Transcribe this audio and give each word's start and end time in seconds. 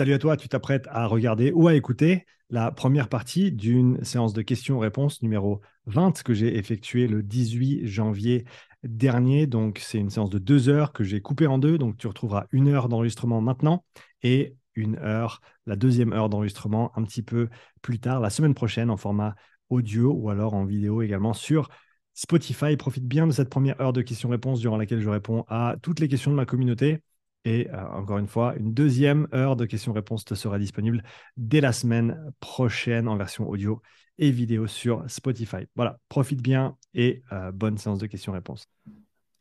Salut 0.00 0.14
à 0.14 0.18
toi, 0.18 0.38
tu 0.38 0.48
t'apprêtes 0.48 0.86
à 0.88 1.04
regarder 1.04 1.52
ou 1.52 1.68
à 1.68 1.74
écouter 1.74 2.24
la 2.48 2.72
première 2.72 3.10
partie 3.10 3.52
d'une 3.52 4.02
séance 4.02 4.32
de 4.32 4.40
questions-réponses 4.40 5.20
numéro 5.20 5.60
20 5.84 6.22
que 6.22 6.32
j'ai 6.32 6.56
effectuée 6.56 7.06
le 7.06 7.22
18 7.22 7.86
janvier 7.86 8.46
dernier. 8.82 9.46
Donc, 9.46 9.78
c'est 9.78 9.98
une 9.98 10.08
séance 10.08 10.30
de 10.30 10.38
deux 10.38 10.70
heures 10.70 10.94
que 10.94 11.04
j'ai 11.04 11.20
coupée 11.20 11.46
en 11.46 11.58
deux. 11.58 11.76
Donc, 11.76 11.98
tu 11.98 12.06
retrouveras 12.06 12.46
une 12.50 12.68
heure 12.68 12.88
d'enregistrement 12.88 13.42
maintenant 13.42 13.84
et 14.22 14.56
une 14.74 14.96
heure, 14.96 15.42
la 15.66 15.76
deuxième 15.76 16.14
heure 16.14 16.30
d'enregistrement 16.30 16.96
un 16.96 17.02
petit 17.02 17.20
peu 17.20 17.50
plus 17.82 17.98
tard, 17.98 18.20
la 18.20 18.30
semaine 18.30 18.54
prochaine 18.54 18.88
en 18.88 18.96
format 18.96 19.34
audio 19.68 20.14
ou 20.14 20.30
alors 20.30 20.54
en 20.54 20.64
vidéo 20.64 21.02
également 21.02 21.34
sur 21.34 21.68
Spotify. 22.14 22.74
Profite 22.78 23.04
bien 23.04 23.26
de 23.26 23.32
cette 23.32 23.50
première 23.50 23.78
heure 23.82 23.92
de 23.92 24.00
questions-réponses 24.00 24.60
durant 24.60 24.78
laquelle 24.78 25.00
je 25.00 25.10
réponds 25.10 25.44
à 25.48 25.76
toutes 25.82 26.00
les 26.00 26.08
questions 26.08 26.30
de 26.30 26.36
ma 26.36 26.46
communauté. 26.46 27.02
Et 27.44 27.68
euh, 27.70 27.88
encore 27.88 28.18
une 28.18 28.26
fois, 28.26 28.54
une 28.56 28.74
deuxième 28.74 29.26
heure 29.34 29.56
de 29.56 29.64
questions-réponses 29.64 30.24
te 30.24 30.34
sera 30.34 30.58
disponible 30.58 31.02
dès 31.36 31.60
la 31.60 31.72
semaine 31.72 32.32
prochaine 32.40 33.08
en 33.08 33.16
version 33.16 33.48
audio 33.48 33.80
et 34.18 34.30
vidéo 34.30 34.66
sur 34.66 35.02
Spotify. 35.08 35.66
Voilà, 35.74 35.98
profite 36.08 36.42
bien 36.42 36.76
et 36.92 37.22
euh, 37.32 37.50
bonne 37.52 37.78
séance 37.78 37.98
de 37.98 38.06
questions-réponses. 38.06 38.66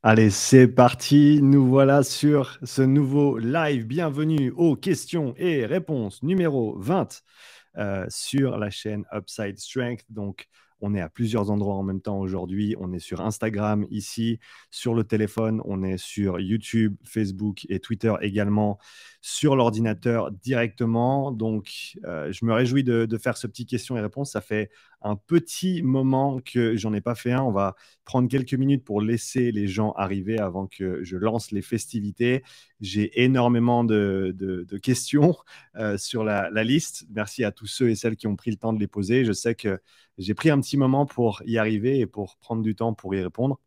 Allez, 0.02 0.30
c'est 0.30 0.70
parti. 0.70 1.41
Nous 1.41 1.67
voilà 1.67 2.04
sur 2.04 2.57
ce 2.63 2.81
nouveau 2.81 3.38
live. 3.38 3.85
Bienvenue 3.85 4.52
aux 4.52 4.77
questions 4.77 5.34
et 5.35 5.66
réponses 5.66 6.23
numéro 6.23 6.79
20 6.79 7.21
euh, 7.77 8.05
sur 8.07 8.57
la 8.57 8.70
chaîne 8.70 9.04
Upside 9.13 9.59
Strength. 9.59 10.05
Donc, 10.09 10.48
on 10.81 10.95
est 10.95 11.01
à 11.01 11.09
plusieurs 11.09 11.51
endroits 11.51 11.75
en 11.75 11.83
même 11.83 12.01
temps 12.01 12.19
aujourd'hui. 12.19 12.75
On 12.79 12.93
est 12.93 12.99
sur 12.99 13.21
Instagram 13.21 13.85
ici, 13.89 14.39
sur 14.71 14.93
le 14.93 15.03
téléphone, 15.03 15.61
on 15.65 15.83
est 15.83 15.97
sur 15.97 16.39
YouTube, 16.39 16.95
Facebook 17.03 17.65
et 17.70 17.79
Twitter 17.79 18.13
également, 18.21 18.79
sur 19.21 19.55
l'ordinateur 19.55 20.31
directement. 20.31 21.31
Donc, 21.31 21.97
euh, 22.05 22.31
je 22.31 22.45
me 22.45 22.53
réjouis 22.53 22.84
de, 22.84 23.07
faire 23.17 23.37
ce 23.37 23.47
petit 23.47 23.65
question 23.65 23.97
et 23.97 24.01
réponse. 24.01 24.31
Ça 24.31 24.41
fait 24.41 24.70
un 25.01 25.15
petit 25.15 25.81
moment 25.81 26.39
que 26.39 26.75
j'en 26.75 26.93
ai 26.93 27.01
pas 27.01 27.15
fait 27.15 27.31
un. 27.31 27.41
On 27.41 27.51
va 27.51 27.75
prendre 28.05 28.27
quelques 28.27 28.53
minutes 28.53 28.83
pour 28.83 29.01
laisser 29.01 29.51
les 29.51 29.67
gens 29.67 29.91
arriver 29.93 30.39
avant 30.39 30.67
que 30.67 31.03
je 31.03 31.17
lance 31.17 31.51
les 31.51 31.61
festivités. 31.61 32.43
J'ai 32.81 33.23
énormément 33.23 33.83
de, 33.83 34.65
questions 34.81 35.35
euh, 35.75 35.97
sur 35.97 36.23
la, 36.23 36.49
liste. 36.63 37.05
Merci 37.11 37.43
à 37.43 37.51
tous 37.51 37.67
ceux 37.67 37.89
et 37.89 37.95
celles 37.95 38.15
qui 38.15 38.27
ont 38.27 38.35
pris 38.35 38.51
le 38.51 38.57
temps 38.57 38.73
de 38.73 38.79
les 38.79 38.87
poser. 38.87 39.25
Je 39.25 39.31
sais 39.31 39.55
que 39.55 39.79
j'ai 40.17 40.33
pris 40.33 40.49
un 40.49 40.59
petit 40.59 40.77
moment 40.77 41.05
pour 41.05 41.41
y 41.45 41.57
arriver 41.57 41.99
et 41.99 42.05
pour 42.05 42.37
prendre 42.37 42.61
du 42.61 42.75
temps 42.75 42.93
pour 42.93 43.15
y 43.15 43.21
répondre. 43.21 43.59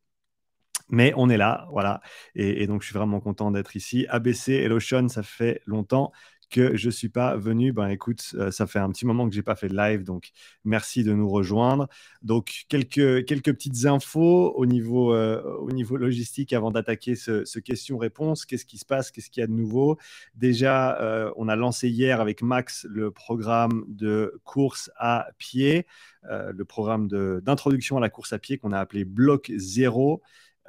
Mais 0.89 1.15
on 1.17 1.31
est 1.31 1.39
là, 1.39 1.67
voilà. 1.71 2.03
Et, 2.35 2.67
donc, 2.67 2.83
je 2.83 2.89
suis 2.89 2.95
vraiment 2.95 3.21
content 3.21 3.51
d'être 3.51 3.77
ici. 3.77 4.07
ABC 4.09 4.53
et 4.53 4.69
Lotion, 4.69 5.09
ça 5.09 5.23
fait 5.23 5.63
longtemps 5.65 6.13
je 6.55 6.87
ne 6.87 6.91
suis 6.91 7.09
pas 7.09 7.37
venu. 7.37 7.73
Ben 7.73 7.89
écoute, 7.89 8.35
euh, 8.35 8.51
ça 8.51 8.67
fait 8.67 8.79
un 8.79 8.91
petit 8.91 9.07
moment 9.07 9.29
que 9.29 9.35
je 9.35 9.39
n'ai 9.39 9.43
pas 9.43 9.57
fait 9.57 9.69
de 9.69 9.77
live, 9.77 10.05
donc 10.05 10.31
merci 10.65 11.05
de 11.05 11.13
nous 11.13 11.29
rejoindre. 11.29 11.89
Donc 12.23 12.65
quelques, 12.69 13.25
quelques 13.25 13.53
petites 13.53 13.87
infos 13.87 14.53
au 14.55 14.67
niveau, 14.67 15.15
euh, 15.15 15.43
au 15.59 15.71
niveau 15.71 15.97
logistique 15.97 16.53
avant 16.53 16.71
d'attaquer 16.71 17.15
ce, 17.15 17.45
ce 17.45 17.59
question-réponse. 17.59 18.47
Qu'est-ce 18.47 18.67
qui 18.67 18.79
se 18.79 18.87
passe? 18.87 19.11
Qu'est-ce 19.11 19.31
qu'il 19.31 19.41
y 19.41 19.45
a 19.45 19.47
de 19.47 19.53
nouveau? 19.53 19.99
Déjà, 20.35 21.01
euh, 21.01 21.33
on 21.37 21.49
a 21.49 21.57
lancé 21.57 21.89
hier 21.89 22.21
avec 22.21 22.43
Max 22.43 22.87
le 22.89 23.11
programme 23.11 23.85
de 23.89 24.41
course 24.45 24.91
à 24.97 25.29
pied, 25.39 25.87
le 26.31 26.65
programme 26.65 27.09
d'introduction 27.09 27.97
à 27.97 28.01
la 28.01 28.09
course 28.09 28.33
à 28.33 28.39
pied 28.39 28.57
qu'on 28.57 28.73
a 28.73 28.79
appelé 28.79 29.05
Bloc 29.05 29.51
Zéro. 29.57 30.23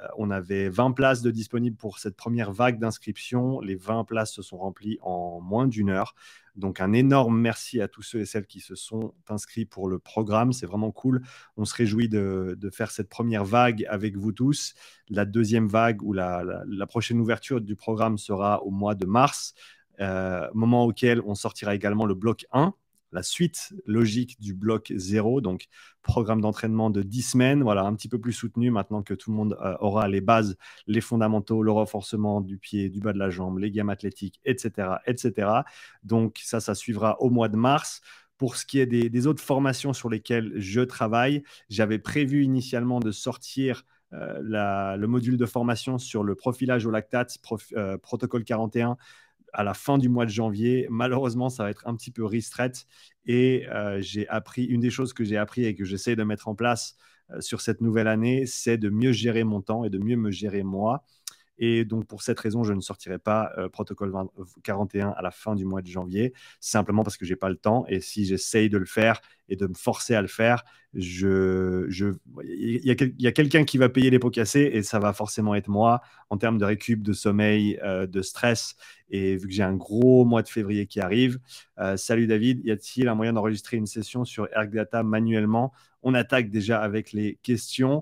Euh, 0.03 0.07
on 0.17 0.29
avait 0.29 0.69
20 0.69 0.91
places 0.91 1.21
de 1.21 1.31
disponibles 1.31 1.77
pour 1.77 1.99
cette 1.99 2.15
première 2.15 2.51
vague 2.51 2.79
d'inscription. 2.79 3.59
Les 3.61 3.75
20 3.75 4.03
places 4.03 4.33
se 4.33 4.41
sont 4.41 4.57
remplies 4.57 4.97
en 5.01 5.41
moins 5.41 5.67
d'une 5.67 5.89
heure. 5.89 6.15
Donc 6.55 6.81
un 6.81 6.93
énorme 6.93 7.39
merci 7.39 7.81
à 7.81 7.87
tous 7.87 8.03
ceux 8.03 8.19
et 8.19 8.25
celles 8.25 8.45
qui 8.45 8.59
se 8.59 8.75
sont 8.75 9.13
inscrits 9.27 9.65
pour 9.65 9.87
le 9.87 9.97
programme. 9.99 10.53
C'est 10.53 10.67
vraiment 10.67 10.91
cool. 10.91 11.23
On 11.57 11.65
se 11.65 11.73
réjouit 11.73 12.09
de, 12.09 12.57
faire 12.71 12.91
cette 12.91 13.09
première 13.09 13.43
vague 13.43 13.85
avec 13.89 14.17
vous 14.17 14.31
tous. 14.31 14.73
La 15.09 15.25
deuxième 15.25 15.67
vague 15.67 16.03
ou 16.03 16.13
la, 16.13 16.63
prochaine 16.87 17.19
ouverture 17.19 17.59
du 17.61 17.75
programme 17.75 18.17
sera 18.17 18.61
au 18.63 18.69
mois 18.69 18.93
de 18.93 19.05
mars, 19.05 19.53
euh, 19.99 20.47
moment 20.53 20.85
auquel 20.85 21.21
on 21.25 21.33
sortira 21.33 21.73
également 21.73 22.05
le 22.05 22.13
bloc 22.13 22.45
1 22.51 22.73
la 23.13 23.23
suite 23.23 23.73
logique 23.85 24.39
du 24.41 24.53
bloc 24.53 24.91
0, 24.95 25.39
donc 25.39 25.67
programme 26.01 26.41
d'entraînement 26.41 26.89
de 26.89 27.01
10 27.01 27.21
semaines, 27.21 27.63
voilà, 27.63 27.83
un 27.83 27.95
petit 27.95 28.09
peu 28.09 28.19
plus 28.19 28.33
soutenu 28.33 28.71
maintenant 28.71 29.03
que 29.03 29.13
tout 29.13 29.31
le 29.31 29.37
monde 29.37 29.57
euh, 29.63 29.75
aura 29.79 30.07
les 30.07 30.19
bases, 30.19 30.57
les 30.87 30.99
fondamentaux, 30.99 31.63
le 31.63 31.71
renforcement 31.71 32.41
du 32.41 32.57
pied, 32.57 32.89
du 32.89 32.99
bas 32.99 33.13
de 33.13 33.19
la 33.19 33.29
jambe, 33.29 33.59
les 33.59 33.71
gammes 33.71 33.89
athlétiques, 33.89 34.41
etc. 34.43 34.97
etc. 35.05 35.47
Donc 36.03 36.39
ça, 36.43 36.59
ça 36.59 36.75
suivra 36.75 37.21
au 37.21 37.29
mois 37.29 37.47
de 37.47 37.57
mars. 37.57 38.01
Pour 38.37 38.57
ce 38.57 38.65
qui 38.65 38.79
est 38.79 38.87
des, 38.87 39.27
autres 39.27 39.43
formations 39.43 39.93
sur 39.93 40.09
lesquelles 40.09 40.51
je 40.55 40.81
travaille, 40.81 41.43
j'avais 41.69 41.99
prévu 41.99 42.43
initialement 42.43 42.99
de 42.99 43.11
sortir 43.11 43.85
euh, 44.11 44.97
le 44.97 45.07
module 45.07 45.37
de 45.37 45.45
formation 45.45 45.97
sur 45.97 46.23
le 46.23 46.35
profilage 46.35 46.85
au 46.85 46.91
lactate, 46.91 47.37
euh, 47.77 47.97
protocole 47.97 48.43
41, 48.43 48.97
à 49.53 49.63
la 49.63 49.73
fin 49.73 49.97
du 49.97 50.09
mois 50.09 50.25
de 50.25 50.31
janvier. 50.31 50.87
Malheureusement, 50.89 51.49
ça 51.49 51.63
va 51.63 51.69
être 51.69 51.87
un 51.87 51.95
petit 51.95 52.11
peu 52.11 52.25
restreint. 52.25 52.71
Et 53.25 53.67
euh, 53.69 54.01
j'ai 54.01 54.27
appris, 54.27 54.65
une 54.65 54.81
des 54.81 54.89
choses 54.89 55.13
que 55.13 55.23
j'ai 55.23 55.37
appris 55.37 55.65
et 55.65 55.75
que 55.75 55.85
j'essaie 55.85 56.15
de 56.15 56.23
mettre 56.23 56.47
en 56.47 56.55
place 56.55 56.97
euh, 57.31 57.39
sur 57.41 57.61
cette 57.61 57.81
nouvelle 57.81 58.07
année, 58.07 58.45
c'est 58.45 58.77
de 58.77 58.89
mieux 58.89 59.11
gérer 59.11 59.43
mon 59.43 59.61
temps 59.61 59.85
et 59.85 59.89
de 59.89 59.99
mieux 59.99 60.17
me 60.17 60.31
gérer 60.31 60.63
moi. 60.63 61.03
Et 61.65 61.85
donc, 61.85 62.05
pour 62.07 62.23
cette 62.23 62.41
raison, 62.41 62.65
je 62.65 62.73
ne 62.73 62.81
sortirai 62.81 63.19
pas 63.19 63.53
euh, 63.57 63.69
protocole 63.69 64.11
41 64.63 65.13
à 65.15 65.21
la 65.21 65.31
fin 65.31 65.55
du 65.55 65.63
mois 65.63 65.81
de 65.81 65.87
janvier, 65.87 66.33
simplement 66.59 67.03
parce 67.03 67.15
que 67.15 67.23
j'ai 67.23 67.37
pas 67.37 67.47
le 67.47 67.55
temps. 67.55 67.85
Et 67.87 68.01
si 68.01 68.25
j'essaye 68.25 68.69
de 68.69 68.77
le 68.77 68.83
faire 68.85 69.21
et 69.47 69.55
de 69.55 69.67
me 69.67 69.73
forcer 69.73 70.13
à 70.13 70.21
le 70.21 70.27
faire, 70.27 70.65
il 70.93 72.19
y 72.83 73.27
a, 73.27 73.31
quelqu'un 73.31 73.63
qui 73.63 73.77
va 73.77 73.87
payer 73.87 74.09
les 74.09 74.19
pots 74.19 74.29
cassés 74.29 74.71
et 74.73 74.83
ça 74.83 74.99
va 74.99 75.13
forcément 75.13 75.55
être 75.55 75.69
moi 75.69 76.01
en 76.29 76.37
termes 76.37 76.57
de 76.57 76.65
récup, 76.65 77.01
de 77.01 77.13
sommeil, 77.13 77.79
euh, 77.81 78.07
de 78.07 78.21
stress. 78.21 78.75
Et 79.09 79.37
vu 79.37 79.47
que 79.47 79.53
j'ai 79.53 79.63
un 79.63 79.75
gros 79.75 80.25
mois 80.25 80.41
de 80.41 80.49
février 80.49 80.85
qui 80.85 80.99
arrive, 80.99 81.39
euh, 81.79 81.95
salut 81.95 82.27
David, 82.27 82.59
y 82.65 82.71
a-t-il 82.71 83.07
un 83.07 83.15
moyen 83.15 83.31
d'enregistrer 83.31 83.77
une 83.77 83.87
session 83.87 84.25
sur 84.25 84.49
Ergdata 84.53 85.01
manuellement? 85.01 85.71
On 86.01 86.13
attaque 86.13 86.49
déjà 86.49 86.81
avec 86.81 87.13
les 87.13 87.39
questions. 87.41 88.01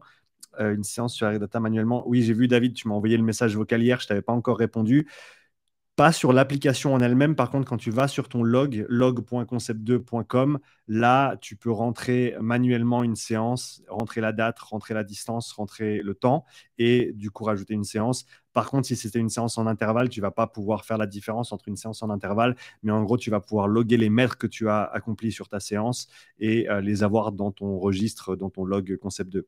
Euh, 0.59 0.75
une 0.75 0.83
séance 0.83 1.15
sur 1.15 1.39
Data 1.39 1.59
manuellement. 1.59 2.03
Oui, 2.07 2.23
j'ai 2.23 2.33
vu 2.33 2.47
David, 2.47 2.73
tu 2.73 2.87
m'as 2.87 2.95
envoyé 2.95 3.17
le 3.17 3.23
message 3.23 3.55
vocal 3.55 3.81
hier, 3.81 3.99
je 3.99 4.07
t'avais 4.07 4.21
pas 4.21 4.33
encore 4.33 4.57
répondu. 4.57 5.07
Pas 5.97 6.11
sur 6.13 6.33
l'application 6.33 6.93
en 6.93 6.99
elle-même. 6.99 7.35
Par 7.35 7.51
contre, 7.51 7.67
quand 7.67 7.77
tu 7.77 7.91
vas 7.91 8.07
sur 8.07 8.27
ton 8.29 8.43
log, 8.43 8.85
log.concept2.com, 8.89 10.57
là, 10.87 11.35
tu 11.41 11.55
peux 11.57 11.69
rentrer 11.69 12.35
manuellement 12.39 13.03
une 13.03 13.15
séance, 13.15 13.83
rentrer 13.87 14.21
la 14.21 14.31
date, 14.31 14.57
rentrer 14.59 14.93
la 14.93 15.03
distance, 15.03 15.51
rentrer 15.51 16.01
le 16.01 16.15
temps 16.15 16.45
et 16.77 17.11
du 17.13 17.29
coup 17.29 17.43
rajouter 17.43 17.73
une 17.73 17.83
séance. 17.83 18.25
Par 18.53 18.69
contre, 18.69 18.87
si 18.87 18.95
c'était 18.95 19.19
une 19.19 19.29
séance 19.29 19.57
en 19.57 19.67
intervalle, 19.67 20.09
tu 20.09 20.21
vas 20.21 20.31
pas 20.31 20.47
pouvoir 20.47 20.85
faire 20.85 20.97
la 20.97 21.07
différence 21.07 21.51
entre 21.51 21.67
une 21.67 21.75
séance 21.77 22.01
en 22.01 22.09
intervalle, 22.09 22.55
mais 22.83 22.91
en 22.91 23.03
gros, 23.03 23.17
tu 23.17 23.29
vas 23.29 23.41
pouvoir 23.41 23.67
loguer 23.67 23.97
les 23.97 24.09
mètres 24.09 24.37
que 24.37 24.47
tu 24.47 24.69
as 24.69 24.83
accomplis 24.83 25.31
sur 25.31 25.49
ta 25.49 25.59
séance 25.59 26.07
et 26.39 26.69
euh, 26.69 26.81
les 26.81 27.03
avoir 27.03 27.31
dans 27.31 27.51
ton 27.51 27.77
registre, 27.77 28.35
dans 28.35 28.49
ton 28.49 28.65
log 28.65 28.97
Concept 28.97 29.29
2. 29.31 29.47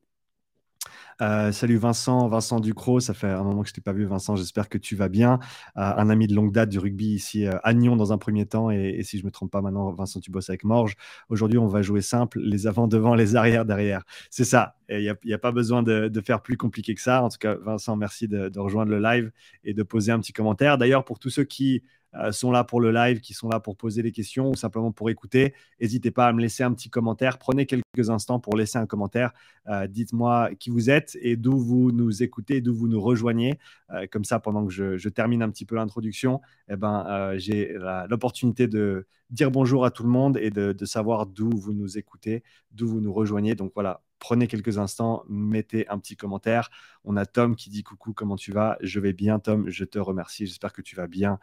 Euh, 1.22 1.52
salut 1.52 1.78
Vincent, 1.78 2.28
Vincent 2.28 2.60
Ducrot, 2.60 3.00
ça 3.00 3.14
fait 3.14 3.28
un 3.28 3.44
moment 3.44 3.62
que 3.62 3.70
je 3.70 3.74
t'ai 3.74 3.82
pas 3.82 3.94
vu 3.94 4.06
Vincent, 4.06 4.36
j'espère 4.36 4.70
que 4.70 4.78
tu 4.78 4.96
vas 4.96 5.10
bien. 5.10 5.40
Euh, 5.78 5.82
un 5.82 6.10
ami 6.10 6.28
de 6.28 6.36
longue 6.36 6.52
date 6.52 6.70
du 6.70 6.80
rugby 6.80 7.14
ici 7.14 7.46
euh, 7.46 7.58
à 7.64 7.74
Nyon 7.74 7.96
dans 7.96 8.12
un 8.14 8.18
premier 8.18 8.46
temps 8.46 8.72
et, 8.72 9.02
si 9.04 9.20
je 9.20 9.26
me 9.26 9.32
trompe 9.32 9.52
pas 9.52 9.62
maintenant, 9.62 9.92
Vincent, 9.92 10.20
tu 10.20 10.32
bosses 10.32 10.50
avec 10.50 10.64
Morge. 10.64 10.96
Aujourd'hui, 11.30 11.60
on 11.60 11.68
va 11.68 11.82
jouer 11.82 12.02
simple, 12.02 12.40
les 12.42 12.68
avant 12.68 12.88
devant, 12.88 13.16
les 13.16 13.36
arrières 13.36 13.66
derrière. 13.66 14.04
C'est 14.30 14.46
ça, 14.46 14.76
il 14.90 15.16
n'y 15.26 15.34
a, 15.34 15.38
pas 15.38 15.52
besoin 15.52 15.84
de, 15.84 16.22
faire 16.26 16.42
plus 16.42 16.58
compliqué 16.58 16.96
que 16.96 17.02
ça. 17.02 17.24
En 17.24 17.30
tout 17.30 17.38
cas, 17.38 17.56
Vincent, 17.56 17.96
merci 17.96 18.28
de, 18.28 18.52
rejoindre 18.60 18.92
le 18.92 19.00
live 19.00 19.32
et 19.64 19.74
de 19.74 19.84
poser 19.84 20.12
un 20.12 20.20
petit 20.20 20.34
commentaire. 20.34 20.78
D'ailleurs, 20.78 21.06
pour 21.06 21.20
tous 21.20 21.30
ceux 21.30 21.44
qui 21.44 21.84
sont 22.32 22.52
là 22.52 22.64
pour 22.64 22.82
le 22.82 22.92
live, 22.92 23.20
qui 23.20 23.34
sont 23.34 23.50
là 23.50 23.60
pour 23.60 23.76
poser 23.76 24.04
des 24.04 24.12
questions 24.12 24.50
ou 24.50 24.56
simplement 24.56 24.92
pour 24.92 25.10
écouter, 25.10 25.54
n'hésitez 25.82 26.12
pas 26.12 26.28
à 26.28 26.34
me 26.34 26.42
laisser 26.42 26.64
un 26.64 26.74
petit 26.74 26.90
commentaire. 26.90 27.38
Prenez 27.38 27.66
quelques 27.66 28.10
instants 28.10 28.40
pour 28.40 28.56
laisser 28.56 28.78
un 28.78 28.86
commentaire. 28.86 29.32
Euh, 29.68 29.88
dites-moi 29.88 30.52
qui 30.60 30.70
vous 30.70 30.90
êtes 30.90 31.18
et 31.22 31.36
d'où 31.36 31.58
vous 31.58 31.92
nous 31.92 32.24
écoutez, 32.24 32.62
d'où 32.62 32.76
vous 32.76 32.88
nous 32.88 33.02
rejoignez. 33.02 33.60
Euh, 33.92 34.06
comme 34.12 34.26
ça, 34.26 34.40
pendant 34.40 34.66
que 34.66 34.72
je, 34.72 35.10
termine 35.10 35.42
un 35.42 35.50
petit 35.50 35.66
peu 35.66 35.76
l'introduction, 35.76 36.42
eh 36.70 36.76
ben, 36.76 37.34
j'ai 37.38 37.76
l'opportunité 38.10 38.68
de 38.68 39.06
dire 39.34 39.52
bonjour 39.52 39.84
à 39.84 39.92
tout 39.92 40.04
le 40.04 40.10
monde 40.10 40.38
et 40.38 40.52
de, 40.52 40.86
savoir 40.86 41.26
d'où 41.26 41.50
vous 41.50 41.74
nous 41.74 41.98
écoutez, 41.98 42.44
d'où 42.72 42.88
vous 42.88 43.02
nous 43.02 43.12
rejoignez. 43.12 43.56
Donc 43.56 43.72
voilà, 43.74 44.02
prenez 44.20 44.48
quelques 44.48 44.78
instants, 44.78 45.24
mettez 45.28 45.88
un 45.90 45.98
petit 45.98 46.16
commentaire. 46.16 46.70
On 47.04 47.18
a 47.18 47.26
Tom 47.26 47.56
qui 47.56 47.70
dit 47.70 47.84
coucou, 47.84 48.14
comment 48.14 48.36
tu 48.36 48.52
vas? 48.52 48.78
Je 48.82 49.00
vais 49.00 49.12
bien, 49.12 49.40
Tom, 49.40 49.70
je 49.70 49.84
te 49.86 49.98
remercie. 49.98 50.46
J'espère 50.46 50.72
que 50.72 50.82
tu 50.82 50.96
vas 50.96 51.08
bien 51.08 51.40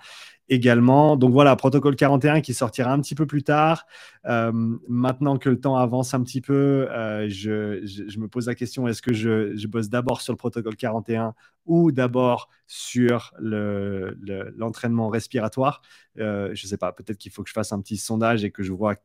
également. 0.48 1.16
Donc 1.16 1.32
voilà, 1.32 1.56
protocole 1.56 1.96
41 1.96 2.40
qui 2.42 2.54
sortira 2.54 2.92
un 2.92 3.00
petit 3.00 3.16
peu 3.16 3.26
plus 3.26 3.42
tard. 3.42 3.86
Euh, 4.26 4.52
maintenant 4.88 5.36
que 5.36 5.48
le 5.48 5.58
temps 5.58 5.76
avance 5.76 6.14
un 6.14 6.22
petit 6.22 6.40
peu, 6.40 6.88
euh, 6.90 7.28
je, 7.28 8.18
me 8.18 8.28
pose 8.28 8.46
la 8.46 8.54
question 8.54 8.86
est-ce 8.86 9.02
que 9.02 9.12
je, 9.12 9.66
bosse 9.66 9.88
d'abord 9.88 10.20
sur 10.20 10.32
le 10.32 10.36
protocole 10.36 10.76
41 10.76 11.34
ou 11.66 11.92
d'abord 11.92 12.48
sur 12.66 13.32
l'entraînement 13.40 15.08
respiratoire. 15.08 15.82
Euh, 16.18 16.54
Je 16.54 16.66
ne 16.66 16.68
sais 16.68 16.76
pas, 16.76 16.92
peut-être 16.92 17.18
qu'il 17.18 17.32
faut 17.32 17.42
que 17.42 17.48
je 17.48 17.54
fasse 17.54 17.72
un 17.72 17.80
petit 17.80 17.96
sondage 17.96 18.44
et 18.44 18.50
que 18.50 18.62
je 18.62 18.72
vois 18.72 18.96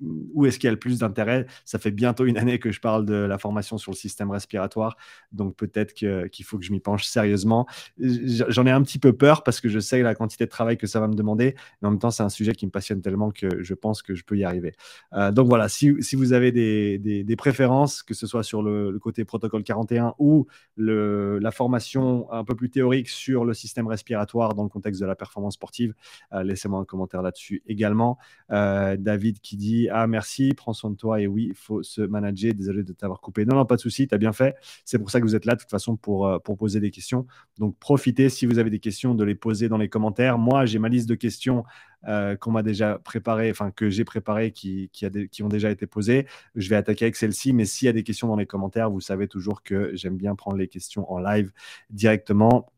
où 0.00 0.46
est-ce 0.46 0.58
qu'il 0.58 0.66
y 0.66 0.68
a 0.68 0.72
le 0.72 0.78
plus 0.78 1.00
d'intérêt? 1.00 1.46
Ça 1.64 1.78
fait 1.78 1.90
bientôt 1.90 2.24
une 2.24 2.38
année 2.38 2.58
que 2.58 2.70
je 2.70 2.80
parle 2.80 3.04
de 3.04 3.14
la 3.14 3.38
formation 3.38 3.78
sur 3.78 3.92
le 3.92 3.96
système 3.96 4.30
respiratoire, 4.30 4.96
donc 5.32 5.56
peut-être 5.56 5.94
qu'il 5.94 6.44
faut 6.44 6.58
que 6.58 6.64
je 6.64 6.72
m'y 6.72 6.80
penche 6.80 7.04
sérieusement. 7.04 7.66
J'en 7.98 8.66
ai 8.66 8.70
un 8.70 8.82
petit 8.82 8.98
peu 8.98 9.12
peur 9.12 9.42
parce 9.42 9.60
que 9.60 9.68
je 9.68 9.78
sais 9.78 10.02
la 10.02 10.14
quantité 10.14 10.44
de 10.44 10.50
travail 10.50 10.76
que 10.76 10.86
ça 10.86 11.00
va 11.00 11.08
me 11.08 11.14
demander, 11.14 11.54
mais 11.80 11.88
en 11.88 11.90
même 11.92 12.00
temps, 12.00 12.10
c'est 12.10 12.22
un 12.22 12.28
sujet 12.28 12.52
qui 12.52 12.66
me 12.66 12.70
passionne 12.70 13.00
tellement 13.00 13.30
que 13.30 13.62
je 13.62 13.74
pense 13.74 14.02
que 14.02 14.14
je 14.14 14.24
peux 14.24 14.36
y 14.36 14.44
arriver. 14.44 14.74
Euh, 15.12 15.30
donc 15.32 15.48
voilà, 15.48 15.68
si, 15.68 15.90
vous 15.90 16.32
avez 16.32 16.52
des, 16.52 17.36
préférences, 17.36 18.02
que 18.02 18.14
ce 18.14 18.26
soit 18.26 18.42
sur 18.42 18.62
le, 18.62 18.98
côté 19.00 19.24
protocole 19.24 19.64
41 19.64 20.14
ou 20.18 20.46
la 20.76 21.50
formation 21.50 22.30
un 22.32 22.44
peu 22.44 22.54
plus 22.54 22.70
théorique 22.70 23.08
sur 23.08 23.44
le 23.44 23.54
système 23.54 23.86
respiratoire 23.86 24.54
dans 24.54 24.62
le 24.62 24.68
contexte 24.68 25.00
de 25.00 25.06
la 25.06 25.14
performance 25.14 25.54
sportive, 25.54 25.94
euh, 26.32 26.42
laissez-moi 26.42 26.80
un 26.80 26.84
commentaire 26.84 27.22
là-dessus 27.22 27.62
également. 27.66 28.18
Euh, 28.50 28.96
David 28.96 29.40
qui 29.40 29.56
dit 29.56 29.81
ah, 29.90 30.06
merci, 30.06 30.52
prends 30.54 30.72
soin 30.72 30.90
de 30.90 30.96
toi. 30.96 31.20
Et 31.20 31.26
oui, 31.26 31.48
il 31.50 31.54
faut 31.54 31.82
se 31.82 32.00
manager. 32.02 32.54
Désolé 32.54 32.82
de 32.82 32.92
t'avoir 32.92 33.20
coupé. 33.20 33.44
Non, 33.44 33.56
non, 33.56 33.64
pas 33.66 33.76
de 33.76 33.80
souci, 33.80 34.06
tu 34.06 34.14
as 34.14 34.18
bien 34.18 34.32
fait. 34.32 34.56
C'est 34.84 34.98
pour 34.98 35.10
ça 35.10 35.20
que 35.20 35.24
vous 35.24 35.34
êtes 35.34 35.44
là, 35.44 35.54
de 35.54 35.60
toute 35.60 35.70
façon, 35.70 35.96
pour, 35.96 36.26
euh, 36.26 36.38
pour 36.38 36.56
poser 36.56 36.80
des 36.80 36.90
questions. 36.90 37.26
Donc, 37.58 37.78
profitez, 37.78 38.28
si 38.28 38.46
vous 38.46 38.58
avez 38.58 38.70
des 38.70 38.78
questions, 38.78 39.14
de 39.14 39.24
les 39.24 39.34
poser 39.34 39.68
dans 39.68 39.78
les 39.78 39.88
commentaires. 39.88 40.38
Moi, 40.38 40.66
j'ai 40.66 40.78
ma 40.78 40.88
liste 40.88 41.08
de 41.08 41.14
questions 41.14 41.64
euh, 42.08 42.36
qu'on 42.36 42.50
m'a 42.50 42.62
déjà 42.62 42.98
préparées, 42.98 43.50
enfin, 43.50 43.70
que 43.70 43.88
j'ai 43.88 44.04
a 44.04 44.50
qui 44.50 45.42
ont 45.42 45.48
déjà 45.48 45.70
été 45.70 45.86
posées. 45.86 46.26
Je 46.54 46.68
vais 46.68 46.76
attaquer 46.76 47.06
avec 47.06 47.16
celle-ci. 47.16 47.52
Mais 47.52 47.64
s'il 47.64 47.86
y 47.86 47.88
a 47.88 47.92
des 47.92 48.02
questions 48.02 48.28
dans 48.28 48.36
les 48.36 48.46
commentaires, 48.46 48.90
vous 48.90 49.00
savez 49.00 49.28
toujours 49.28 49.62
que 49.62 49.90
j'aime 49.94 50.16
bien 50.16 50.34
prendre 50.34 50.56
les 50.56 50.68
questions 50.68 51.10
en 51.12 51.18
live 51.18 51.52
directement. 51.90 52.72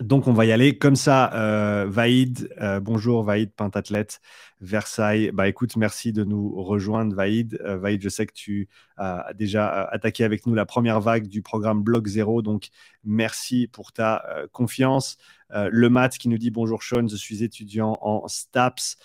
Donc, 0.00 0.26
on 0.26 0.32
va 0.32 0.44
y 0.46 0.52
aller 0.52 0.78
comme 0.78 0.96
ça. 0.96 1.32
Euh, 1.34 1.86
Vaïd, 1.88 2.48
euh, 2.60 2.80
bonjour 2.80 3.22
Vaïd, 3.22 3.52
pentathlète, 3.52 4.20
Versailles. 4.60 5.30
Bah 5.32 5.48
écoute, 5.48 5.76
merci 5.76 6.12
de 6.12 6.24
nous 6.24 6.60
rejoindre, 6.62 7.14
Vaïd. 7.14 7.60
Euh, 7.64 7.76
Vaïd, 7.76 8.02
je 8.02 8.08
sais 8.08 8.26
que 8.26 8.32
tu 8.32 8.68
as 8.96 9.32
déjà 9.34 9.84
attaqué 9.84 10.24
avec 10.24 10.46
nous 10.46 10.54
la 10.54 10.66
première 10.66 11.00
vague 11.00 11.28
du 11.28 11.42
programme 11.42 11.82
Bloc 11.82 12.06
Zéro. 12.06 12.42
Donc, 12.42 12.68
merci 13.04 13.68
pour 13.68 13.92
ta 13.92 14.24
confiance. 14.52 15.18
le 15.50 15.88
Mat 15.88 16.18
qui 16.18 16.28
nous 16.28 16.38
dit 16.38 16.50
bonjour 16.50 16.82
Sean, 16.82 17.06
je 17.08 17.16
suis 17.16 17.44
étudiant 17.44 17.96
en 18.00 18.26
STAPS. 18.26 18.96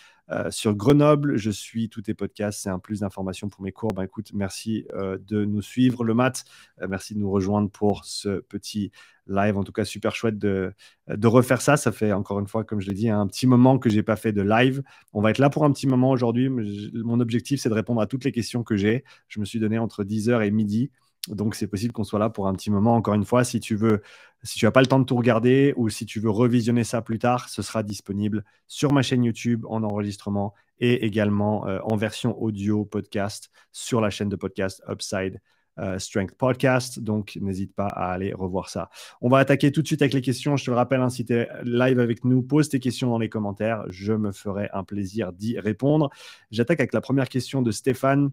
Sur 0.49 0.75
Grenoble, 0.75 1.37
je 1.37 1.51
suis 1.51 1.89
tous 1.89 2.03
tes 2.03 2.13
podcasts, 2.13 2.61
c'est 2.61 2.69
un 2.69 2.79
plus 2.79 3.01
d'informations 3.01 3.49
pour 3.49 3.61
mes 3.63 3.71
cours. 3.71 3.91
Ben, 3.93 4.03
écoute, 4.03 4.31
merci 4.33 4.85
de 4.93 5.45
nous 5.45 5.61
suivre, 5.61 6.03
le 6.03 6.13
mat. 6.13 6.45
merci 6.87 7.13
de 7.13 7.19
nous 7.19 7.29
rejoindre 7.29 7.69
pour 7.69 8.05
ce 8.05 8.39
petit 8.39 8.91
live. 9.27 9.57
En 9.57 9.63
tout 9.63 9.71
cas, 9.71 9.85
super 9.85 10.15
chouette 10.15 10.37
de, 10.37 10.73
de 11.07 11.27
refaire 11.27 11.61
ça. 11.61 11.77
Ça 11.77 11.91
fait 11.91 12.11
encore 12.11 12.39
une 12.39 12.47
fois, 12.47 12.63
comme 12.63 12.81
je 12.81 12.87
l'ai 12.87 12.93
dit, 12.93 13.09
un 13.09 13.27
petit 13.27 13.47
moment 13.47 13.79
que 13.79 13.89
j'ai 13.89 14.03
pas 14.03 14.15
fait 14.15 14.31
de 14.31 14.41
live. 14.41 14.83
On 15.13 15.21
va 15.21 15.31
être 15.31 15.39
là 15.39 15.49
pour 15.49 15.65
un 15.65 15.71
petit 15.71 15.87
moment 15.87 16.11
aujourd'hui. 16.11 16.49
Mon 16.49 17.19
objectif, 17.19 17.61
c'est 17.61 17.69
de 17.69 17.73
répondre 17.73 18.01
à 18.01 18.07
toutes 18.07 18.23
les 18.23 18.31
questions 18.31 18.63
que 18.63 18.75
j'ai. 18.75 19.03
Je 19.27 19.39
me 19.39 19.45
suis 19.45 19.59
donné 19.59 19.79
entre 19.79 20.03
10h 20.03 20.45
et 20.45 20.51
midi. 20.51 20.91
Donc, 21.27 21.55
c'est 21.55 21.67
possible 21.67 21.93
qu'on 21.93 22.03
soit 22.03 22.19
là 22.19 22.29
pour 22.29 22.47
un 22.47 22.53
petit 22.53 22.71
moment. 22.71 22.95
Encore 22.95 23.13
une 23.13 23.25
fois, 23.25 23.43
si 23.43 23.59
tu 23.59 23.75
veux, 23.75 24.01
si 24.43 24.57
tu 24.57 24.65
n'as 24.65 24.71
pas 24.71 24.81
le 24.81 24.87
temps 24.87 24.99
de 24.99 25.05
tout 25.05 25.15
regarder 25.15 25.73
ou 25.77 25.89
si 25.89 26.05
tu 26.05 26.19
veux 26.19 26.31
revisionner 26.31 26.83
ça 26.83 27.01
plus 27.01 27.19
tard, 27.19 27.47
ce 27.49 27.61
sera 27.61 27.83
disponible 27.83 28.43
sur 28.67 28.91
ma 28.91 29.03
chaîne 29.03 29.23
YouTube 29.23 29.65
en 29.69 29.83
enregistrement 29.83 30.53
et 30.79 31.05
également 31.05 31.67
euh, 31.67 31.79
en 31.83 31.95
version 31.95 32.41
audio 32.41 32.85
podcast 32.85 33.51
sur 33.71 34.01
la 34.01 34.09
chaîne 34.09 34.29
de 34.29 34.35
podcast 34.35 34.81
Upside 34.89 35.39
euh, 35.79 35.99
Strength 35.99 36.33
Podcast. 36.35 36.99
Donc, 36.99 37.37
n'hésite 37.39 37.73
pas 37.73 37.87
à 37.87 38.11
aller 38.11 38.33
revoir 38.33 38.69
ça. 38.69 38.89
On 39.21 39.29
va 39.29 39.37
attaquer 39.37 39.71
tout 39.71 39.81
de 39.81 39.87
suite 39.87 40.01
avec 40.01 40.13
les 40.13 40.21
questions. 40.21 40.57
Je 40.57 40.65
te 40.65 40.71
le 40.71 40.75
rappelle, 40.75 41.01
hein, 41.01 41.09
si 41.09 41.23
tu 41.23 41.33
es 41.33 41.47
live 41.63 41.99
avec 41.99 42.25
nous, 42.25 42.41
pose 42.41 42.67
tes 42.67 42.79
questions 42.79 43.09
dans 43.09 43.19
les 43.19 43.29
commentaires. 43.29 43.85
Je 43.89 44.13
me 44.13 44.31
ferai 44.31 44.69
un 44.73 44.83
plaisir 44.83 45.33
d'y 45.33 45.59
répondre. 45.59 46.09
J'attaque 46.49 46.79
avec 46.79 46.93
la 46.93 47.01
première 47.01 47.29
question 47.29 47.61
de 47.61 47.71
Stéphane. 47.71 48.31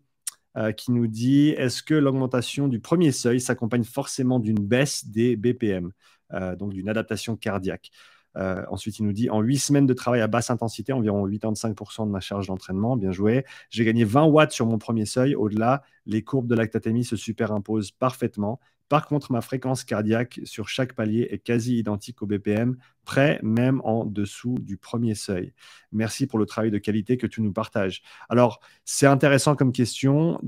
Euh, 0.56 0.72
qui 0.72 0.92
nous 0.92 1.06
dit 1.06 1.50
est-ce 1.50 1.82
que 1.82 1.94
l'augmentation 1.94 2.68
du 2.68 2.80
premier 2.80 3.12
seuil 3.12 3.40
s'accompagne 3.40 3.84
forcément 3.84 4.40
d'une 4.40 4.58
baisse 4.58 5.06
des 5.06 5.36
BPM, 5.36 5.92
euh, 6.32 6.56
donc 6.56 6.72
d'une 6.72 6.88
adaptation 6.88 7.36
cardiaque? 7.36 7.90
Euh, 8.36 8.64
ensuite, 8.70 8.98
il 8.98 9.04
nous 9.04 9.12
dit 9.12 9.30
en 9.30 9.40
8 9.40 9.58
semaines 9.58 9.86
de 9.86 9.94
travail 9.94 10.20
à 10.20 10.26
basse 10.26 10.50
intensité, 10.50 10.92
environ 10.92 11.26
85% 11.26 12.06
de 12.06 12.10
ma 12.10 12.20
charge 12.20 12.46
d'entraînement, 12.46 12.96
bien 12.96 13.12
joué. 13.12 13.44
J'ai 13.70 13.84
gagné 13.84 14.04
20 14.04 14.24
watts 14.24 14.52
sur 14.52 14.66
mon 14.66 14.78
premier 14.78 15.06
seuil. 15.06 15.34
Au-delà, 15.34 15.82
les 16.06 16.22
courbes 16.22 16.46
de 16.46 16.54
lactatémie 16.54 17.04
se 17.04 17.16
superimposent 17.16 17.90
parfaitement. 17.90 18.58
Par 18.88 19.06
contre, 19.06 19.32
ma 19.32 19.40
fréquence 19.40 19.85
cardiaque 19.85 20.40
sur 20.44 20.69
chaque 20.69 20.94
palier 20.94 21.29
est 21.31 21.38
quasi 21.38 21.79
identique 21.79 22.23
au 22.23 22.26
BPM, 22.26 22.76
près 23.05 23.38
même 23.43 23.81
en 23.85 24.05
dessous 24.05 24.56
du 24.61 24.76
premier 24.76 25.14
seuil. 25.14 25.52
Merci 25.93 26.26
pour 26.26 26.38
le 26.38 26.46
travail 26.46 26.70
de 26.70 26.79
qualité 26.79 27.17
que 27.17 27.26
tu 27.26 27.43
nous 27.43 27.52
partages. 27.52 28.02
Alors, 28.29 28.61
c'est 28.85 29.06
intéressant 29.06 29.56
comme 29.56 29.73
question. 29.73 30.40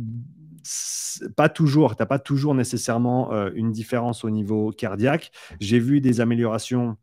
Pas 1.37 1.49
toujours, 1.49 1.97
tu 1.97 2.03
n'as 2.03 2.07
pas 2.07 2.19
toujours 2.19 2.55
nécessairement 2.55 3.33
euh, 3.33 3.51
une 3.55 3.73
différence 3.73 4.25
au 4.25 4.31
niveau 4.31 4.71
cardiaque. 4.73 5.33
J'ai 5.61 5.79
vu 5.79 6.01
des 6.01 6.21
améliorations 6.21 6.97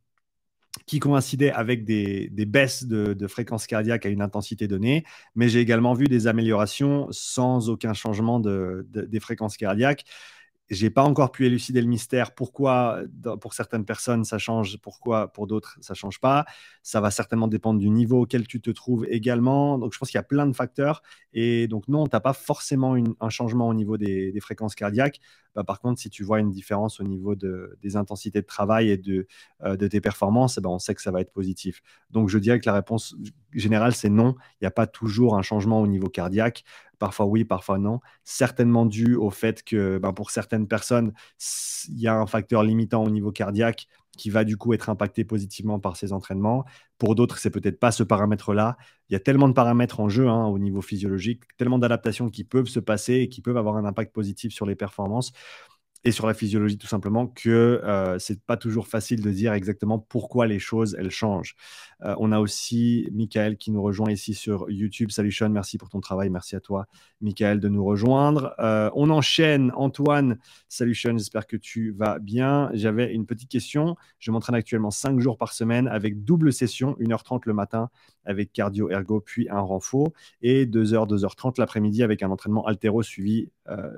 qui 0.86 1.00
coïncidaient 1.00 1.51
avec 1.51 1.83
des, 1.86 2.30
baisses 2.48 2.86
de, 2.86 3.28
fréquence 3.28 3.68
cardiaque 3.68 4.06
à 4.06 4.10
une 4.10 4.22
intensité 4.22 4.68
donnée, 4.68 5.06
mais 5.36 5.50
j'ai 5.50 5.60
également 5.60 5.94
vu 5.94 6.06
des 6.06 6.28
améliorations 6.28 7.07
sans 7.12 7.69
aucun 7.69 7.94
changement 7.94 8.40
des 8.40 9.19
fréquences 9.19 9.57
cardiaques. 9.57 10.06
J'ai 10.69 10.90
pas 10.90 11.04
encore 11.04 11.31
pu 11.31 11.46
élucider 11.46 11.81
le 11.81 11.88
mystère. 11.88 12.36
Pourquoi 12.36 13.00
pour 13.40 13.54
certaines 13.54 13.86
personnes 13.86 14.25
ça 14.25 14.38
change, 14.38 14.78
pourquoi 14.81 15.31
pour 15.31 15.48
d'autres 15.48 15.78
ça 15.80 15.94
change 15.94 16.19
pas? 16.19 16.46
Ça 16.84 17.00
va 17.00 17.10
certainement 17.10 17.48
dépendre 17.48 17.80
du 17.80 17.90
niveau 17.90 18.22
auquel 18.24 18.48
tu 18.48 18.60
te 18.60 18.69
trouves 18.72 19.06
également. 19.10 19.78
Donc 19.78 19.94
je 19.94 19.98
pense 19.98 20.10
qu'il 20.10 20.18
y 20.18 20.19
a 20.19 20.24
plein 20.24 20.46
de 20.46 20.54
facteurs. 20.54 21.04
Et 21.31 21.68
donc 21.69 21.88
non, 21.88 22.06
tu 22.06 22.16
n'as 22.16 22.19
pas 22.19 22.34
forcément 22.34 22.98
un 23.22 23.30
changement 23.30 23.69
au 23.69 23.74
niveau 23.74 23.98
des, 23.98 24.34
fréquences 24.42 24.75
cardiaques. 24.75 25.19
Bah, 25.56 25.64
par 25.64 25.80
contre, 25.80 26.00
si 26.02 26.10
tu 26.10 26.24
vois 26.24 26.40
une 26.40 26.52
différence 26.52 27.00
au 27.00 27.04
niveau 27.04 27.36
des 27.36 27.96
intensités 27.96 28.42
de 28.42 28.46
travail 28.46 28.90
et 28.90 28.98
de, 28.98 29.25
euh, 29.64 29.75
tes 29.75 30.02
performances, 30.02 30.60
ben, 30.60 30.69
on 30.69 30.80
sait 30.80 30.94
que 30.96 31.02
ça 31.02 31.12
va 31.12 31.22
être 31.22 31.31
positif. 31.31 31.81
Donc 32.12 32.30
je 32.30 32.38
dirais 32.38 32.60
que 32.60 32.68
la 32.68 32.74
réponse 32.74 33.16
générale 33.54 33.94
c'est 33.96 34.10
non. 34.10 34.36
Il 34.56 34.64
n'y 34.64 34.68
a 34.68 34.72
pas 34.72 34.86
toujours 34.86 35.38
un 35.38 35.42
changement 35.42 35.81
au 35.81 35.88
niveau 35.88 36.10
cardiaque. 36.10 36.64
Parfois 36.99 37.25
oui, 37.25 37.45
parfois 37.45 37.77
non. 37.77 37.99
Certainement 38.23 38.85
dû 38.85 39.15
au 39.15 39.29
fait 39.29 39.63
que 39.63 39.97
ben, 39.99 40.13
pour 40.13 40.31
certaines 40.31 40.67
personnes, 40.67 41.13
il 41.89 41.99
y 41.99 42.07
a 42.07 42.15
un 42.15 42.25
facteur 42.27 42.63
limitant 42.63 43.03
au 43.03 43.09
niveau 43.09 43.31
cardiaque 43.31 43.88
qui 44.17 44.29
va 44.31 44.44
du 44.44 44.57
coup 44.57 44.73
être 44.73 44.89
impacté 44.89 45.23
positivement 45.23 45.79
par 45.79 45.95
ces 45.95 46.11
entraînements. 46.11 46.65
Pour 46.97 47.13
d'autres, 47.13 47.38
c'est 47.38 47.51
peut-être 47.51 47.79
pas 47.79 47.91
ce 47.91 48.03
paramètre-là. 48.03 48.77
Il 49.09 49.13
y 49.13 49.15
a 49.15 49.19
tellement 49.19 49.47
de 49.47 49.53
paramètres 49.53 49.99
en 49.99 50.09
jeu 50.09 50.27
hein, 50.27 50.45
au 50.47 50.57
niveau 50.57 50.81
physiologique, 50.81 51.44
tellement 51.57 51.77
d'adaptations 51.77 52.30
qui 52.30 52.44
peuvent 52.44 52.68
se 52.68 52.80
passer 52.80 53.16
et 53.16 53.30
qui 53.30 53.42
peuvent 53.42 53.57
avoir 53.57 53.77
un 53.77 53.85
impact 53.85 54.13
positif 54.13 54.54
sur 54.54 54.66
les 54.66 54.75
performances 54.75 55.31
et 56.07 56.11
sur 56.11 56.26
la 56.26 56.33
physiologie 56.33 56.78
tout 56.78 56.87
simplement 56.87 57.28
que 57.28 57.81
euh, 57.83 58.18
c'est 58.18 58.42
pas 58.42 58.56
toujours 58.56 58.87
facile 58.87 59.21
de 59.21 59.30
dire 59.30 59.52
exactement 59.52 59.99
pourquoi 59.99 60.47
les 60.47 60.57
choses 60.57 60.95
elles 60.97 61.09
changent. 61.09 61.57
Euh, 62.02 62.16
on 62.18 62.31
a 62.31 62.40
aussi 62.40 63.09
Michael 63.11 63.57
qui 63.57 63.71
nous 63.71 63.81
rejoint 63.81 64.09
ici 64.09 64.33
sur 64.33 64.69
YouTube. 64.69 65.11
Salut 65.11 65.33
Sean, 65.33 65.49
merci 65.49 65.78
pour 65.78 65.90
ton 65.90 65.99
travail, 65.99 66.30
merci 66.30 66.56
à 66.56 66.61
toi 66.61 66.87
Michael 67.19 67.59
de 67.59 67.68
nous 67.68 67.83
rejoindre. 67.83 68.56
Euh, 68.59 68.90
on 68.95 69.09
enchaîne 69.09 69.73
Antoine. 69.76 70.37
Salut 70.69 70.95
Sean, 70.95 71.18
j'espère 71.18 71.45
que 71.45 71.57
tu 71.57 71.92
vas 71.92 72.19
bien. 72.19 72.69
J'avais 72.73 73.14
une 73.14 73.26
petite 73.26 73.49
question. 73.49 73.97
Je 74.18 74.31
m'entraîne 74.31 74.56
actuellement 74.56 74.92
5 74.92 75.19
jours 75.19 75.37
par 75.37 75.52
semaine 75.52 75.90
avec 75.90 76.23
double 76.23 76.54
session, 76.54 76.95
1h30 77.02 77.42
le 77.47 77.54
matin 77.54 77.90
avec 78.28 78.54
cardio 78.54 78.92
ergo 78.92 79.19
puis 79.22 79.50
un 79.50 79.62
renfort 79.62 80.12
et 80.42 80.66
2h 80.66 81.07
2h30 81.07 81.56
l'après-midi 81.60 82.04
avec 82.04 82.22
un 82.22 82.30
entraînement 82.30 82.66
altéro 82.66 83.02
suivi 83.02 83.50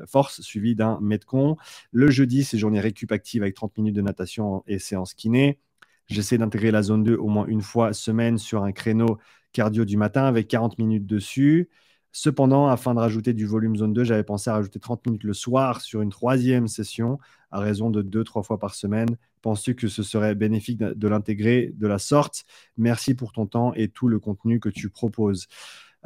force 0.07 0.41
suivi 0.41 0.75
d'un 0.75 0.99
metcon. 1.01 1.57
Le 1.91 2.09
jeudi, 2.09 2.43
c'est 2.43 2.57
journée 2.57 2.79
récup 2.79 3.11
active 3.11 3.41
avec 3.41 3.55
30 3.55 3.77
minutes 3.77 3.95
de 3.95 4.01
natation 4.01 4.63
et 4.67 4.79
séance 4.79 5.13
kiné. 5.13 5.59
J'essaie 6.07 6.37
d'intégrer 6.37 6.71
la 6.71 6.81
zone 6.81 7.03
2 7.03 7.15
au 7.15 7.27
moins 7.27 7.45
une 7.45 7.61
fois 7.61 7.93
semaine 7.93 8.37
sur 8.37 8.63
un 8.63 8.71
créneau 8.71 9.19
cardio 9.51 9.85
du 9.85 9.97
matin 9.97 10.25
avec 10.25 10.47
40 10.47 10.77
minutes 10.79 11.05
dessus. 11.05 11.69
Cependant, 12.11 12.67
afin 12.67 12.95
de 12.95 12.99
rajouter 12.99 13.33
du 13.33 13.45
volume 13.45 13.75
zone 13.75 13.93
2, 13.93 14.03
j'avais 14.03 14.23
pensé 14.23 14.49
à 14.49 14.53
rajouter 14.53 14.79
30 14.79 15.05
minutes 15.05 15.23
le 15.23 15.33
soir 15.33 15.81
sur 15.81 16.01
une 16.01 16.09
troisième 16.09 16.67
session 16.67 17.19
à 17.51 17.59
raison 17.59 17.89
de 17.89 18.01
2-3 18.01 18.43
fois 18.43 18.57
par 18.57 18.75
semaine. 18.75 19.09
Penses-tu 19.41 19.75
que 19.75 19.87
ce 19.87 20.03
serait 20.03 20.35
bénéfique 20.35 20.79
de 20.79 21.07
l'intégrer 21.07 21.71
de 21.75 21.87
la 21.87 21.99
sorte? 21.99 22.45
Merci 22.77 23.13
pour 23.13 23.31
ton 23.31 23.45
temps 23.45 23.73
et 23.75 23.87
tout 23.87 24.07
le 24.07 24.19
contenu 24.19 24.59
que 24.59 24.69
tu 24.69 24.89
proposes. 24.89 25.47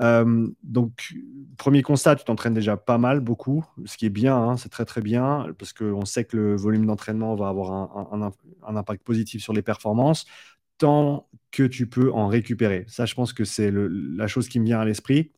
Euh, 0.01 0.47
donc, 0.63 1.13
premier 1.57 1.83
constat, 1.83 2.15
tu 2.15 2.25
t'entraînes 2.25 2.53
déjà 2.53 2.77
pas 2.77 2.97
mal, 2.97 3.19
beaucoup, 3.19 3.63
ce 3.85 3.97
qui 3.97 4.05
est 4.05 4.09
bien, 4.09 4.35
hein, 4.35 4.57
c'est 4.57 4.69
très 4.69 4.85
très 4.85 5.01
bien, 5.01 5.47
parce 5.57 5.73
qu'on 5.73 6.05
sait 6.05 6.25
que 6.25 6.35
le 6.35 6.55
volume 6.55 6.85
d'entraînement 6.85 7.35
va 7.35 7.49
avoir 7.49 7.71
un, 8.13 8.31
impact 8.75 9.03
positif 9.03 9.43
sur 9.43 9.53
les 9.53 9.61
performances, 9.61 10.25
tant 10.77 11.29
que 11.51 11.63
tu 11.63 11.87
peux 11.87 12.11
en 12.11 12.27
récupérer. 12.27 12.85
Ça, 12.87 13.05
je 13.05 13.13
pense 13.13 13.33
que 13.33 13.43
c'est 13.45 13.71
la 13.71 14.27
chose 14.27 14.49
qui 14.49 14.59
me 14.59 14.65
vient 14.65 14.79
à 14.79 14.85
l'esprit. 14.85 15.31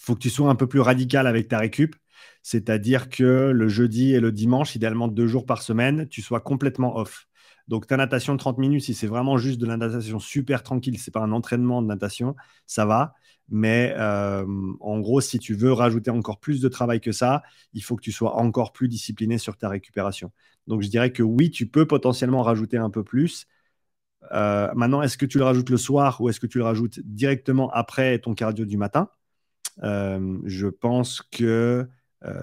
Faut 0.00 0.14
que 0.14 0.20
tu 0.20 0.30
sois 0.30 0.48
un 0.50 0.54
peu 0.54 0.66
plus 0.66 0.80
radical 0.80 1.26
avec 1.26 1.48
ta 1.48 1.58
récup, 1.58 1.94
c'est-à-dire 2.42 3.10
que 3.10 3.50
le 3.50 3.68
jeudi 3.68 4.14
et 4.14 4.20
le 4.20 4.32
dimanche, 4.32 4.74
idéalement 4.74 5.08
deux 5.08 5.26
jours 5.26 5.44
par 5.44 5.62
semaine, 5.62 6.08
tu 6.08 6.22
sois 6.22 6.40
complètement 6.40 6.96
off. 6.96 7.26
Donc, 7.68 7.86
ta 7.86 7.96
natation 7.96 8.32
de 8.32 8.38
30 8.38 8.58
minutes, 8.58 8.82
si 8.82 8.94
c'est 8.94 9.06
vraiment 9.06 9.38
juste 9.38 9.60
de 9.60 9.66
la 9.66 9.76
natation 9.76 10.18
super 10.18 10.62
tranquille, 10.62 10.98
c'est 10.98 11.12
pas 11.12 11.20
un 11.20 11.32
entraînement 11.32 11.82
de 11.82 11.86
natation, 11.86 12.34
ça 12.66 12.84
va. 12.86 13.14
Mais 13.48 13.94
euh, 13.96 14.44
en 14.80 15.00
gros, 15.00 15.20
si 15.20 15.38
tu 15.38 15.54
veux 15.54 15.72
rajouter 15.72 16.10
encore 16.10 16.40
plus 16.40 16.60
de 16.60 16.68
travail 16.68 17.00
que 17.00 17.12
ça, 17.12 17.42
il 17.72 17.82
faut 17.82 17.94
que 17.96 18.02
tu 18.02 18.10
sois 18.12 18.36
encore 18.36 18.72
plus 18.72 18.88
discipliné 18.88 19.38
sur 19.38 19.56
ta 19.56 19.68
récupération. 19.68 20.32
Donc, 20.66 20.82
je 20.82 20.88
dirais 20.88 21.12
que 21.12 21.22
oui, 21.22 21.50
tu 21.50 21.66
peux 21.66 21.86
potentiellement 21.86 22.42
rajouter 22.42 22.76
un 22.78 22.90
peu 22.90 23.04
plus. 23.04 23.46
Euh, 24.32 24.68
maintenant, 24.74 25.02
est-ce 25.02 25.18
que 25.18 25.26
tu 25.26 25.38
le 25.38 25.44
rajoutes 25.44 25.70
le 25.70 25.76
soir 25.76 26.20
ou 26.20 26.28
est-ce 26.28 26.40
que 26.40 26.46
tu 26.46 26.58
le 26.58 26.64
rajoutes 26.64 27.00
directement 27.04 27.70
après 27.70 28.18
ton 28.18 28.34
cardio 28.34 28.64
du 28.64 28.76
matin? 28.78 29.10
Je 29.78 30.66
pense 30.68 31.22
que 31.30 31.88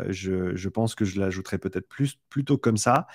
je, 0.10 0.56
je, 0.56 0.70
pense 0.70 0.96
que 0.96 1.06
je 1.06 1.20
l'ajouterai 1.20 1.60
peut-être 1.60 1.88
plus 1.88 2.18
plutôt 2.30 2.58
comme 2.58 2.78
ça. 2.78 3.08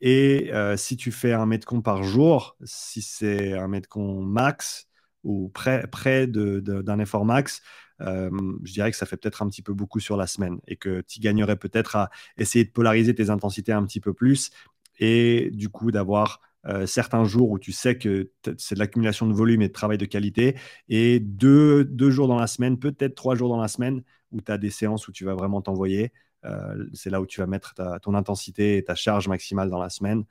Et 0.00 0.50
euh, 0.52 0.76
si 0.76 0.96
tu 0.96 1.12
fais 1.12 1.32
un 1.32 1.46
mètre 1.46 1.66
con 1.66 1.82
par 1.82 2.02
jour, 2.02 2.56
si 2.64 3.02
c'est 3.02 3.52
un 3.52 3.68
mètre 3.68 3.88
con 3.88 4.22
max 4.22 4.88
ou 5.24 5.50
près, 5.50 5.86
près 5.88 6.26
d'un 6.26 6.98
effort 6.98 7.24
max, 7.26 7.60
euh, 8.00 8.30
je 8.64 8.72
dirais 8.72 8.90
que 8.90 8.96
ça 8.96 9.04
fait 9.04 9.18
peut-être 9.18 9.42
un 9.42 9.48
petit 9.50 9.62
peu 9.62 9.74
beaucoup 9.74 10.00
sur 10.00 10.16
la 10.16 10.26
semaine 10.26 10.58
et 10.66 10.76
que 10.76 11.02
tu 11.02 11.20
gagnerais 11.20 11.56
peut-être 11.56 11.96
à 11.96 12.10
essayer 12.38 12.64
de 12.64 12.70
polariser 12.70 13.14
tes 13.14 13.28
intensités 13.28 13.72
un 13.72 13.84
petit 13.84 14.00
peu 14.00 14.14
plus 14.14 14.50
et 14.98 15.50
du 15.52 15.68
coup 15.68 15.90
d'avoir 15.90 16.40
euh, 16.66 16.86
certains 16.86 17.24
jours 17.24 17.50
où 17.50 17.58
tu 17.58 17.72
sais 17.72 17.96
que 17.96 18.30
c'est 18.58 18.74
de 18.74 18.80
l'accumulation 18.80 19.26
de 19.26 19.32
volume 19.32 19.62
et 19.62 19.68
de 19.68 19.72
travail 19.72 19.98
de 19.98 20.04
qualité 20.04 20.56
et 20.88 21.20
deux, 21.20 21.84
deux 21.84 22.10
jours 22.10 22.28
dans 22.28 22.38
la 22.38 22.46
semaine, 22.46 22.78
peut-être 22.78 23.14
trois 23.14 23.34
jours 23.34 23.48
dans 23.48 23.60
la 23.60 23.68
semaine 23.68 24.02
où 24.32 24.40
tu 24.40 24.52
as 24.52 24.58
des 24.58 24.70
séances 24.70 25.08
où 25.08 25.12
tu 25.12 25.24
vas 25.24 25.34
vraiment 25.34 25.62
t'envoyer. 25.62 26.12
Euh, 26.44 26.86
c'est 26.94 27.10
là 27.10 27.20
où 27.20 27.26
tu 27.26 27.40
vas 27.40 27.46
mettre 27.46 27.74
ton 28.02 28.14
intensité 28.14 28.76
et 28.76 28.84
ta 28.84 28.94
charge 28.94 29.28
maximale 29.28 29.70
dans 29.70 29.80
la 29.80 29.90
semaine. 29.90 30.24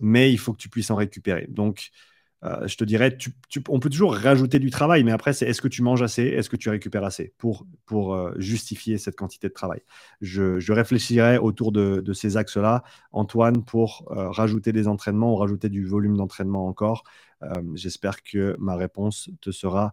Mais 0.00 0.32
il 0.32 0.38
faut 0.38 0.52
que 0.52 0.58
tu 0.58 0.68
puisses 0.68 0.90
en 0.90 0.96
récupérer. 0.96 1.46
Donc, 1.48 1.90
euh, 2.44 2.66
je 2.66 2.76
te 2.76 2.84
dirais, 2.84 3.16
on 3.68 3.80
peut 3.80 3.88
toujours 3.88 4.14
rajouter 4.14 4.58
du 4.58 4.70
travail, 4.70 5.04
mais 5.04 5.12
après, 5.12 5.32
c'est 5.32 5.46
est-ce 5.46 5.62
que 5.62 5.68
tu 5.68 5.82
manges 5.82 6.02
assez, 6.02 6.22
est-ce 6.22 6.50
que 6.50 6.56
tu 6.56 6.68
récupères 6.68 7.04
assez 7.04 7.34
pour, 7.38 7.66
euh, 8.14 8.34
justifier 8.36 8.98
cette 8.98 9.16
quantité 9.16 9.48
de 9.48 9.52
travail? 9.52 9.80
Je, 10.20 10.58
je 10.60 10.72
réfléchirai 10.72 11.38
autour 11.38 11.72
de, 11.72 12.12
ces 12.12 12.36
axes-là, 12.36 12.84
Antoine, 13.12 13.64
pour 13.64 14.06
rajouter 14.08 14.72
des 14.72 14.88
entraînements 14.88 15.32
ou 15.32 15.36
rajouter 15.36 15.68
du 15.68 15.84
volume 15.84 16.16
d'entraînement 16.16 16.66
encore. 16.66 17.04
J'espère 17.74 18.22
que 18.22 18.56
ma 18.58 18.76
réponse 18.76 19.30
te 19.40 19.50
sera 19.50 19.92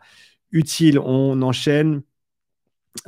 utile. 0.52 1.00
On 1.00 1.42
enchaîne. 1.42 2.04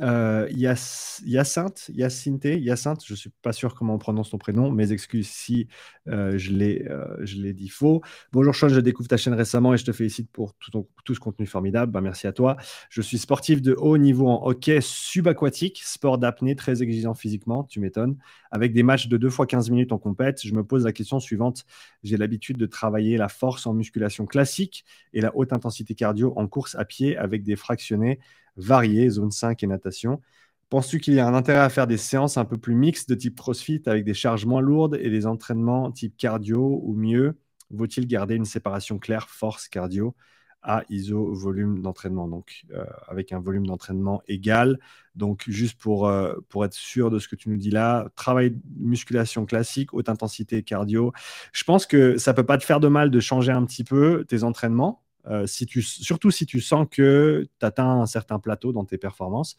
Euh, 0.00 0.48
Yacinthe, 0.50 1.90
Yacinthe, 1.94 2.44
Yacinthe, 2.44 3.04
je 3.06 3.12
ne 3.12 3.16
suis 3.16 3.30
pas 3.30 3.52
sûr 3.52 3.74
comment 3.74 3.94
on 3.94 3.98
prononce 3.98 4.30
ton 4.30 4.38
prénom, 4.38 4.70
mes 4.70 4.90
excuses 4.92 5.28
si 5.28 5.68
euh, 6.08 6.36
euh, 6.36 7.16
je 7.22 7.36
l'ai 7.36 7.52
dit 7.52 7.68
faux. 7.68 8.02
Bonjour 8.32 8.54
Sean, 8.54 8.68
je 8.68 8.80
découvre 8.80 9.08
ta 9.08 9.16
chaîne 9.16 9.34
récemment 9.34 9.74
et 9.74 9.78
je 9.78 9.84
te 9.84 9.92
félicite 9.92 10.30
pour 10.30 10.54
tout, 10.54 10.86
ce 11.14 11.20
contenu 11.20 11.46
formidable. 11.46 11.92
Ben, 11.92 12.00
merci 12.00 12.26
à 12.26 12.32
toi. 12.32 12.56
Je 12.90 13.00
suis 13.00 13.16
sportif 13.16 13.62
de 13.62 13.74
haut 13.74 13.96
niveau 13.96 14.26
en 14.28 14.44
hockey 14.46 14.80
subaquatique, 14.80 15.80
sport 15.84 16.18
d'apnée 16.18 16.56
très 16.56 16.82
exigeant 16.82 17.14
physiquement, 17.14 17.62
tu 17.62 17.78
m'étonnes, 17.78 18.18
avec 18.50 18.72
des 18.72 18.82
matchs 18.82 19.06
de 19.06 19.16
2 19.16 19.30
fois 19.30 19.46
15 19.46 19.70
minutes 19.70 19.92
en 19.92 19.98
compète. 19.98 20.44
Je 20.44 20.52
me 20.52 20.64
pose 20.64 20.84
la 20.84 20.92
question 20.92 21.20
suivante. 21.20 21.64
J'ai 22.02 22.16
l'habitude 22.16 22.58
de 22.58 22.66
travailler 22.66 23.16
la 23.16 23.28
force 23.28 23.66
en 23.66 23.72
musculation 23.72 24.26
classique 24.26 24.84
et 25.12 25.20
la 25.20 25.34
haute 25.36 25.52
intensité 25.52 25.94
cardio 25.94 26.32
en 26.36 26.48
course 26.48 26.74
à 26.74 26.84
pied 26.84 27.16
avec 27.16 27.44
des 27.44 27.54
fractionnés 27.54 28.18
variés, 28.56 29.10
zone 29.10 29.30
5 29.30 29.62
et 29.62 29.66
natation. 29.66 30.20
Penses-tu 30.68 30.98
qu'il 30.98 31.14
y 31.14 31.20
a 31.20 31.26
un 31.28 31.34
intérêt 31.34 31.60
à 31.60 31.68
faire 31.68 31.86
des 31.86 31.96
séances 31.96 32.38
un 32.38 32.44
peu 32.44 32.56
plus 32.58 32.74
mixtes 32.74 33.08
de 33.08 33.14
type 33.14 33.36
CrossFit 33.36 33.82
avec 33.86 34.04
des 34.04 34.14
charges 34.14 34.46
moins 34.46 34.60
lourdes 34.60 34.96
et 35.00 35.10
des 35.10 35.26
entraînements 35.26 35.92
type 35.92 36.16
cardio 36.16 36.80
ou 36.82 36.94
mieux? 36.94 37.38
Vaut-il 37.70 38.06
garder 38.06 38.34
une 38.34 38.44
séparation 38.44 38.98
claire 38.98 39.28
force 39.28 39.68
cardio 39.68 40.16
à 40.62 40.82
ISO 40.88 41.32
volume 41.34 41.82
d'entraînement? 41.82 42.26
Donc 42.26 42.64
euh, 42.72 42.84
avec 43.06 43.32
un 43.32 43.38
volume 43.38 43.64
d'entraînement 43.64 44.22
égal. 44.26 44.80
Donc 45.14 45.44
juste 45.46 45.78
pour, 45.80 46.08
euh, 46.08 46.34
pour 46.48 46.64
être 46.64 46.74
sûr 46.74 47.10
de 47.10 47.20
ce 47.20 47.28
que 47.28 47.36
tu 47.36 47.48
nous 47.48 47.56
dis 47.56 47.70
là, 47.70 48.08
travail 48.16 48.56
musculation 48.76 49.46
classique, 49.46 49.94
haute 49.94 50.08
intensité 50.08 50.64
cardio. 50.64 51.12
Je 51.52 51.62
pense 51.62 51.86
que 51.86 52.18
ça 52.18 52.34
peut 52.34 52.46
pas 52.46 52.58
te 52.58 52.64
faire 52.64 52.80
de 52.80 52.88
mal 52.88 53.12
de 53.12 53.20
changer 53.20 53.52
un 53.52 53.64
petit 53.64 53.84
peu 53.84 54.24
tes 54.26 54.42
entraînements 54.42 55.05
euh, 55.28 55.46
surtout 55.46 56.30
si 56.30 56.46
tu 56.46 56.60
sens 56.60 56.86
que 56.90 57.48
tu 57.58 57.66
atteins 57.66 58.00
un 58.00 58.06
certain 58.06 58.38
plateau 58.38 58.72
dans 58.72 58.84
tes 58.84 58.98
performances. 58.98 59.56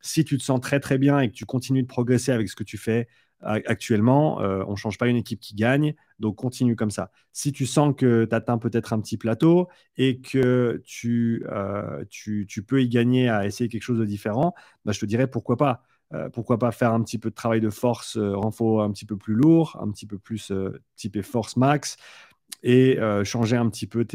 Si 0.00 0.24
tu 0.24 0.36
te 0.36 0.42
sens 0.42 0.60
très 0.60 0.80
très 0.80 0.98
bien 0.98 1.20
et 1.20 1.28
que 1.28 1.34
tu 1.34 1.46
continues 1.46 1.82
de 1.82 1.88
progresser 1.88 2.32
avec 2.32 2.48
ce 2.48 2.56
que 2.56 2.64
tu 2.64 2.76
fais 2.76 3.08
actuellement, 3.46 4.40
euh, 4.40 4.64
on 4.66 4.70
ne 4.70 4.76
change 4.76 4.96
pas 4.96 5.06
une 5.06 5.16
équipe 5.16 5.38
qui 5.38 5.54
gagne, 5.54 5.94
donc 6.18 6.36
continue 6.36 6.76
comme 6.76 6.90
ça. 6.90 7.10
Si 7.32 7.52
tu 7.52 7.66
sens 7.66 7.94
que 7.94 8.24
tu 8.24 8.34
atteins 8.34 8.56
peut-être 8.56 8.94
un 8.94 9.00
petit 9.00 9.18
plateau 9.18 9.68
et 9.98 10.20
que 10.22 10.82
tu, 10.86 11.44
euh, 11.50 12.04
tu, 12.08 12.46
tu, 12.48 12.62
peux 12.62 12.80
y 12.82 12.88
gagner 12.88 13.28
à 13.28 13.44
essayer 13.44 13.68
quelque 13.68 13.82
chose 13.82 13.98
de 13.98 14.06
différent, 14.06 14.54
bah, 14.86 14.92
je 14.92 15.00
te 15.00 15.04
dirais 15.04 15.26
pourquoi 15.26 15.58
pas. 15.58 15.82
pourquoi 16.32 16.58
pas 16.58 16.72
faire 16.72 16.92
un 16.92 17.02
petit 17.02 17.18
peu 17.18 17.28
de 17.28 17.34
travail 17.34 17.60
de 17.60 17.70
force, 17.70 18.16
renfort 18.16 18.82
un 18.82 18.92
petit 18.92 19.04
peu 19.04 19.16
plus 19.18 19.34
lourd, 19.34 19.76
un 19.78 19.90
petit 19.90 20.06
peu 20.06 20.18
plus 20.18 20.52
type 20.96 21.20
force 21.22 21.56
max, 21.56 21.96
et 22.66 22.98
euh, 22.98 23.24
changer 23.24 23.56
un 23.56 23.68
petit 23.68 23.86
peu 23.86 24.06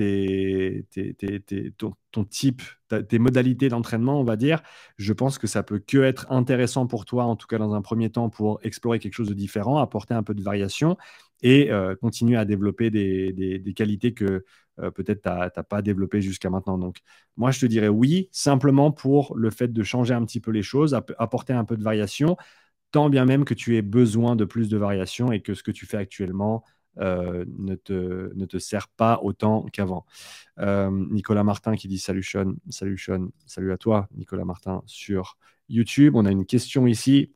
ton, 2.12 2.24
type, 2.26 2.64
tes 3.08 3.20
modalités 3.20 3.70
d'entraînement, 3.70 4.20
on 4.20 4.24
va 4.24 4.38
dire, 4.38 4.64
je 4.98 5.14
pense 5.14 5.38
que 5.38 5.46
ça 5.46 5.62
peut 5.62 5.78
que 5.78 6.00
être 6.00 6.26
intéressant 6.32 6.88
pour 6.88 7.06
toi, 7.06 7.26
en 7.26 7.36
tout 7.36 7.46
cas 7.46 7.60
dans 7.60 7.76
un 7.76 7.84
premier 7.84 8.10
temps, 8.10 8.30
pour 8.30 8.60
explorer 8.64 8.98
quelque 8.98 9.14
chose 9.14 9.30
de 9.30 9.36
différent, 9.36 9.78
apporter 9.78 10.16
un 10.16 10.24
peu 10.24 10.34
de 10.34 10.42
variation 10.42 10.98
et 11.44 11.72
euh, 11.72 11.96
continuer 11.96 12.38
à 12.38 12.46
développer 12.46 12.90
des, 12.90 13.74
qualités 13.76 14.16
que 14.16 14.44
euh, 14.80 14.90
peut-être 14.90 15.22
tu 15.22 15.30
n'as 15.30 15.64
pas 15.64 15.84
développées 15.84 16.22
jusqu'à 16.22 16.50
maintenant. 16.50 16.80
Donc, 16.80 16.98
moi, 17.38 17.52
je 17.52 17.60
te 17.60 17.68
dirais 17.68 17.88
oui, 17.88 18.30
simplement 18.32 18.92
pour 18.92 19.38
le 19.38 19.52
fait 19.52 19.72
de 19.72 19.84
changer 19.84 20.16
un 20.16 20.26
petit 20.26 20.40
peu 20.40 20.50
les 20.50 20.64
choses, 20.64 20.96
apporter 21.20 21.54
un 21.54 21.66
peu 21.66 21.78
de 21.78 21.84
variation, 21.84 22.36
tant 22.90 23.12
bien 23.12 23.26
même 23.26 23.46
que 23.46 23.54
tu 23.54 23.78
aies 23.78 23.84
besoin 23.84 24.36
de 24.36 24.46
plus 24.46 24.70
de 24.70 24.78
variation 24.78 25.32
et 25.32 25.42
que 25.42 25.54
ce 25.54 25.62
que 25.62 25.70
tu 25.70 25.86
fais 25.86 25.98
actuellement 25.98 26.64
euh, 26.98 27.46
ne, 27.58 27.76
te, 27.76 28.32
ne 28.36 28.46
te 28.46 28.58
sert 28.58 28.88
pas 28.90 29.20
autant 29.24 29.66
qu'avant. 29.72 30.06
Euh, 30.60 30.90
Nicolas 31.10 31.44
Martin 31.44 31.76
qui 31.76 31.88
dit 31.88 32.00
Salut 32.00 32.24
Sean, 32.24 32.56
salut 32.70 32.98
Sean, 32.98 33.30
salut 33.46 33.72
à 33.72 33.78
toi, 33.78 34.08
Nicolas 34.16 34.46
Martin 34.46 34.82
sur 34.86 35.38
YouTube. 35.70 36.16
On 36.16 36.26
a 36.26 36.32
une 36.32 36.46
question 36.46 36.88
ici. 36.88 37.32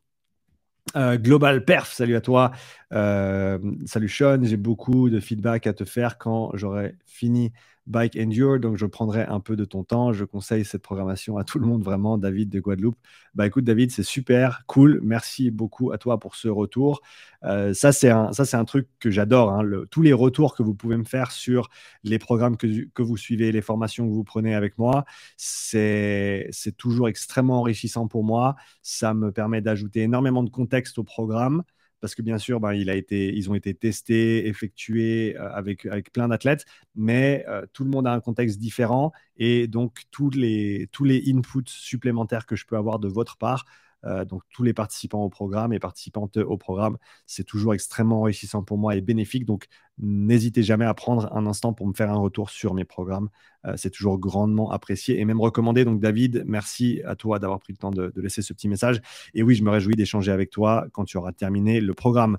Euh, 0.96 1.16
Global 1.16 1.64
Perf, 1.64 1.92
salut 1.92 2.16
à 2.16 2.20
toi. 2.20 2.50
salut 2.90 4.08
Sean, 4.08 4.40
j'ai 4.42 4.58
beaucoup 4.58 5.08
de 5.08 5.20
feedback 5.20 5.66
à 5.66 5.72
te 5.72 5.84
faire 5.84 6.18
quand 6.18 6.50
j'aurai 6.54 6.96
fini 7.06 7.52
Bike 7.86 8.16
Endure, 8.18 8.58
donc 8.60 8.76
je 8.76 8.86
prendrai 8.86 9.22
un 9.22 9.40
peu 9.40 9.56
de 9.56 9.64
ton 9.64 9.84
temps. 9.84 10.12
Je 10.12 10.24
conseille 10.24 10.64
cette 10.64 10.82
programmation 10.82 11.36
à 11.36 11.44
tout 11.44 11.58
le 11.58 11.66
monde, 11.66 11.82
vraiment, 11.82 12.16
David 12.16 12.48
de 12.48 12.60
Guadeloupe. 12.60 12.96
Bah 13.34 13.46
écoute, 13.46 13.64
David, 13.64 13.90
c'est 13.90 14.02
super, 14.02 14.64
cool. 14.66 15.00
Merci 15.02 15.50
beaucoup 15.50 15.92
à 15.92 15.98
toi 15.98 16.18
pour 16.18 16.34
ce 16.34 16.48
retour. 16.48 17.02
Euh, 17.44 17.74
ça, 17.74 17.92
c'est 17.92 18.08
un, 18.08 18.30
un 18.52 18.64
truc 18.64 18.88
que 19.00 19.10
j'adore. 19.10 19.52
Hein, 19.52 19.62
tous 19.90 20.02
les 20.02 20.14
retours 20.14 20.54
que 20.54 20.62
vous 20.62 20.74
pouvez 20.74 20.96
me 20.96 21.04
faire 21.04 21.30
sur 21.30 21.68
les 22.04 22.18
programmes 22.18 22.56
que, 22.56 22.86
que 22.94 23.02
vous 23.02 23.16
suivez, 23.18 23.52
les 23.52 23.62
formations 23.62 24.08
que 24.08 24.12
vous 24.12 24.24
prenez 24.24 24.54
avec 24.54 24.78
moi, 24.78 25.04
c'est, 25.36 26.48
c'est 26.52 26.76
toujours 26.76 27.08
extrêmement 27.08 27.60
enrichissant 27.60 28.08
pour 28.08 28.24
moi. 28.24 28.56
Ça 28.82 29.12
me 29.12 29.30
permet 29.30 29.60
d'ajouter 29.60 30.00
énormément 30.02 30.42
de 30.42 30.50
contexte 30.50 30.98
au 30.98 31.04
programme 31.04 31.62
parce 32.04 32.14
que 32.14 32.20
bien 32.20 32.36
sûr, 32.36 32.60
ben, 32.60 32.74
ils 32.74 33.50
ont 33.50 33.54
été 33.54 33.72
testés, 33.72 34.46
effectués 34.46 35.38
euh, 35.38 35.50
avec, 35.54 35.88
plein 36.12 36.28
d'athlètes, 36.28 36.66
mais 36.94 37.46
euh, 37.48 37.64
tout 37.72 37.82
le 37.82 37.88
monde 37.88 38.06
a 38.06 38.12
un 38.12 38.20
contexte 38.20 38.58
différent 38.58 39.10
et 39.38 39.68
donc 39.68 40.02
tous 40.10 40.28
les 40.28 40.86
inputs 41.26 41.62
supplémentaires 41.64 42.44
que 42.44 42.56
je 42.56 42.66
peux 42.66 42.76
avoir 42.76 42.98
de 42.98 43.08
votre 43.08 43.38
part 43.38 43.64
euh, 44.06 44.24
donc 44.24 44.42
tous 44.50 44.62
les 44.62 44.72
participants 44.72 45.22
au 45.22 45.28
programme 45.28 45.72
et 45.72 45.78
participantes 45.78 46.36
au 46.36 46.56
programme, 46.56 46.98
c'est 47.26 47.44
toujours 47.44 47.74
extrêmement 47.74 48.20
enrichissant 48.20 48.62
pour 48.62 48.78
moi 48.78 48.96
et 48.96 49.00
bénéfique. 49.00 49.44
Donc 49.44 49.66
n'hésitez 49.98 50.62
jamais 50.62 50.84
à 50.84 50.94
prendre 50.94 51.32
un 51.34 51.46
instant 51.46 51.72
pour 51.72 51.86
me 51.86 51.92
faire 51.92 52.10
un 52.10 52.16
retour 52.16 52.50
sur 52.50 52.74
mes 52.74 52.84
programmes. 52.84 53.28
Euh, 53.66 53.74
c'est 53.76 53.90
toujours 53.90 54.18
grandement 54.18 54.70
apprécié 54.70 55.20
et 55.20 55.24
même 55.24 55.40
recommandé. 55.40 55.84
Donc 55.84 56.00
David, 56.00 56.44
merci 56.46 57.00
à 57.06 57.16
toi 57.16 57.38
d'avoir 57.38 57.60
pris 57.60 57.72
le 57.72 57.78
temps 57.78 57.90
de, 57.90 58.12
laisser 58.16 58.42
ce 58.42 58.52
petit 58.52 58.68
message. 58.68 59.00
Et 59.34 59.42
oui, 59.42 59.54
je 59.54 59.62
me 59.62 59.70
réjouis 59.70 59.94
d'échanger 59.94 60.32
avec 60.32 60.50
toi 60.50 60.86
quand 60.92 61.04
tu 61.04 61.16
auras 61.16 61.32
terminé 61.32 61.80
le 61.80 61.94
programme. 61.94 62.36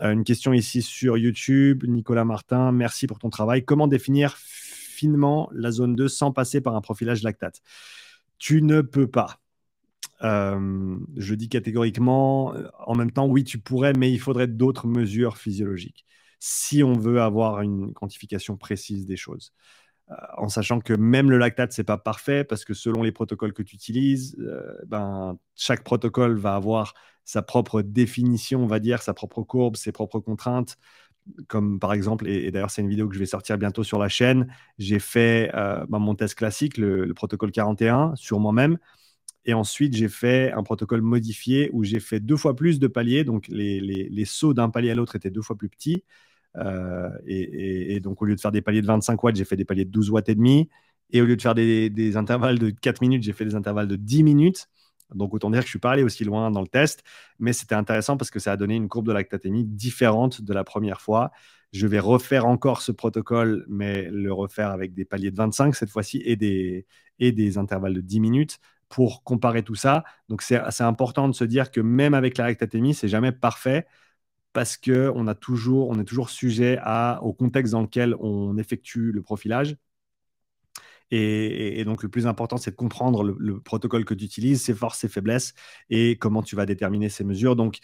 Euh, 0.00 0.12
une 0.12 0.24
question 0.24 0.52
ici 0.52 0.82
sur 0.82 1.16
YouTube. 1.16 1.84
Nicolas 1.86 2.24
Martin, 2.24 2.72
merci 2.72 3.06
pour 3.06 3.18
ton 3.18 3.30
travail. 3.30 3.64
Comment 3.64 3.88
définir 3.88 4.36
finement 4.36 5.48
la 5.52 5.70
zone 5.70 5.94
2 5.94 6.08
sans 6.08 6.32
passer 6.32 6.60
par 6.60 6.74
un 6.74 6.80
profilage 6.80 7.22
lactate? 7.22 7.62
Tu 8.38 8.62
ne 8.62 8.80
peux 8.82 9.06
pas. 9.06 9.40
Euh, 10.22 10.96
je 11.16 11.34
dis 11.34 11.48
catégoriquement, 11.48 12.54
en 12.86 12.94
même 12.94 13.10
temps, 13.12 13.26
oui, 13.26 13.44
tu 13.44 13.58
pourrais, 13.58 13.92
mais 13.92 14.10
il 14.12 14.18
faudrait 14.18 14.48
d'autres 14.48 14.86
mesures 14.86 15.36
physiologiques 15.36 16.06
si 16.38 16.82
on 16.82 16.92
veut 16.92 17.20
avoir 17.20 17.60
une 17.62 17.92
quantification 17.92 18.56
précise 18.56 19.06
des 19.06 19.16
choses. 19.16 19.52
Euh, 20.10 20.14
en 20.38 20.48
sachant 20.48 20.80
que 20.80 20.92
même 20.92 21.30
le 21.30 21.38
lactate, 21.38 21.72
c'est 21.72 21.84
pas 21.84 21.98
parfait 21.98 22.44
parce 22.44 22.64
que 22.64 22.74
selon 22.74 23.02
les 23.02 23.12
protocoles 23.12 23.52
que 23.52 23.62
tu 23.62 23.74
utilises, 23.76 24.36
euh, 24.40 24.62
ben, 24.86 25.38
chaque 25.56 25.82
protocole 25.82 26.38
va 26.38 26.54
avoir 26.54 26.94
sa 27.24 27.42
propre 27.42 27.82
définition, 27.82 28.62
on 28.62 28.66
va 28.66 28.78
dire, 28.78 29.02
sa 29.02 29.14
propre 29.14 29.42
courbe, 29.42 29.76
ses 29.76 29.92
propres 29.92 30.20
contraintes. 30.20 30.76
Comme 31.48 31.80
par 31.80 31.92
exemple, 31.92 32.28
et, 32.28 32.52
d'ailleurs, 32.52 32.70
c'est 32.70 32.82
une 32.82 32.88
vidéo 32.88 33.08
que 33.08 33.14
je 33.14 33.18
vais 33.18 33.26
sortir 33.26 33.58
bientôt 33.58 33.82
sur 33.82 33.98
la 33.98 34.08
chaîne. 34.08 34.46
J'ai 34.78 35.00
fait 35.00 35.50
euh, 35.54 35.84
ben, 35.88 35.98
mon 35.98 36.14
test 36.14 36.36
classique, 36.36 36.78
le, 36.78 37.12
protocole 37.14 37.50
41, 37.50 38.14
sur 38.14 38.38
moi-même. 38.38 38.78
Et 39.46 39.54
ensuite, 39.54 39.96
j'ai 39.96 40.08
fait 40.08 40.52
un 40.52 40.62
protocole 40.64 41.02
modifié 41.02 41.70
où 41.72 41.84
j'ai 41.84 42.00
fait 42.00 42.20
deux 42.20 42.36
fois 42.36 42.56
plus 42.56 42.80
de 42.80 42.88
paliers. 42.88 43.24
Donc, 43.24 43.46
les, 43.48 43.80
les 43.80 44.24
sauts 44.24 44.54
d'un 44.54 44.70
palier 44.70 44.90
à 44.90 44.94
l'autre 44.94 45.16
étaient 45.16 45.30
deux 45.30 45.42
fois 45.42 45.56
plus 45.56 45.68
petits. 45.68 46.02
Euh, 46.58 47.10
et, 47.26 48.00
donc, 48.00 48.22
au 48.22 48.24
lieu 48.24 48.34
de 48.34 48.40
faire 48.40 48.52
des 48.52 48.62
paliers 48.62 48.82
de 48.82 48.86
25 48.86 49.22
watts, 49.22 49.36
j'ai 49.36 49.44
fait 49.44 49.56
des 49.56 49.64
paliers 49.64 49.84
de 49.84 49.90
12 49.90 50.10
watts 50.10 50.28
et 50.28 50.34
demi. 50.34 50.68
Et 51.10 51.22
au 51.22 51.24
lieu 51.26 51.36
de 51.36 51.42
faire 51.42 51.54
des, 51.54 52.16
intervalles 52.16 52.58
de 52.58 52.70
4 52.70 53.00
minutes, 53.00 53.22
j'ai 53.22 53.32
fait 53.32 53.44
des 53.44 53.54
intervalles 53.54 53.88
de 53.88 53.96
10 53.96 54.22
minutes. 54.22 54.66
Donc, 55.14 55.34
autant 55.34 55.50
dire 55.50 55.60
que 55.60 55.66
je 55.66 55.68
ne 55.68 55.70
suis 55.70 55.78
pas 55.78 55.92
allé 55.92 56.02
aussi 56.02 56.24
loin 56.24 56.50
dans 56.50 56.62
le 56.62 56.66
test, 56.66 57.04
mais 57.38 57.52
c'était 57.52 57.76
intéressant 57.76 58.16
parce 58.16 58.30
que 58.30 58.40
ça 58.40 58.52
a 58.52 58.56
donné 58.56 58.74
une 58.74 58.88
courbe 58.88 59.06
de 59.06 59.12
lactatémie 59.12 59.64
différente 59.64 60.42
de 60.42 60.52
la 60.52 60.64
première 60.64 61.00
fois. 61.00 61.30
Je 61.72 61.86
vais 61.86 62.00
refaire 62.00 62.46
encore 62.46 62.82
ce 62.82 62.90
protocole, 62.90 63.64
mais 63.68 64.08
le 64.10 64.32
refaire 64.32 64.70
avec 64.70 64.94
des 64.94 65.04
paliers 65.04 65.30
de 65.30 65.36
25 65.36 65.76
cette 65.76 65.90
fois-ci 65.90 66.22
et 66.24 66.34
des, 66.34 66.86
et 67.20 67.30
des 67.30 67.58
intervalles 67.58 67.94
de 67.94 68.00
10 68.00 68.18
minutes 68.20 68.58
pour 68.88 69.24
comparer 69.24 69.62
tout 69.62 69.74
ça. 69.74 70.04
Donc, 70.28 70.42
c'est 70.42 70.80
important 70.80 71.28
de 71.28 71.34
se 71.34 71.44
dire 71.44 71.70
que 71.70 71.80
même 71.80 72.14
avec 72.14 72.38
la 72.38 72.44
lactatémie, 72.46 72.94
c'est 72.94 73.08
jamais 73.08 73.32
parfait 73.32 73.86
parce 74.52 74.78
toujours, 75.40 75.88
on 75.90 76.00
est 76.00 76.04
toujours 76.04 76.30
sujet 76.30 76.78
au 77.20 77.32
contexte 77.34 77.72
dans 77.72 77.82
lequel 77.82 78.16
on 78.20 78.56
effectue 78.56 79.12
le 79.12 79.22
profilage. 79.22 79.76
Et, 81.10 81.84
donc, 81.84 82.02
le 82.02 82.08
plus 82.08 82.26
important, 82.26 82.56
c'est 82.56 82.72
de 82.72 82.76
comprendre 82.76 83.22
le, 83.22 83.60
protocole 83.60 84.04
que 84.04 84.14
tu 84.14 84.24
utilises, 84.24 84.62
ses 84.62 84.74
forces, 84.74 84.98
ses 85.00 85.08
faiblesses 85.08 85.54
et 85.90 86.16
comment 86.18 86.42
tu 86.42 86.56
vas 86.56 86.66
déterminer 86.66 87.08
ces 87.08 87.22
mesures. 87.24 87.54
Donc, 87.54 87.78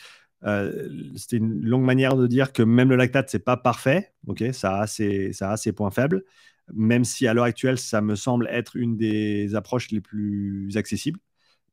euh, 0.44 0.88
c'était 1.14 1.36
une 1.36 1.60
longue 1.62 1.84
manière 1.84 2.16
de 2.16 2.26
dire 2.26 2.52
que 2.52 2.62
même 2.62 2.88
le 2.88 2.96
lactate, 2.96 3.30
c'est 3.30 3.38
pas 3.38 3.56
parfait. 3.56 4.12
Ok, 4.26 4.42
ça 4.52 4.80
a 4.80 4.86
ses, 4.86 5.32
ça 5.32 5.52
a 5.52 5.56
ses 5.56 5.72
points 5.72 5.90
faibles, 5.90 6.24
même 6.72 7.04
si 7.04 7.26
à 7.26 7.34
l'heure 7.34 7.44
actuelle, 7.44 7.78
ça 7.78 8.00
me 8.00 8.14
semble 8.14 8.48
être 8.50 8.76
une 8.76 8.96
des 8.96 9.54
approches 9.54 9.90
les 9.90 10.00
plus 10.00 10.76
accessibles 10.76 11.18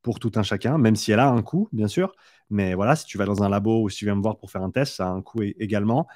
pour 0.01 0.19
tout 0.19 0.31
un 0.35 0.43
chacun, 0.43 0.77
même 0.77 0.95
si 0.95 1.11
elle 1.11 1.19
a 1.19 1.29
un 1.29 1.41
coût, 1.41 1.69
bien 1.73 1.87
sûr. 1.87 2.13
Mais 2.49 2.73
voilà, 2.73 2.95
si 2.95 3.05
tu 3.05 3.17
vas 3.17 3.25
dans 3.25 3.43
un 3.43 3.49
labo 3.49 3.83
ou 3.83 3.89
si 3.89 3.99
tu 3.99 4.05
viens 4.05 4.15
me 4.15 4.21
voir 4.21 4.37
pour 4.37 4.51
faire 4.51 4.63
un 4.63 4.71
test, 4.71 4.95
ça 4.95 5.07
a 5.07 5.09
un 5.09 5.21
coût 5.21 5.41
également. 5.43 6.07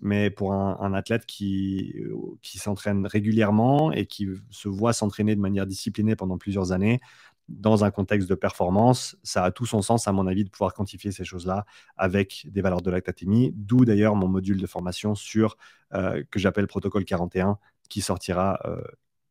Mais 0.00 0.30
pour 0.30 0.52
un, 0.54 0.94
athlète 0.94 1.26
qui, 1.26 1.94
euh, 1.98 2.14
qui 2.42 2.58
s'entraîne 2.58 3.06
régulièrement 3.06 3.90
et 3.90 4.06
qui 4.06 4.28
se 4.50 4.68
voit 4.68 4.92
s'entraîner 4.92 5.34
de 5.34 5.40
manière 5.40 5.66
disciplinée 5.66 6.14
pendant 6.14 6.38
plusieurs 6.38 6.70
années, 6.70 7.00
dans 7.50 7.84
un 7.84 7.90
contexte 7.90 8.28
de 8.28 8.34
performance, 8.36 9.16
ça 9.24 9.44
a 9.44 9.50
tout 9.50 9.66
son 9.66 9.82
sens, 9.82 10.06
à 10.06 10.12
mon 10.12 10.26
avis, 10.26 10.44
de 10.44 10.50
pouvoir 10.50 10.72
quantifier 10.72 11.10
ces 11.10 11.24
choses-là 11.24 11.66
avec 11.96 12.46
des 12.48 12.62
valeurs 12.62 12.80
de 12.80 12.90
lactatémie. 12.90 13.52
D'où 13.56 13.84
d'ailleurs 13.84 14.14
mon 14.14 14.28
module 14.28 14.60
de 14.60 14.66
formation 14.66 15.14
sur 15.16 15.56
euh, 15.94 16.22
que 16.30 16.38
j'appelle 16.38 16.68
protocole 16.68 17.04
41, 17.04 17.58
qui 17.90 18.00
sortira 18.00 18.58
euh, 18.64 18.80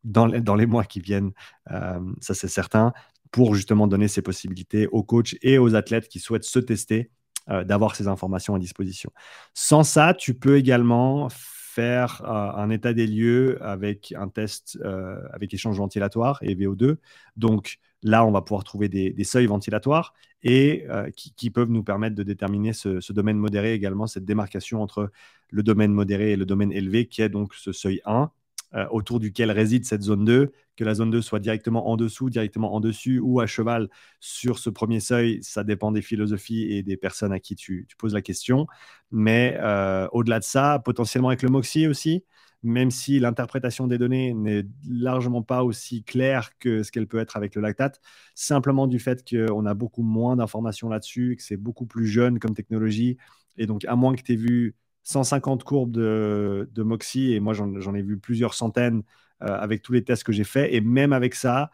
dans, 0.03 0.27
les, 0.27 0.65
mois 0.67 0.83
qui 0.85 1.01
viennent. 1.01 1.31
ça, 1.67 2.33
c'est 2.33 2.47
certain 2.47 2.93
pour 3.31 3.55
justement 3.55 3.87
donner 3.87 4.07
ces 4.07 4.21
possibilités 4.21 4.87
aux 4.87 5.03
coachs 5.03 5.35
et 5.41 5.57
aux 5.57 5.75
athlètes 5.75 6.07
qui 6.07 6.19
souhaitent 6.19 6.43
se 6.43 6.59
tester, 6.59 7.11
euh, 7.49 7.63
d'avoir 7.63 7.95
ces 7.95 8.07
informations 8.07 8.53
à 8.53 8.59
disposition. 8.59 9.11
Sans 9.55 9.83
ça, 9.83 10.13
tu 10.13 10.35
peux 10.35 10.57
également 10.57 11.29
faire 11.29 12.21
euh, 12.25 12.61
un 12.61 12.69
état 12.69 12.93
des 12.93 13.07
lieux 13.07 13.57
avec 13.63 14.13
un 14.15 14.27
test 14.27 14.77
euh, 14.83 15.19
avec 15.31 15.51
échange 15.53 15.77
ventilatoire 15.77 16.37
et 16.41 16.53
VO2. 16.53 16.97
Donc 17.37 17.77
là, 18.03 18.23
on 18.23 18.31
va 18.31 18.41
pouvoir 18.41 18.63
trouver 18.63 18.87
des, 18.87 19.23
seuils 19.23 19.47
ventilatoires 19.47 20.13
et 20.43 20.85
qui, 21.15 21.49
peuvent 21.49 21.69
nous 21.69 21.83
permettre 21.83 22.15
de 22.15 22.23
déterminer 22.23 22.71
ce, 22.71 23.01
ce, 23.01 23.11
domaine 23.11 23.37
modéré 23.37 23.73
également, 23.73 24.07
cette 24.07 24.23
démarcation 24.23 24.81
entre 24.81 25.11
le 25.49 25.63
domaine 25.63 25.91
modéré 25.91 26.31
et 26.31 26.35
le 26.37 26.45
domaine 26.45 26.71
élevé, 26.71 27.07
qui 27.07 27.21
est 27.21 27.29
donc 27.29 27.53
ce 27.55 27.73
seuil 27.73 27.99
1 28.05 28.31
euh, 28.75 28.85
autour 28.91 29.19
duquel 29.19 29.49
réside 29.51 29.85
cette 29.85 30.03
zone 30.03 30.25
2, 30.25 30.51
que 30.75 30.83
la 30.83 30.93
zone 30.93 31.09
2 31.09 31.21
soit 31.21 31.39
directement 31.39 31.89
en 31.89 31.97
dessous, 31.97 32.29
directement 32.29 32.75
en 32.75 32.79
dessus 32.79 33.19
ou 33.19 33.39
à 33.39 33.47
cheval 33.47 33.89
sur 34.19 34.59
ce 34.59 34.69
premier 34.69 34.99
seuil, 34.99 35.39
ça 35.41 35.63
dépend 35.63 35.91
des 35.91 36.03
philosophies 36.03 36.71
et 36.71 36.83
des 36.83 36.95
personnes 36.95 37.33
à 37.33 37.39
qui 37.39 37.55
tu, 37.55 37.87
poses 37.97 38.13
la 38.13 38.21
question. 38.21 38.67
Mais 39.11 39.57
euh, 39.59 40.07
au-delà 40.11 40.39
de 40.39 40.43
ça, 40.43 40.79
potentiellement 40.85 41.29
avec 41.29 41.41
le 41.41 41.49
MOXIE 41.49 41.87
aussi, 41.87 42.23
même 42.61 42.91
si 42.91 43.19
l'interprétation 43.19 43.87
des 43.87 43.97
données 43.97 44.33
n'est 44.33 44.65
largement 44.87 45.41
pas 45.41 45.63
aussi 45.63 46.03
claire 46.03 46.51
que 46.59 46.83
ce 46.83 46.91
qu'elle 46.91 47.07
peut 47.07 47.19
être 47.19 47.37
avec 47.37 47.55
le 47.55 47.61
lactate, 47.61 48.01
simplement 48.35 48.85
du 48.85 48.99
fait 48.99 49.27
qu'on 49.27 49.65
a 49.65 49.73
beaucoup 49.73 50.03
moins 50.03 50.35
d'informations 50.35 50.89
là-dessus, 50.89 51.35
que 51.37 51.43
c'est 51.43 51.57
beaucoup 51.57 51.85
plus 51.85 52.05
jeune 52.05 52.37
comme 52.39 52.53
technologie, 52.53 53.17
et 53.57 53.65
donc 53.65 53.85
à 53.85 53.95
moins 53.95 54.13
que 54.15 54.21
tu 54.21 54.33
aies 54.33 54.35
vu 54.35 54.75
150 55.09 55.63
courbes 55.63 55.91
de, 55.91 56.69
de 56.71 56.83
Moxie 56.83 57.33
et 57.33 57.39
moi 57.39 57.53
j'en 57.53 57.95
ai 57.95 58.01
vu 58.01 58.19
plusieurs 58.19 58.53
centaines 58.53 59.03
euh, 59.41 59.57
avec 59.57 59.81
tous 59.81 59.91
les 59.93 60.03
tests 60.03 60.23
que 60.23 60.31
j'ai 60.31 60.43
faits. 60.43 60.69
Et 60.71 60.81
même 60.81 61.13
avec 61.13 61.33
ça, 61.33 61.71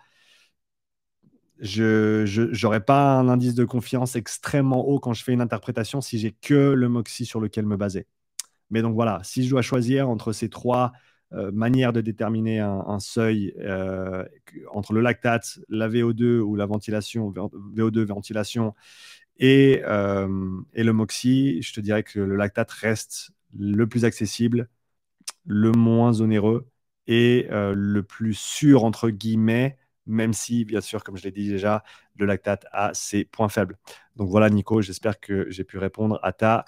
je 1.59 2.61
n'aurais 2.63 2.83
pas 2.83 3.15
un 3.15 3.27
indice 3.27 3.55
de 3.55 3.65
confiance 3.65 4.15
extrêmement 4.15 4.87
haut 4.87 4.99
quand 4.99 5.13
je 5.13 5.23
fais 5.23 5.33
une 5.33 5.41
interprétation 5.41 6.01
si 6.01 6.17
j'ai 6.17 6.31
que 6.31 6.73
le 6.73 6.89
Moxie 6.89 7.25
sur 7.25 7.39
lequel 7.39 7.65
me 7.65 7.77
baser. 7.77 8.07
Mais 8.69 8.81
donc 8.81 8.95
voilà, 8.95 9.19
si 9.23 9.43
je 9.43 9.49
dois 9.49 9.61
choisir 9.61 10.09
entre 10.09 10.31
ces 10.31 10.49
trois 10.49 10.93
euh, 11.33 11.51
manières 11.51 11.91
de 11.91 12.01
déterminer 12.01 12.59
un, 12.59 12.99
seuil 12.99 13.53
euh, 13.59 14.23
entre 14.71 14.93
le 14.93 15.01
lactate, 15.01 15.59
la 15.69 15.89
VO2 15.89 16.39
ou 16.39 16.55
la 16.55 16.65
ventilation, 16.65 17.31
VO2 17.31 18.05
ventilation 18.05 18.73
et, 19.37 19.81
euh, 19.85 20.61
et, 20.73 20.83
le 20.83 20.93
Moxie, 20.93 21.61
je 21.61 21.73
te 21.73 21.79
dirais 21.81 22.03
que 22.03 22.19
le 22.19 22.35
lactate 22.35 22.71
reste 22.71 23.31
le 23.57 23.87
plus 23.87 24.05
accessible, 24.05 24.69
le 25.45 25.71
moins 25.71 26.21
onéreux 26.21 26.67
et 27.07 27.47
euh, 27.51 27.73
le 27.75 28.03
plus 28.03 28.33
sûr, 28.33 28.83
entre 28.83 29.09
guillemets, 29.09 29.77
même 30.05 30.33
si, 30.33 30.65
bien 30.65 30.81
sûr, 30.81 31.03
comme 31.03 31.17
je 31.17 31.23
l'ai 31.23 31.31
dit 31.31 31.49
déjà, 31.49 31.83
le 32.15 32.25
lactate 32.25 32.65
a 32.71 32.93
ses 32.93 33.25
points 33.25 33.49
faibles. 33.49 33.77
Donc 34.15 34.29
voilà, 34.29 34.49
Nico, 34.49 34.81
j'espère 34.81 35.19
que 35.19 35.49
j'ai 35.49 35.63
pu 35.63 35.77
répondre 35.77 36.19
à 36.23 36.31
ta 36.33 36.65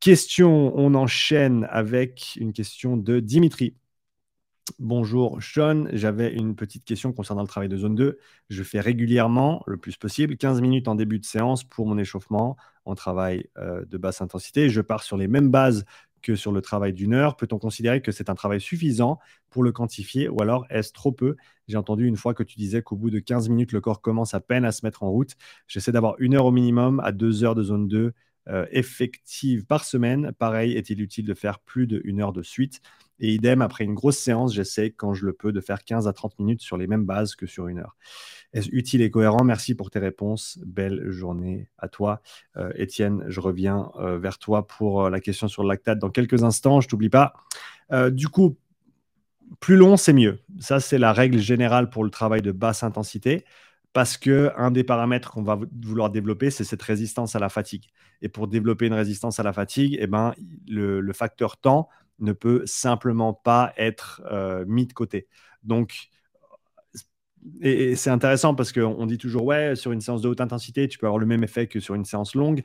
question. 0.00 0.72
On 0.76 0.94
enchaîne 0.94 1.66
avec 1.70 2.36
une 2.40 2.52
question 2.52 2.96
de 2.96 3.20
Dimitri. 3.20 3.74
Bonjour 4.78 5.42
Sean, 5.42 5.86
j'avais 5.92 6.32
une 6.34 6.54
petite 6.54 6.84
question 6.84 7.12
concernant 7.12 7.42
le 7.42 7.48
travail 7.48 7.68
de 7.68 7.76
zone 7.76 7.94
2. 7.94 8.18
Je 8.50 8.62
fais 8.62 8.80
régulièrement, 8.80 9.62
le 9.66 9.76
plus 9.78 9.96
possible, 9.96 10.36
15 10.36 10.60
minutes 10.60 10.86
en 10.88 10.94
début 10.94 11.18
de 11.18 11.24
séance 11.24 11.64
pour 11.64 11.86
mon 11.86 11.98
échauffement 11.98 12.56
en 12.84 12.94
travail 12.94 13.48
euh, 13.58 13.84
de 13.86 13.98
basse 13.98 14.20
intensité. 14.20 14.68
Je 14.68 14.80
pars 14.80 15.02
sur 15.02 15.16
les 15.16 15.28
mêmes 15.28 15.50
bases 15.50 15.84
que 16.22 16.36
sur 16.36 16.52
le 16.52 16.60
travail 16.60 16.92
d'une 16.92 17.14
heure. 17.14 17.36
Peut-on 17.36 17.58
considérer 17.58 18.02
que 18.02 18.12
c'est 18.12 18.28
un 18.28 18.34
travail 18.34 18.60
suffisant 18.60 19.18
pour 19.48 19.62
le 19.62 19.72
quantifier 19.72 20.28
ou 20.28 20.42
alors 20.42 20.66
est-ce 20.68 20.92
trop 20.92 21.12
peu? 21.12 21.36
J'ai 21.66 21.78
entendu 21.78 22.06
une 22.06 22.16
fois 22.16 22.34
que 22.34 22.42
tu 22.42 22.58
disais 22.58 22.82
qu'au 22.82 22.96
bout 22.96 23.10
de 23.10 23.18
15 23.18 23.48
minutes, 23.48 23.72
le 23.72 23.80
corps 23.80 24.02
commence 24.02 24.34
à 24.34 24.40
peine 24.40 24.64
à 24.64 24.72
se 24.72 24.84
mettre 24.84 25.02
en 25.02 25.10
route. 25.10 25.36
J'essaie 25.68 25.92
d'avoir 25.92 26.16
une 26.18 26.34
heure 26.34 26.46
au 26.46 26.52
minimum 26.52 27.00
à 27.00 27.12
deux 27.12 27.44
heures 27.44 27.54
de 27.54 27.62
zone 27.62 27.88
2 27.88 28.12
euh, 28.48 28.66
effective 28.70 29.64
par 29.64 29.84
semaine. 29.84 30.32
Pareil, 30.38 30.72
est-il 30.72 31.00
utile 31.00 31.26
de 31.26 31.34
faire 31.34 31.60
plus 31.60 31.86
d'une 31.86 32.20
heure 32.20 32.32
de 32.32 32.42
suite? 32.42 32.80
Et 33.20 33.34
idem, 33.34 33.60
après 33.60 33.84
une 33.84 33.94
grosse 33.94 34.16
séance, 34.16 34.54
j'essaie, 34.54 34.90
quand 34.90 35.12
je 35.12 35.26
le 35.26 35.34
peux, 35.34 35.52
de 35.52 35.60
faire 35.60 35.84
15 35.84 36.08
à 36.08 36.12
30 36.12 36.38
minutes 36.38 36.62
sur 36.62 36.78
les 36.78 36.86
mêmes 36.86 37.04
bases 37.04 37.36
que 37.36 37.46
sur 37.46 37.68
une 37.68 37.78
heure. 37.78 37.96
Est-ce 38.54 38.68
utile 38.72 39.02
et 39.02 39.10
cohérent? 39.10 39.44
Merci 39.44 39.74
pour 39.74 39.90
tes 39.90 39.98
réponses. 39.98 40.58
Belle 40.64 41.10
journée 41.10 41.68
à 41.78 41.88
toi. 41.88 42.22
Euh, 42.56 42.72
Étienne, 42.74 43.22
je 43.28 43.40
reviens 43.40 43.92
euh, 43.96 44.18
vers 44.18 44.38
toi 44.38 44.66
pour 44.66 45.04
euh, 45.04 45.10
la 45.10 45.20
question 45.20 45.48
sur 45.48 45.62
le 45.62 45.68
lactate 45.68 45.98
dans 45.98 46.10
quelques 46.10 46.42
instants. 46.42 46.80
Je 46.80 46.88
t'oublie 46.88 47.10
pas. 47.10 47.34
du 48.10 48.28
coup, 48.28 48.56
plus 49.58 49.76
long, 49.76 49.96
c'est 49.96 50.12
mieux. 50.12 50.40
Ça, 50.58 50.80
c'est 50.80 50.98
la 50.98 51.12
règle 51.12 51.38
générale 51.38 51.90
pour 51.90 52.04
le 52.04 52.10
travail 52.10 52.40
de 52.40 52.52
basse 52.52 52.82
intensité 52.82 53.44
parce 53.92 54.16
que 54.16 54.52
un 54.56 54.70
des 54.70 54.84
paramètres 54.84 55.32
qu'on 55.32 55.42
va 55.42 55.58
vouloir 55.82 56.10
développer, 56.10 56.50
c'est 56.50 56.62
cette 56.62 56.82
résistance 56.82 57.34
à 57.34 57.40
la 57.40 57.48
fatigue. 57.48 57.86
Et 58.22 58.28
pour 58.28 58.46
développer 58.46 58.86
une 58.86 58.94
résistance 58.94 59.40
à 59.40 59.42
la 59.42 59.52
fatigue, 59.52 59.98
eh 60.00 60.06
ben, 60.06 60.32
le 60.68 61.12
facteur 61.12 61.56
temps 61.56 61.88
ne 62.20 62.32
peut 62.32 62.62
simplement 62.66 63.34
pas 63.34 63.72
être 63.76 64.22
euh, 64.30 64.64
mis 64.66 64.86
de 64.86 64.92
côté. 64.92 65.28
Donc, 65.62 66.08
et, 67.60 67.96
c'est 67.96 68.10
intéressant 68.10 68.54
parce 68.54 68.72
qu'on 68.72 69.06
dit 69.06 69.18
toujours, 69.18 69.44
ouais, 69.44 69.74
sur 69.76 69.92
une 69.92 70.00
séance 70.00 70.22
de 70.22 70.28
haute 70.28 70.40
intensité, 70.40 70.88
tu 70.88 70.98
peux 70.98 71.06
avoir 71.06 71.18
le 71.18 71.26
même 71.26 71.42
effet 71.42 71.66
que 71.66 71.80
sur 71.80 71.94
une 71.94 72.04
séance 72.04 72.34
longue. 72.34 72.62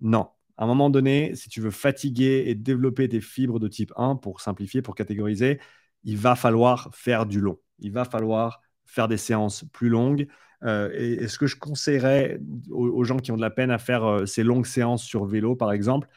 Non. 0.00 0.28
À 0.56 0.64
un 0.64 0.66
moment 0.66 0.90
donné, 0.90 1.34
si 1.34 1.48
tu 1.48 1.60
veux 1.60 1.70
fatiguer 1.70 2.44
et 2.46 2.54
développer 2.54 3.08
tes 3.08 3.20
fibres 3.20 3.58
de 3.58 3.68
type 3.68 3.92
1, 3.96 4.16
pour 4.16 4.40
simplifier, 4.40 4.82
pour 4.82 4.94
catégoriser, 4.94 5.58
il 6.04 6.18
va 6.18 6.36
falloir 6.36 6.90
faire 6.92 7.26
du 7.26 7.40
long. 7.40 7.58
Il 7.78 7.92
va 7.92 8.04
falloir 8.04 8.60
faire 8.84 9.08
des 9.08 9.16
séances 9.16 9.64
plus 9.72 9.88
longues. 9.88 10.26
et, 10.62 11.28
ce 11.28 11.38
que 11.38 11.46
je 11.46 11.56
conseillerais 11.56 12.40
aux, 12.70 13.04
gens 13.04 13.16
qui 13.18 13.32
ont 13.32 13.36
de 13.36 13.40
la 13.40 13.50
peine 13.50 13.70
à 13.70 13.78
faire 13.78 14.28
ces 14.28 14.42
longues 14.42 14.66
séances 14.66 15.02
sur 15.02 15.24
vélo, 15.24 15.56
par 15.56 15.72
exemple, 15.72 16.08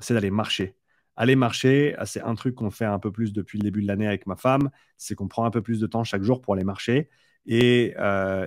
c'est 0.00 0.14
d'aller 0.14 0.30
marcher. 0.32 0.74
Aller 1.16 1.36
marcher, 1.36 1.94
ah, 1.98 2.06
c'est 2.06 2.22
un 2.22 2.34
truc 2.34 2.54
qu'on 2.54 2.70
fait 2.70 2.86
un 2.86 2.98
peu 2.98 3.12
plus 3.12 3.32
depuis 3.32 3.58
le 3.58 3.64
début 3.64 3.82
de 3.82 3.86
l'année 3.86 4.06
avec 4.06 4.26
ma 4.26 4.36
femme, 4.36 4.70
c'est 4.96 5.14
qu'on 5.14 5.28
prend 5.28 5.44
un 5.44 5.50
peu 5.50 5.62
plus 5.62 5.80
de 5.80 5.86
temps 5.86 6.04
chaque 6.04 6.22
jour 6.22 6.40
pour 6.40 6.54
aller 6.54 6.64
marcher. 6.64 7.10
Et 7.46 7.94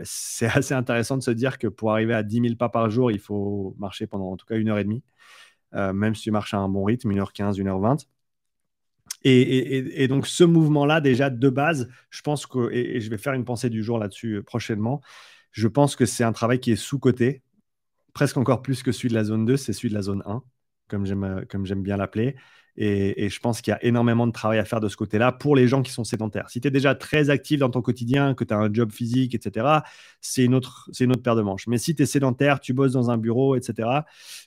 c'est 0.03 0.47
assez 0.55 0.73
intéressant 0.73 1.17
de 1.17 1.23
se 1.23 1.31
dire 1.31 1.57
que 1.57 1.67
pour 1.67 1.91
arriver 1.91 2.13
à 2.13 2.23
10 2.23 2.41
000 2.41 2.55
pas 2.55 2.69
par 2.69 2.89
jour, 2.89 3.11
il 3.11 3.19
faut 3.19 3.75
marcher 3.77 4.07
pendant 4.07 4.31
en 4.31 4.37
tout 4.37 4.45
cas 4.45 4.55
une 4.55 4.69
heure 4.69 4.79
et 4.79 4.83
demie, 4.83 5.03
même 5.73 6.15
si 6.15 6.23
tu 6.23 6.31
marches 6.31 6.53
à 6.53 6.57
un 6.57 6.69
bon 6.69 6.83
rythme, 6.83 7.11
1h15, 7.11 7.57
1h20. 7.57 8.05
Et, 9.23 10.07
donc 10.07 10.27
ce 10.27 10.43
mouvement-là, 10.43 11.01
déjà 11.01 11.29
de 11.29 11.49
base, 11.49 11.89
je 12.09 12.21
pense 12.21 12.45
que, 12.45 12.71
et, 12.71 13.01
je 13.01 13.09
vais 13.09 13.17
faire 13.17 13.33
une 13.33 13.45
pensée 13.45 13.69
du 13.69 13.83
jour 13.83 13.97
là-dessus 13.97 14.43
prochainement, 14.43 15.01
je 15.51 15.67
pense 15.67 15.95
que 15.95 16.05
c'est 16.05 16.23
un 16.23 16.31
travail 16.33 16.59
qui 16.59 16.71
est 16.71 16.75
sous-coté, 16.75 17.41
presque 18.13 18.37
encore 18.37 18.61
plus 18.61 18.83
que 18.83 18.91
celui 18.91 19.09
de 19.09 19.15
la 19.15 19.23
zone 19.23 19.45
2, 19.45 19.57
c'est 19.57 19.73
celui 19.73 19.89
de 19.89 19.95
la 19.95 20.03
zone 20.03 20.23
1 20.25 20.43
comme 20.87 21.05
j'aime 21.05 21.81
bien 21.81 21.97
l'appeler. 21.97 22.35
Et, 22.77 23.29
je 23.29 23.39
pense 23.39 23.61
qu'il 23.61 23.71
y 23.71 23.73
a 23.73 23.83
énormément 23.85 24.27
de 24.27 24.33
travail 24.33 24.59
à 24.59 24.65
faire 24.65 24.81
de 24.81 24.89
ce 24.89 24.97
côté-là 24.97 25.31
pour 25.31 25.55
les 25.55 25.67
gens 25.67 25.81
qui 25.81 25.91
sont 25.91 26.03
sédentaires. 26.03 26.49
Si 26.49 26.59
tu 26.59 26.67
es 26.67 26.71
déjà 26.71 26.93
très 26.93 27.29
actif 27.29 27.59
dans 27.59 27.69
ton 27.69 27.81
quotidien, 27.81 28.33
que 28.33 28.43
tu 28.43 28.53
as 28.53 28.57
un 28.57 28.73
job 28.73 28.91
physique, 28.91 29.33
etc., 29.33 29.67
c'est 30.19 30.43
une, 30.43 30.53
autre, 30.53 30.89
une 30.99 31.11
autre 31.11 31.21
paire 31.21 31.35
de 31.35 31.41
manches. 31.41 31.67
Mais 31.67 31.77
si 31.77 31.95
tu 31.95 32.03
es 32.03 32.05
sédentaire, 32.05 32.59
tu 32.59 32.73
bosses 32.73 32.91
dans 32.91 33.09
un 33.11 33.17
bureau, 33.17 33.55
etc., 33.55 33.89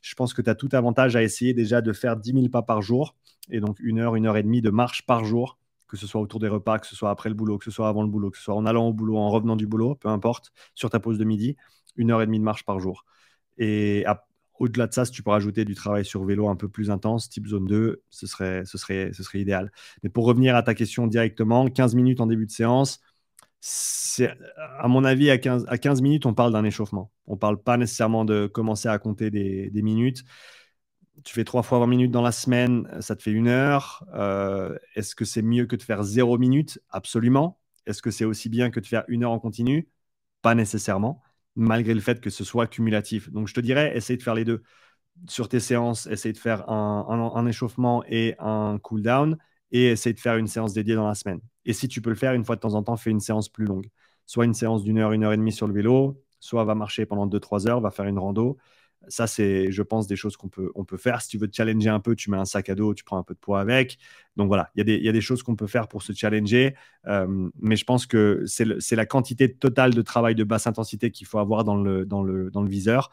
je 0.03 0.14
pense 0.14 0.35
que 0.35 0.42
tu 0.42 0.51
as 0.51 0.55
tout 0.55 0.68
avantage 0.72 1.16
à 1.16 1.22
essayer 1.22 1.55
déjà 1.55 1.81
de 1.81 1.92
faire 1.92 2.16
10 2.16 2.33
000 2.33 2.48
pas 2.51 2.62
par 2.62 2.83
jour, 2.83 3.16
et 3.51 3.61
donc 3.61 3.79
une 3.81 3.98
heure, 3.98 4.14
une 4.14 4.27
heure 4.27 4.37
et 4.37 4.42
demie 4.42 4.61
de 4.61 4.70
marche 4.70 5.07
par 5.07 5.24
jour, 5.24 5.59
que 5.88 5.96
ce 5.96 6.07
soit 6.07 6.20
autour 6.20 6.38
des 6.38 6.48
repas, 6.48 6.79
que 6.79 6.87
ce 6.87 6.94
soit 6.94 7.09
après 7.09 7.31
le 7.31 7.35
boulot, 7.35 7.57
que 7.57 7.64
ce 7.64 7.70
soit 7.70 7.88
avant 7.88 8.03
le 8.03 8.09
boulot, 8.09 8.31
que 8.31 8.37
ce 8.37 8.44
soit 8.44 8.55
en 8.55 8.66
allant 8.66 8.88
au 8.88 8.92
boulot, 8.92 9.16
en 9.16 9.31
revenant 9.31 9.57
du 9.57 9.66
boulot, 9.66 9.94
peu 9.94 10.09
importe, 10.09 10.53
sur 10.74 10.90
ta 10.90 11.01
pause 11.01 11.16
de 11.16 11.24
midi, 11.24 11.57
une 11.96 12.11
heure 12.11 12.20
et 12.20 12.27
demie 12.27 12.38
de 12.38 12.44
marche 12.44 12.66
par 12.66 12.79
jour. 12.79 13.07
Et 13.57 14.05
au-delà 14.59 14.87
de 14.87 14.94
ça, 14.94 15.05
si 15.05 15.12
tu 15.12 15.23
peux 15.23 15.31
rajouter 15.31 15.64
du 15.64 15.75
travail 15.75 16.05
sur 16.05 16.25
vélo 16.25 16.49
un 16.49 16.57
peu 16.57 16.68
plus 16.68 16.90
intense, 16.90 17.29
type 17.29 17.47
zone 17.47 17.66
2, 17.66 18.03
ce 18.11 18.27
serait, 18.27 18.64
idéal. 19.35 19.73
Mais 20.03 20.09
pour 20.11 20.25
revenir 20.27 20.57
à 20.57 20.62
ta 20.62 20.75
question 20.75 21.07
directement, 21.07 21.68
15 21.68 21.94
minutes 21.94 22.21
en 22.21 22.27
début 22.27 22.47
de 22.47 22.51
séance, 22.51 23.01
à 24.79 24.88
mon 24.88 25.05
avis, 25.05 25.31
à 25.31 25.38
15, 25.38 25.66
à 25.68 25.79
15 25.79 26.03
minutes, 26.03 26.27
on 26.27 26.35
parle 26.35 26.53
d'un 26.53 26.64
échauffement. 26.64 27.11
On 27.27 27.33
ne 27.33 27.38
parle 27.38 27.62
pas 27.62 27.77
nécessairement 27.77 28.25
de 28.25 28.47
commencer 28.47 28.88
à 28.88 28.99
compter 28.99 29.31
des, 29.31 29.83
minutes. 29.83 30.25
Tu 31.25 31.35
fais 31.35 31.44
3 31.44 31.62
fois 31.62 31.81
20 31.81 31.87
minutes 31.87 32.11
dans 32.12 32.23
la 32.23 32.33
semaine, 32.33 32.88
ça 33.01 33.16
te 33.16 33.23
fait 33.23 33.33
une 33.33 33.49
heure. 33.49 34.05
Euh, 34.14 34.77
est-ce 34.94 35.14
que 35.14 35.25
c'est 35.25 35.42
mieux 35.42 35.66
que 35.66 35.77
de 35.77 35.83
faire 35.83 36.03
0 36.03 36.38
minutes 36.38 36.81
Absolument. 36.90 37.59
Est-ce 37.87 38.03
que 38.03 38.11
c'est 38.11 38.25
aussi 38.25 38.49
bien 38.49 38.71
que 38.71 38.81
de 38.81 38.87
faire 38.87 39.05
une 39.09 39.25
heure 39.25 39.33
en 39.33 39.40
continu? 39.40 39.88
Pas 40.42 40.55
nécessairement 40.55 41.21
malgré 41.59 41.92
le 41.92 42.01
fait 42.01 42.21
que 42.21 42.31
ce 42.31 42.44
soit 42.44 42.66
cumulatif. 42.68 43.31
Donc, 43.31 43.49
je 43.49 43.55
te 43.55 43.61
dirais, 43.61 43.97
essaye 43.97 44.16
de 44.16 44.23
faire 44.23 44.35
les 44.35 44.44
deux. 44.44 44.62
Sur 45.29 45.49
tes 45.49 45.61
séances, 45.61 46.07
essaye 46.07 46.33
de 46.33 46.38
faire 46.38 46.71
un, 46.71 47.47
échauffement 47.47 48.05
et 48.09 48.37
un 48.38 48.79
cool 48.79 49.03
down 49.03 49.37
et 49.73 49.88
essaye 49.88 50.14
de 50.14 50.21
faire 50.21 50.37
une 50.37 50.47
séance 50.47 50.73
dédiée 50.73 50.94
dans 50.94 51.09
la 51.09 51.14
semaine. 51.16 51.40
Et 51.64 51.73
si 51.73 51.88
tu 51.88 52.01
peux 52.01 52.11
le 52.11 52.16
faire 52.16 52.33
une 52.35 52.44
fois 52.44 52.55
de 52.57 52.61
temps 52.61 52.75
en 52.75 52.83
temps, 52.85 52.97
fais 52.97 53.11
une 53.11 53.21
séance 53.21 53.49
plus 53.49 53.66
longue. 53.66 53.88
Soit 54.27 54.44
une 54.44 54.55
séance 54.55 54.85
d'une 54.85 54.99
heure, 54.99 55.12
une 55.12 55.25
heure 55.25 55.33
et 55.33 55.37
demie 55.37 55.53
sur 55.53 55.66
le 55.66 55.75
vélo, 55.75 56.23
soit 56.40 56.64
va 56.64 56.75
marcher 56.77 57.07
pendant 57.07 57.27
deux, 57.27 57.40
trois 57.40 57.66
heures, 57.66 57.81
va 57.81 57.90
faire 57.90 58.07
une 58.07 58.18
rando. 58.18 58.57
Ça, 59.09 59.27
c'est, 59.27 59.71
je 59.71 59.83
pense, 59.83 60.07
des 60.07 60.16
choses 60.16 60.37
qu'on 60.37 60.49
peut, 60.49 60.71
on 60.75 60.85
peut 60.85 60.97
faire. 60.97 61.21
Si 61.21 61.29
tu 61.29 61.38
veux 61.38 61.49
te 61.49 61.57
challenger 61.57 61.88
un 61.90 62.01
peu, 62.01 62.14
tu 62.14 62.31
mets 62.31 62.37
un 62.37 62.44
sac 62.44 62.68
à 62.68 62.75
dos, 62.75 62.94
tu 62.94 63.05
prends 63.05 63.18
un 63.18 63.23
peu 63.23 63.35
de 63.35 63.38
poids 63.38 63.61
avec. 63.61 63.99
Donc 64.37 64.49
voilà, 64.49 64.71
il 64.77 64.88
y, 64.88 65.05
y, 65.05 65.09
a 65.09 65.12
des 65.12 65.21
choses 65.21 65.42
qu'on 65.42 65.57
peut 65.57 65.66
faire 65.66 65.88
pour 65.88 66.03
se 66.03 66.12
challenger. 66.12 66.75
Euh, 67.07 67.49
mais 67.61 67.77
je 67.77 67.85
pense 67.85 68.07
que 68.07 68.44
c'est 68.47 68.97
la 68.97 69.07
quantité 69.07 69.53
totale 69.53 69.94
de 69.94 70.03
travail 70.03 70.35
de 70.35 70.44
basse 70.44 70.66
intensité 70.66 71.11
qu'il 71.11 71.27
faut 71.27 71.38
avoir 71.38 71.64
dans 71.64 71.77
le, 71.77 72.07
dans 72.07 72.23
le, 72.23 72.51
dans 72.51 72.62
le 72.62 72.68
viseur. 72.68 73.11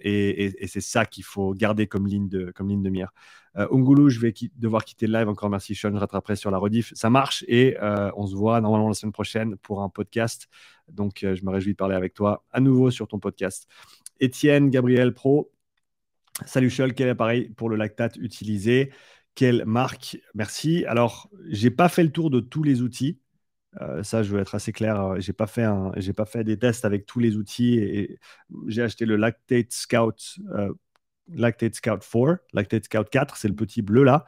Et, 0.00 0.54
c'est 0.66 0.80
ça 0.80 1.06
qu'il 1.06 1.24
faut 1.24 1.54
garder 1.54 1.86
comme 1.86 2.06
ligne 2.06 2.28
de, 2.28 2.50
comme 2.50 2.68
ligne 2.68 2.82
de 2.82 2.90
mire. 2.90 3.12
Euh, 3.56 3.66
je 4.08 4.20
vais 4.20 4.34
devoir 4.56 4.84
quitter 4.84 5.06
le 5.06 5.18
live. 5.18 5.28
Encore 5.28 5.50
merci, 5.50 5.74
Sean. 5.74 5.92
Je 5.92 5.98
rattraperai 5.98 6.36
sur 6.36 6.50
la 6.50 6.58
rediff. 6.58 6.92
Ça 6.94 7.10
marche 7.10 7.44
et 7.48 7.76
euh, 7.80 8.10
on 8.16 8.26
se 8.26 8.34
voit 8.34 8.60
normalement 8.60 8.88
la 8.88 8.94
semaine 8.94 9.12
prochaine 9.12 9.56
pour 9.56 9.82
un 9.82 9.88
podcast. 9.88 10.48
Donc, 10.88 11.18
je 11.20 11.44
me 11.44 11.50
réjouis 11.50 11.72
de 11.72 11.76
parler 11.76 11.94
avec 11.94 12.14
toi 12.14 12.44
à 12.50 12.60
nouveau 12.60 12.90
sur 12.90 13.08
ton 13.08 13.18
podcast. 13.18 13.68
Étienne 14.20 14.70
Gabriel 14.70 15.14
Pro. 15.14 15.52
Salut 16.46 16.70
Chol, 16.70 16.94
quel 16.94 17.08
appareil 17.08 17.48
pour 17.50 17.68
le 17.68 17.76
lactate 17.76 18.16
utilisé 18.16 18.92
Quelle 19.34 19.64
marque? 19.66 20.18
Merci. 20.34 20.84
Alors, 20.86 21.30
j'ai 21.48 21.70
pas 21.70 21.88
fait 21.88 22.04
le 22.04 22.10
tour 22.10 22.30
de 22.30 22.40
tous 22.40 22.62
les 22.62 22.82
outils. 22.82 23.18
Euh, 23.80 24.02
ça, 24.02 24.22
je 24.22 24.34
veux 24.34 24.40
être 24.40 24.54
assez 24.54 24.72
clair. 24.72 25.14
J'ai 25.18 25.32
pas 25.32 25.46
pas 25.46 26.26
fait 26.26 26.44
des 26.44 26.58
tests 26.58 26.84
avec 26.84 27.06
tous 27.06 27.20
les 27.20 27.36
outils 27.36 28.18
j'ai 28.66 28.82
acheté 28.82 29.04
le 29.04 29.16
Lactate 29.16 29.72
Scout, 29.72 30.38
euh, 30.54 30.72
Lactate 31.28 31.74
Scout 31.74 32.00
4, 32.00 32.38
Lactate 32.52 32.84
Scout 32.84 33.08
4, 33.10 33.36
c'est 33.36 33.48
le 33.48 33.54
petit 33.54 33.82
bleu 33.82 34.04
là, 34.04 34.24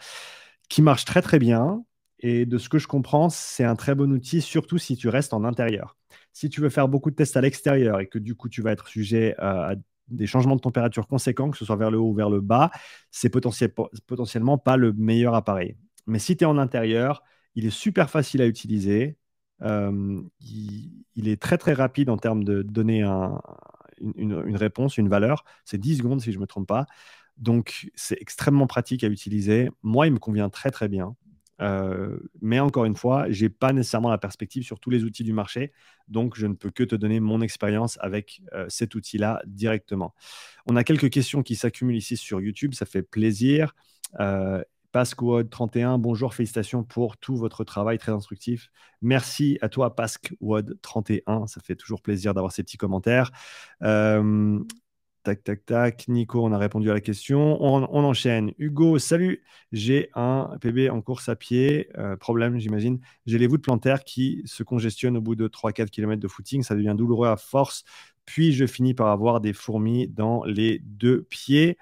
qui 0.68 0.83
marche 0.83 1.05
très 1.05 1.22
très 1.22 1.38
bien. 1.38 1.85
Et 2.20 2.44
de 2.46 2.59
ce 2.59 2.68
que 2.68 2.79
je 2.79 2.87
comprends, 2.87 3.31
c'est 3.31 3.64
un 3.64 3.76
très 3.76 3.94
bon 3.94 4.12
outil, 4.12 4.42
surtout 4.42 4.79
si 4.79 4.96
tu 4.96 5.09
restes 5.09 5.33
en 5.33 5.44
intérieur. 5.44 5.96
Si 6.32 6.48
tu 6.48 6.60
veux 6.60 6.70
faire 6.70 6.88
beaucoup 6.88 7.10
de 7.10 7.16
tests 7.16 7.36
à 7.36 7.40
l'extérieur 7.40 8.00
et 8.00 8.06
que 8.06 8.18
du 8.18 8.34
coup 8.34 8.48
tu 8.48 8.62
vas 8.62 8.72
être 8.72 8.88
sujet 8.88 9.34
à 9.38 9.74
des 10.08 10.26
changements 10.26 10.56
de 10.56 10.60
température 10.60 11.06
conséquents, 11.06 11.50
que 11.50 11.56
ce 11.56 11.64
soit 11.64 11.76
vers 11.76 11.90
le 11.90 11.98
haut 11.98 12.10
ou 12.10 12.14
vers 12.14 12.30
le 12.30 12.40
bas, 12.40 12.70
c'est 13.10 13.30
potentiellement 13.30 14.58
pas 14.58 14.76
le 14.76 14.92
meilleur 14.92 15.34
appareil. 15.34 15.76
Mais 16.06 16.18
si 16.18 16.36
tu 16.36 16.44
es 16.44 16.46
en 16.46 16.58
intérieur, 16.58 17.22
il 17.54 17.66
est 17.66 17.70
super 17.70 18.10
facile 18.10 18.42
à 18.42 18.46
utiliser. 18.46 19.16
Euh, 19.62 20.22
il, 20.40 21.28
est 21.28 21.40
très 21.40 21.58
très 21.58 21.74
rapide 21.74 22.10
en 22.10 22.16
termes 22.16 22.44
de 22.44 22.62
donner 22.62 23.02
une, 24.00 24.56
réponse, 24.56 24.98
une 24.98 25.08
valeur. 25.08 25.44
C'est 25.64 25.78
10 25.78 25.98
secondes 25.98 26.20
si 26.20 26.32
je 26.32 26.38
ne 26.38 26.42
me 26.42 26.46
trompe 26.46 26.68
pas. 26.68 26.86
Donc 27.36 27.90
c'est 27.94 28.20
extrêmement 28.20 28.66
pratique 28.66 29.04
à 29.04 29.08
utiliser. 29.08 29.70
Moi, 29.82 30.06
il 30.06 30.12
me 30.12 30.18
convient 30.18 30.50
très 30.50 30.70
très 30.70 30.88
bien. 30.88 31.16
Euh, 31.61 32.18
mais 32.40 32.61
encore 32.61 32.85
une 32.85 32.96
fois, 32.96 33.31
je 33.31 33.44
n'ai 33.44 33.49
pas 33.49 33.73
nécessairement 33.73 34.11
la 34.11 34.18
perspective 34.18 34.62
sur 34.62 34.81
tous 34.81 34.90
les 34.90 35.05
outils 35.05 35.25
du 35.25 35.33
marché, 35.33 35.73
donc 36.09 36.37
je 36.37 36.46
ne 36.46 36.55
peux 36.55 36.70
que 36.70 36.85
te 36.85 36.94
donner 36.94 37.20
mon 37.20 37.40
expérience 37.40 37.99
avec 38.01 38.42
euh, 38.55 38.66
cet 38.68 38.94
outil-là 38.94 39.42
directement. 39.46 40.14
On 40.66 40.77
a 40.77 40.85
quelques 40.85 41.11
questions 41.11 41.42
qui 41.42 41.57
s'accumulent 41.57 41.96
ici 41.96 42.16
sur 42.16 42.40
YouTube, 42.40 42.75
ça 42.75 42.87
fait 42.87 43.03
plaisir. 43.03 43.75
Euh, 44.20 44.62
31 44.92 45.99
bonjour, 45.99 46.35
félicitations 46.35 46.83
pour 46.83 47.16
tout 47.16 47.37
votre 47.37 47.62
travail 47.62 47.96
très 47.99 48.11
instructif. 48.11 48.70
Merci 49.03 49.57
à 49.62 49.68
toi, 49.68 49.94
PaskWod31, 49.96 51.46
ça 51.46 51.61
fait 51.61 51.77
toujours 51.77 52.03
plaisir 52.03 52.35
d'avoir 52.35 52.53
ces 52.53 52.64
petits 52.64 52.77
commentaires. 52.77 53.31
Tac, 55.22 55.44
tac, 55.44 55.66
tac. 55.66 56.09
Nico, 56.09 56.42
on 56.42 56.50
a 56.50 56.56
répondu 56.56 56.90
à 56.90 56.94
la 56.94 57.00
question. 57.02 57.62
On, 57.62 57.83
enchaîne. 58.04 58.52
Hugo, 58.59 58.98
salut. 58.98 59.42
J'ai 59.70 60.09
un 60.14 60.56
PB 60.62 60.88
en 60.90 61.02
course 61.02 61.28
à 61.28 61.37
pied. 61.37 61.90
Euh, 61.98 62.16
problème, 62.16 62.59
j'imagine. 62.59 63.00
J'ai 63.26 63.37
les 63.37 63.46
voûtes 63.46 63.62
plantaires 63.62 64.04
qui 64.04 64.42
se 64.46 64.62
congestionnent 64.62 65.18
au 65.18 65.20
bout 65.20 65.35
de 65.35 65.46
3-4 65.46 65.90
km 65.90 66.20
de 66.20 66.28
footing. 66.28 66.62
Ça 66.62 66.74
devient 66.74 66.94
douloureux 66.96 67.28
à 67.28 67.37
force. 67.37 67.85
Puis 68.24 68.52
je 68.52 68.66
finis 68.66 68.94
par 68.94 69.09
avoir 69.09 69.42
des 69.42 69.52
fourmis 69.52 70.09
dans 70.09 70.42
les 70.44 70.78
deux 70.78 71.22
pieds. 71.24 71.76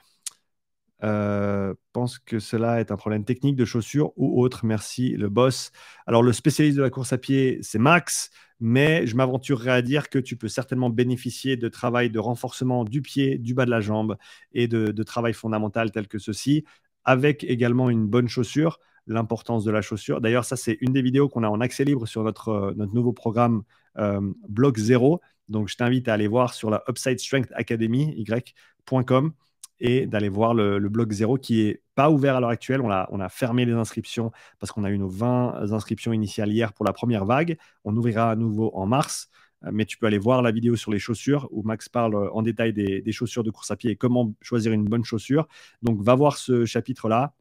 Euh, 1.05 1.75
pense 1.93 2.19
que 2.19 2.41
cela 2.41 2.81
est 2.81 2.91
un 2.91 2.97
problème 2.97 3.25
technique 3.25 3.55
de 3.55 3.65
chaussures 3.65 4.13
ou 4.17 4.43
autre. 4.43 4.65
Merci, 4.65 5.11
le 5.11 5.29
boss. 5.29 5.71
Alors, 6.07 6.25
le 6.25 6.33
spécialiste 6.33 6.77
de 6.77 6.83
la 6.83 6.91
course 6.91 7.13
à 7.13 7.19
pied, 7.19 7.61
c'est 7.63 7.79
Max 7.79 8.31
mais 8.61 9.07
je 9.07 9.17
m'aventurerai 9.17 9.71
à 9.71 9.83
dire 9.83 10.09
que 10.09 10.19
tu 10.19 10.37
peux 10.37 10.49
certainement 10.49 10.91
bénéficier 10.91 11.57
de 11.57 11.69
travail 11.69 12.11
de 12.11 12.19
renforcement 12.19 12.85
du 12.85 13.03
pied, 13.03 13.39
du 13.39 13.55
bas 13.55 13.65
de 13.65 13.71
la 13.71 13.81
jambe 13.81 14.17
et 14.53 14.69
de, 14.69 15.03
travail 15.03 15.33
fondamental 15.33 15.91
tel 15.91 16.09
que 16.09 16.19
ceci, 16.19 16.65
avec 17.05 17.45
également 17.45 17.89
une 17.91 18.07
bonne 18.07 18.29
chaussure, 18.29 18.79
l'importance 19.07 19.65
de 19.65 19.71
la 19.71 19.81
chaussure. 19.81 20.21
D'ailleurs, 20.21 20.45
ça, 20.45 20.57
c'est 20.57 20.77
une 20.81 20.93
des 20.93 21.03
vidéos 21.03 21.29
qu'on 21.29 21.43
a 21.43 21.49
en 21.49 21.61
accès 21.61 21.85
libre 21.85 22.07
sur 22.07 22.23
notre, 22.25 22.49
euh, 22.49 22.87
nouveau 22.93 23.13
programme 23.13 23.63
euh, 23.97 24.21
Bloc 24.49 24.77
Zero. 24.77 25.21
Donc, 25.49 25.69
je 25.69 25.77
t'invite 25.77 26.09
à 26.09 26.15
aller 26.15 26.27
voir 26.27 26.53
sur 26.53 26.69
la 26.69 26.83
Upside 26.89 27.19
Strength 27.19 27.51
Academy, 27.55 28.13
y.com 28.19 29.33
et 29.81 30.07
d'aller 30.07 30.29
voir 30.29 30.55
le, 30.55 30.79
blog 30.89 31.13
zéro 31.13 31.37
qui 31.37 31.63
est 31.63 31.83
pas 31.95 32.11
ouvert 32.11 32.37
à 32.37 32.41
l'heure 32.41 32.51
actuelle. 32.51 32.81
On 32.81 32.91
a, 32.91 33.09
on 33.11 33.21
a 33.21 33.29
fermé 33.29 33.65
les 33.65 33.73
inscriptions 33.73 34.33
parce 34.59 34.73
qu'on 34.73 34.85
a 34.85 34.91
eu 34.91 34.99
nos 34.99 35.09
20 35.09 35.73
inscriptions 35.73 36.13
initiales 36.13 36.51
hier 36.51 36.73
pour 36.73 36.85
la 36.85 36.93
première 36.93 37.25
vague. 37.25 37.59
On 37.85 37.97
ouvrira 37.97 38.31
à 38.31 38.37
nouveau 38.37 38.71
en 38.75 38.87
mars. 38.87 39.29
Euh, 39.65 39.71
mais 39.73 39.85
tu 39.85 39.99
peux 39.99 40.07
aller 40.07 40.19
voir 40.19 40.43
la 40.43 40.53
vidéo 40.53 40.77
sur 40.77 40.93
les 40.93 40.99
chaussures 40.99 41.49
où 41.51 41.63
Max 41.63 41.89
parle 41.89 42.15
euh, 42.15 42.31
en 42.33 42.43
détail 42.43 42.73
des, 42.73 43.01
des 43.03 43.13
chaussures 43.13 43.43
de 43.43 43.51
course 43.51 43.71
à 43.71 43.77
pied 43.77 43.91
et 43.91 43.97
comment 43.97 44.33
choisir 44.41 44.73
une 44.73 44.85
bonne 44.85 45.05
chaussure. 45.05 45.49
Donc, 45.83 46.01
va 46.01 46.15
voir 46.15 46.37
ce 46.37 46.65
chapitre-là. 46.65 47.35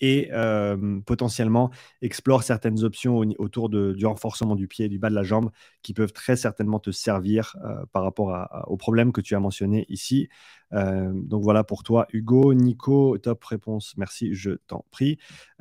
Et 0.00 0.30
euh, 0.32 1.00
potentiellement 1.06 1.70
explore 2.02 2.42
certaines 2.42 2.84
options 2.84 3.22
autour 3.38 3.68
du 3.68 4.06
renforcement 4.06 4.54
du 4.54 4.68
pied 4.68 4.86
et 4.86 4.88
du 4.88 4.98
bas 4.98 5.10
de 5.10 5.14
la 5.14 5.22
jambe 5.22 5.50
qui 5.82 5.94
peuvent 5.94 6.12
très 6.12 6.36
certainement 6.36 6.78
te 6.78 6.90
servir 6.90 7.56
euh, 7.64 7.84
par 7.92 8.02
rapport 8.02 8.48
au 8.66 8.76
problème 8.76 9.12
que 9.12 9.20
tu 9.20 9.34
as 9.34 9.40
mentionné 9.40 9.86
ici. 9.88 10.28
Euh, 10.72 11.12
donc 11.14 11.42
voilà 11.42 11.62
pour 11.62 11.82
toi, 11.84 12.06
Hugo. 12.12 12.52
Nico, 12.54 13.16
top 13.18 13.44
réponse. 13.44 13.94
Merci, 13.96 14.34
je 14.34 14.52
t'en 14.66 14.84
prie. 14.90 15.18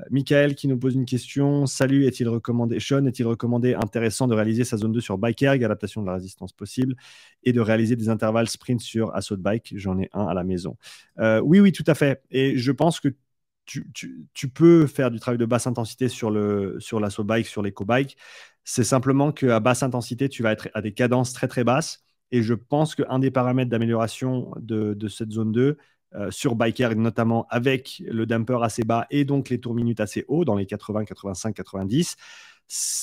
Michael 0.09 0.55
qui 0.55 0.67
nous 0.67 0.77
pose 0.77 0.95
une 0.95 1.05
question. 1.05 1.65
Salut, 1.65 2.05
est-il 2.05 2.27
recommandé, 2.27 2.79
Sean, 2.79 3.05
est-il 3.05 3.27
recommandé 3.27 3.75
intéressant 3.75 4.27
de 4.27 4.33
réaliser 4.33 4.63
sa 4.63 4.77
zone 4.77 4.91
2 4.91 5.01
sur 5.01 5.17
bike 5.17 5.43
erg, 5.43 5.63
adaptation 5.63 6.01
de 6.01 6.07
la 6.07 6.13
résistance 6.13 6.51
possible, 6.51 6.95
et 7.43 7.53
de 7.53 7.61
réaliser 7.61 7.95
des 7.95 8.09
intervalles 8.09 8.49
sprint 8.49 8.81
sur 8.81 9.15
assaut 9.15 9.37
bike? 9.37 9.73
J'en 9.75 9.99
ai 9.99 10.09
un 10.13 10.25
à 10.25 10.33
la 10.33 10.43
maison. 10.43 10.77
oui, 11.19 11.59
oui, 11.59 11.71
tout 11.71 11.85
à 11.87 11.93
fait. 11.93 12.23
Et 12.31 12.57
je 12.57 12.71
pense 12.71 12.99
que 12.99 13.09
tu, 13.65 14.49
peux 14.53 14.87
faire 14.87 15.11
du 15.11 15.19
travail 15.19 15.37
de 15.37 15.45
basse 15.45 15.67
intensité 15.67 16.09
sur, 16.09 16.31
le, 16.31 16.77
sur 16.79 16.99
l'assaut 16.99 17.23
bike, 17.23 17.47
sur 17.47 17.61
l'éco-bike. 17.61 18.17
C'est 18.63 18.83
simplement 18.83 19.31
qu'à 19.31 19.59
basse 19.59 19.83
intensité, 19.83 20.29
tu 20.29 20.43
vas 20.43 20.51
être 20.51 20.69
à 20.73 20.81
des 20.81 20.93
cadences 20.93 21.33
très 21.33 21.47
très 21.47 21.63
basses. 21.63 22.03
Et 22.31 22.41
je 22.41 22.53
pense 22.53 22.95
qu'un 22.95 23.19
des 23.19 23.31
paramètres 23.31 23.69
d'amélioration 23.69 24.51
de, 24.59 25.07
cette 25.07 25.31
zone 25.31 25.51
2, 25.51 25.77
euh, 26.15 26.31
sur 26.31 26.55
biker, 26.55 26.95
notamment 26.95 27.47
avec 27.49 28.01
le 28.05 28.25
damper 28.25 28.61
assez 28.63 28.83
bas 28.83 29.07
et 29.09 29.25
donc 29.25 29.49
les 29.49 29.59
tours 29.59 29.73
minutes 29.73 29.99
assez 29.99 30.25
hauts, 30.27 30.45
dans 30.45 30.55
les 30.55 30.65
80, 30.65 31.05
85, 31.05 31.55
90, 31.55 32.15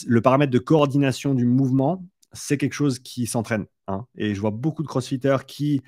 le 0.06 0.20
paramètre 0.20 0.52
de 0.52 0.58
coordination 0.58 1.34
du 1.34 1.44
mouvement, 1.44 2.04
c'est 2.32 2.56
quelque 2.56 2.74
chose 2.74 2.98
qui 2.98 3.26
s'entraîne. 3.26 3.66
Hein. 3.88 4.06
Et 4.16 4.34
je 4.34 4.40
vois 4.40 4.50
beaucoup 4.50 4.82
de 4.82 4.88
crossfitters 4.88 5.44
qui 5.46 5.82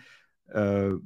euh, 0.55 0.99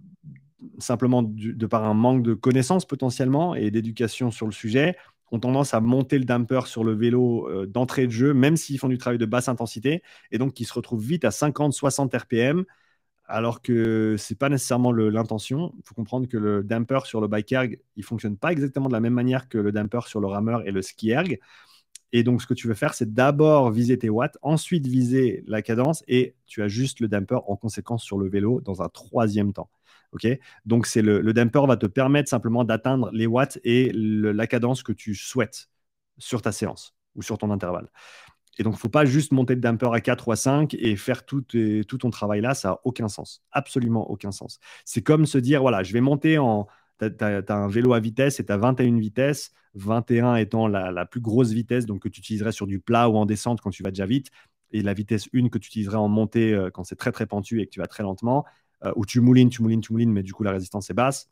simplement 0.78 1.22
de 1.22 1.66
par 1.66 1.84
un 1.84 1.94
manque 1.94 2.22
de 2.22 2.34
connaissances 2.34 2.86
potentiellement 2.86 3.54
et 3.54 3.70
d'éducation 3.70 4.30
sur 4.30 4.46
le 4.46 4.52
sujet, 4.52 4.96
ont 5.32 5.40
tendance 5.40 5.74
à 5.74 5.80
monter 5.80 6.18
le 6.18 6.24
damper 6.24 6.66
sur 6.66 6.84
le 6.84 6.92
vélo 6.92 7.48
euh, 7.48 7.66
d'entrée 7.66 8.06
de 8.06 8.12
jeu, 8.12 8.32
même 8.32 8.56
s'ils 8.56 8.78
font 8.78 8.88
du 8.88 8.98
travail 8.98 9.18
de 9.18 9.26
basse 9.26 9.48
intensité, 9.48 10.02
et 10.30 10.38
donc 10.38 10.54
qui 10.54 10.64
se 10.64 10.72
retrouvent 10.72 11.04
vite 11.04 11.24
à 11.24 11.30
50-60 11.30 12.16
RPM, 12.16 12.64
alors 13.26 13.60
que 13.60 14.14
ce 14.16 14.32
n'est 14.32 14.36
pas 14.36 14.48
nécessairement 14.48 14.92
l'intention. 14.92 15.72
Il 15.78 15.82
faut 15.84 15.94
comprendre 15.94 16.28
que 16.28 16.36
le 16.36 16.62
damper 16.62 17.06
sur 17.06 17.20
le 17.20 17.26
bike 17.26 17.52
erg, 17.52 17.78
il 17.96 18.04
fonctionne 18.04 18.36
pas 18.36 18.52
exactement 18.52 18.86
de 18.86 18.92
la 18.92 19.00
même 19.00 19.14
manière 19.14 19.48
que 19.48 19.58
le 19.58 19.72
damper 19.72 20.06
sur 20.06 20.20
le 20.20 20.28
rameur 20.28 20.66
et 20.66 20.70
le 20.70 20.80
ski 20.80 21.10
erg. 21.10 21.38
Et 22.12 22.22
donc, 22.22 22.40
ce 22.40 22.46
que 22.46 22.54
tu 22.54 22.68
veux 22.68 22.74
faire, 22.74 22.94
c'est 22.94 23.12
d'abord 23.12 23.72
viser 23.72 23.98
tes 23.98 24.08
watts, 24.08 24.38
ensuite 24.42 24.86
viser 24.86 25.42
la 25.48 25.60
cadence, 25.60 26.04
et 26.06 26.36
tu 26.46 26.62
ajustes 26.62 27.00
le 27.00 27.08
damper 27.08 27.40
en 27.48 27.56
conséquence 27.56 28.04
sur 28.04 28.16
le 28.16 28.28
vélo 28.28 28.60
dans 28.60 28.80
un 28.80 28.88
troisième 28.88 29.52
temps. 29.52 29.68
Donc, 30.64 30.86
c'est 30.86 31.02
le, 31.02 31.32
damper 31.32 31.66
va 31.66 31.76
te 31.76 31.86
permettre 31.86 32.28
simplement 32.28 32.64
d'atteindre 32.64 33.10
les 33.12 33.26
watts 33.26 33.58
et 33.64 33.92
la 33.94 34.46
cadence 34.46 34.82
que 34.82 34.92
tu 34.92 35.14
souhaites 35.14 35.68
sur 36.18 36.42
ta 36.42 36.52
séance 36.52 36.94
ou 37.14 37.22
sur 37.22 37.38
ton 37.38 37.50
intervalle. 37.50 37.88
Et 38.58 38.62
donc, 38.62 38.74
il 38.74 38.76
ne 38.76 38.80
faut 38.80 38.88
pas 38.88 39.04
juste 39.04 39.32
monter 39.32 39.54
le 39.54 39.60
damper 39.60 39.92
à 39.92 40.00
4 40.00 40.28
ou 40.28 40.32
à 40.32 40.36
5 40.36 40.74
et 40.74 40.96
faire 40.96 41.26
tout, 41.26 41.42
ton 41.42 42.10
travail 42.10 42.40
là, 42.40 42.54
ça 42.54 42.68
n'a 42.68 42.78
aucun 42.84 43.08
sens. 43.08 43.42
Absolument 43.52 44.10
aucun 44.10 44.32
sens. 44.32 44.58
C'est 44.84 45.02
comme 45.02 45.26
se 45.26 45.38
dire, 45.38 45.60
voilà, 45.60 45.82
je 45.82 45.92
vais 45.92 46.00
monter 46.00 46.38
en... 46.38 46.66
Tu 46.98 47.04
as, 47.20 47.42
un 47.50 47.68
vélo 47.68 47.92
à 47.92 48.00
vitesse 48.00 48.40
et 48.40 48.46
tu 48.46 48.50
as 48.50 48.56
21 48.56 48.98
vitesses, 48.98 49.52
21 49.74 50.36
étant 50.36 50.66
la, 50.66 50.90
la, 50.90 51.04
plus 51.04 51.20
grosse 51.20 51.50
vitesse 51.50 51.84
donc 51.84 52.00
que 52.00 52.08
tu 52.08 52.20
utiliserais 52.20 52.52
sur 52.52 52.66
du 52.66 52.80
plat 52.80 53.10
ou 53.10 53.16
en 53.18 53.26
descente 53.26 53.60
quand 53.60 53.68
tu 53.68 53.82
vas 53.82 53.90
déjà 53.90 54.06
vite, 54.06 54.30
et 54.72 54.82
la 54.82 54.94
vitesse 54.94 55.28
1 55.34 55.48
que 55.48 55.58
tu 55.58 55.68
utiliserais 55.68 55.96
en 55.96 56.08
montée 56.08 56.52
euh, 56.52 56.70
quand 56.70 56.84
c'est 56.84 56.96
très 56.96 57.12
très 57.12 57.26
pentu 57.26 57.60
et 57.60 57.66
que 57.66 57.70
tu 57.70 57.80
vas 57.80 57.86
très 57.86 58.02
lentement, 58.02 58.44
euh, 58.86 58.92
où 58.96 59.04
tu 59.04 59.20
moulines, 59.20 59.50
tu 59.50 59.62
moulines, 59.62 59.80
tu 59.80 59.92
moulines, 59.92 60.12
mais 60.12 60.22
du 60.22 60.32
coup 60.32 60.42
la 60.42 60.52
résistance 60.52 60.90
est 60.90 60.94
basse. 60.94 61.28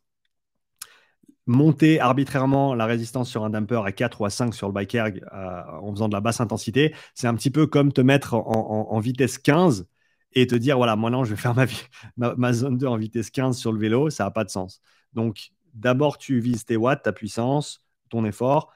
Monter 1.47 1.99
arbitrairement 1.99 2.73
la 2.73 2.85
résistance 2.85 3.29
sur 3.29 3.43
un 3.45 3.51
damper 3.51 3.85
à 3.85 3.91
4 3.91 4.21
ou 4.21 4.25
à 4.25 4.29
5 4.31 4.53
sur 4.55 4.67
le 4.67 4.73
bike 4.73 4.95
erg 4.95 5.21
euh, 5.31 5.61
en 5.81 5.91
faisant 5.91 6.07
de 6.07 6.13
la 6.13 6.21
basse 6.21 6.41
intensité, 6.41 6.95
c'est 7.13 7.27
un 7.27 7.35
petit 7.35 7.51
peu 7.51 7.67
comme 7.67 7.91
te 7.93 8.01
mettre 8.01 8.33
en, 8.33 8.99
vitesse 8.99 9.37
15 9.37 9.87
et 10.33 10.47
te 10.47 10.55
dire 10.55 10.77
voilà, 10.77 10.95
maintenant 10.95 11.23
je 11.23 11.31
vais 11.31 11.41
faire 11.41 11.53
ma, 11.55 11.65
ma, 12.35 12.53
zone 12.53 12.77
2 12.77 12.87
en 12.87 12.97
vitesse 12.97 13.29
15 13.29 13.57
sur 13.57 13.71
le 13.71 13.79
vélo, 13.79 14.09
ça 14.09 14.23
n'a 14.25 14.31
pas 14.31 14.43
de 14.43 14.49
sens. 14.49 14.81
Donc 15.13 15.51
d'abord 15.73 16.17
tu 16.17 16.39
vises 16.39 16.65
tes 16.65 16.77
watts, 16.77 17.03
ta 17.03 17.13
puissance, 17.13 17.83
ton 18.09 18.25
effort. 18.25 18.73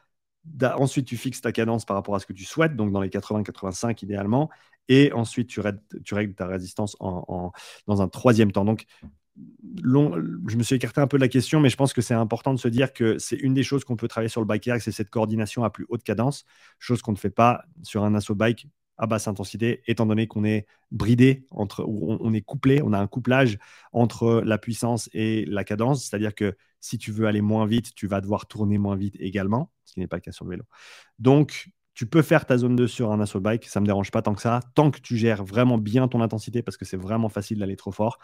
Ensuite, 0.78 1.06
tu 1.06 1.18
fixes 1.18 1.42
ta 1.42 1.52
cadence 1.52 1.86
par 1.86 1.96
rapport 1.96 2.16
à 2.16 2.20
ce 2.20 2.26
que 2.26 2.34
tu 2.34 2.46
souhaites, 2.46 2.76
donc 2.76 2.92
dans 2.92 3.02
les 3.02 3.10
80-85 3.10 4.04
idéalement. 4.04 4.50
Et 4.90 5.14
ensuite, 5.14 5.48
tu 5.48 5.62
règles, 5.62 6.34
ta 6.34 6.48
résistance 6.48 6.98
dans 7.00 8.02
un 8.02 8.08
troisième 8.10 8.52
temps. 8.52 8.66
Donc, 8.66 8.86
je 9.84 10.58
me 10.58 10.64
suis 10.64 10.76
écarté 10.76 11.00
un 11.00 11.08
peu 11.08 11.18
de 11.18 11.24
la 11.24 11.30
question, 11.30 11.60
mais 11.60 11.70
je 11.70 11.78
pense 11.78 11.94
que 11.94 12.02
c'est 12.02 12.14
important 12.14 12.54
de 12.54 12.60
se 12.60 12.68
dire 12.68 12.92
que 12.92 13.18
c'est 13.18 13.38
une 13.38 13.54
des 13.54 13.64
choses 13.64 13.86
qu'on 13.86 13.96
peut 13.96 14.08
travailler 14.08 14.30
sur 14.30 14.42
le 14.42 14.48
bike 14.48 14.70
c'est 14.80 14.92
cette 14.92 15.10
coordination 15.10 15.64
à 15.64 15.70
plus 15.70 15.86
haute 15.90 16.04
cadence, 16.04 16.44
chose 16.80 17.02
qu'on 17.02 17.14
ne 17.14 17.18
fait 17.18 17.30
pas 17.30 17.64
sur 17.84 18.04
un 18.04 18.16
assaut 18.16 18.36
bike 18.36 18.68
à 18.98 19.08
basse 19.08 19.30
intensité, 19.30 19.82
étant 19.88 20.06
donné 20.06 20.28
qu'on 20.28 20.44
est 20.44 20.66
bridé, 20.92 21.46
entre, 21.52 21.86
on, 21.88 22.34
est 22.34 22.42
couplé, 22.42 22.82
on 22.84 22.92
a 22.92 23.00
un 23.00 23.08
couplage 23.08 23.58
entre 23.94 24.42
la 24.46 24.58
puissance 24.58 25.10
et 25.14 25.46
la 25.46 25.64
cadence, 25.64 26.04
c'est-à-dire 26.04 26.36
que 26.36 26.58
si 26.82 26.98
tu 26.98 27.14
veux 27.14 27.26
aller 27.26 27.42
moins 27.42 27.66
vite, 27.66 27.96
tu 27.96 28.08
vas 28.08 28.20
devoir 28.20 28.46
tourner 28.46 28.78
moins 28.78 28.98
vite 28.98 29.16
également, 29.20 29.72
ce 29.86 29.94
qui 29.94 30.02
n'est 30.02 30.08
pas 30.08 30.18
le 30.18 30.22
cas 30.22 30.34
sur 30.34 30.44
le 30.44 30.52
vélo. 30.52 30.64
Donc, 31.18 31.70
tu 32.00 32.06
peux 32.06 32.22
faire 32.22 32.46
ta 32.46 32.58
zone 32.58 32.78
2 32.78 32.88
sur 32.88 33.12
un 33.12 33.20
assaut 33.20 33.42
bike, 33.42 33.66
ça 33.66 33.82
ne 33.82 33.82
me 33.82 33.86
dérange 33.88 34.10
pas 34.10 34.22
tant 34.22 34.34
que 34.34 34.42
ça, 34.42 34.62
tant 34.74 34.90
que 34.90 35.02
tu 35.02 35.18
gères 35.18 35.44
vraiment 35.44 35.78
bien 35.78 36.08
ton 36.08 36.22
intensité, 36.22 36.62
parce 36.62 36.78
que 36.78 36.86
c'est 36.86 36.96
vraiment 36.96 37.28
facile 37.28 37.60
d'aller 37.60 37.76
trop 37.76 37.92
fort. 37.92 38.20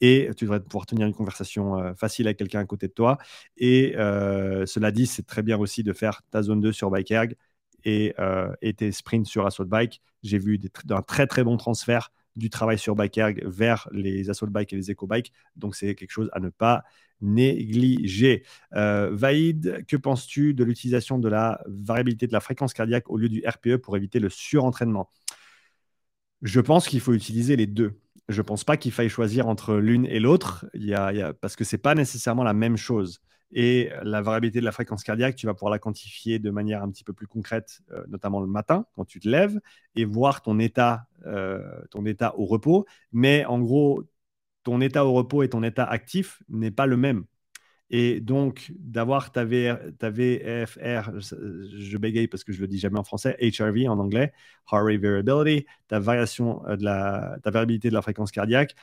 Et 0.00 0.30
tu 0.36 0.44
devrais 0.44 0.60
pouvoir 0.60 0.86
tenir 0.86 1.04
une 1.04 1.12
conversation 1.12 1.80
euh, 1.80 1.94
facile 1.94 2.28
avec 2.28 2.38
quelqu'un 2.38 2.60
à 2.60 2.64
côté 2.64 2.86
de 2.86 2.92
toi. 2.92 3.18
Et 3.56 3.96
euh, 3.96 4.66
cela 4.66 4.92
dit, 4.92 5.08
c'est 5.08 5.26
très 5.26 5.42
bien 5.42 5.58
aussi 5.58 5.82
de 5.82 5.92
faire 5.92 6.22
ta 6.30 6.42
zone 6.42 6.60
2 6.60 6.70
sur 6.70 6.90
bike 6.90 7.10
erg 7.10 7.34
et, 7.82 8.14
euh, 8.20 8.54
et 8.62 8.72
tes 8.74 8.92
sprints 8.92 9.26
sur 9.26 9.46
assaut 9.46 9.64
bike. 9.64 10.00
J'ai 10.22 10.38
vu 10.38 10.60
un 10.88 11.02
très 11.02 11.26
très 11.26 11.42
bon 11.42 11.56
transfert 11.56 12.12
du 12.36 12.50
travail 12.50 12.78
sur 12.78 12.94
bike 12.94 13.18
erg 13.18 13.42
vers 13.44 13.88
les 13.90 14.30
assaut 14.30 14.46
bike 14.46 14.72
et 14.72 14.76
les 14.76 14.92
eco 14.92 15.08
bike. 15.08 15.32
Donc 15.56 15.74
c'est 15.74 15.96
quelque 15.96 16.12
chose 16.12 16.30
à 16.34 16.38
ne 16.38 16.50
pas 16.50 16.84
négligé. 17.20 18.44
Euh, 18.74 19.10
Vaïd, 19.12 19.84
que 19.86 19.96
penses-tu 19.96 20.54
de 20.54 20.64
l'utilisation 20.64 21.18
de 21.18 21.28
la 21.28 21.60
variabilité 21.66 22.26
de 22.26 22.32
la 22.32 22.40
fréquence 22.40 22.72
cardiaque 22.72 23.10
au 23.10 23.16
lieu 23.16 23.28
du 23.28 23.42
RPE 23.46 23.76
pour 23.76 23.96
éviter 23.96 24.20
le 24.20 24.28
surentraînement? 24.28 25.08
Je 26.42 26.60
pense 26.60 26.86
qu'il 26.86 27.00
faut 27.00 27.14
utiliser 27.14 27.56
les 27.56 27.66
deux. 27.66 28.00
Je 28.28 28.40
ne 28.40 28.46
pense 28.46 28.64
pas 28.64 28.76
qu'il 28.76 28.92
faille 28.92 29.08
choisir 29.08 29.48
entre 29.48 29.76
l'une 29.76 30.06
et 30.06 30.20
l'autre, 30.20 30.66
parce 31.40 31.56
que 31.56 31.64
ce 31.64 31.76
n'est 31.76 31.80
pas 31.80 31.94
nécessairement 31.94 32.44
la 32.44 32.52
même 32.52 32.76
chose. 32.76 33.20
Et 33.50 33.90
la 34.02 34.20
variabilité 34.20 34.60
de 34.60 34.64
la 34.64 34.72
fréquence 34.72 35.02
cardiaque, 35.02 35.34
tu 35.34 35.46
vas 35.46 35.54
pouvoir 35.54 35.70
la 35.70 35.78
quantifier 35.78 36.38
de 36.38 36.50
manière 36.50 36.82
un 36.82 36.90
petit 36.90 37.04
peu 37.04 37.14
plus 37.14 37.26
concrète, 37.26 37.80
euh, 37.92 38.04
notamment 38.08 38.40
le 38.40 38.46
matin, 38.46 38.84
quand 38.94 39.06
tu 39.06 39.20
te 39.20 39.28
lèves, 39.28 39.58
et 39.96 40.04
voir 40.04 40.42
ton 40.42 40.58
état, 40.58 41.06
euh, 41.24 41.62
ton 41.90 42.04
état 42.04 42.34
au 42.36 42.44
repos. 42.44 42.84
Mais 43.12 43.46
en 43.46 43.58
gros, 43.58 44.04
ton 44.68 44.82
état 44.82 45.06
au 45.06 45.14
repos 45.14 45.42
et 45.42 45.48
ton 45.48 45.62
état 45.62 45.84
actif 45.84 46.42
n'est 46.50 46.70
pas 46.70 46.84
le 46.84 46.98
même. 46.98 47.24
Et 47.88 48.20
donc, 48.20 48.70
d'avoir 48.78 49.32
ta, 49.32 49.46
ta, 49.98 50.10
VFR, 50.10 51.10
je 51.18 51.96
bégaye 51.96 52.28
parce 52.28 52.44
que 52.44 52.52
je 52.52 52.60
le 52.60 52.66
dis 52.66 52.78
jamais 52.78 52.98
en 52.98 53.02
français, 53.02 53.34
HRV 53.40 53.88
en 53.88 53.98
anglais, 53.98 54.34
Heart 54.70 54.84
Rate 54.84 55.00
Variability, 55.00 55.66
ta 55.88 56.00
variation 56.00 56.62
euh, 56.66 56.76
de 56.76 56.84
la, 56.84 57.38
ta 57.42 57.50
variabilité 57.50 57.88
de 57.88 57.94
la 57.94 58.02
fréquence 58.02 58.30
cardiaque, 58.30 58.74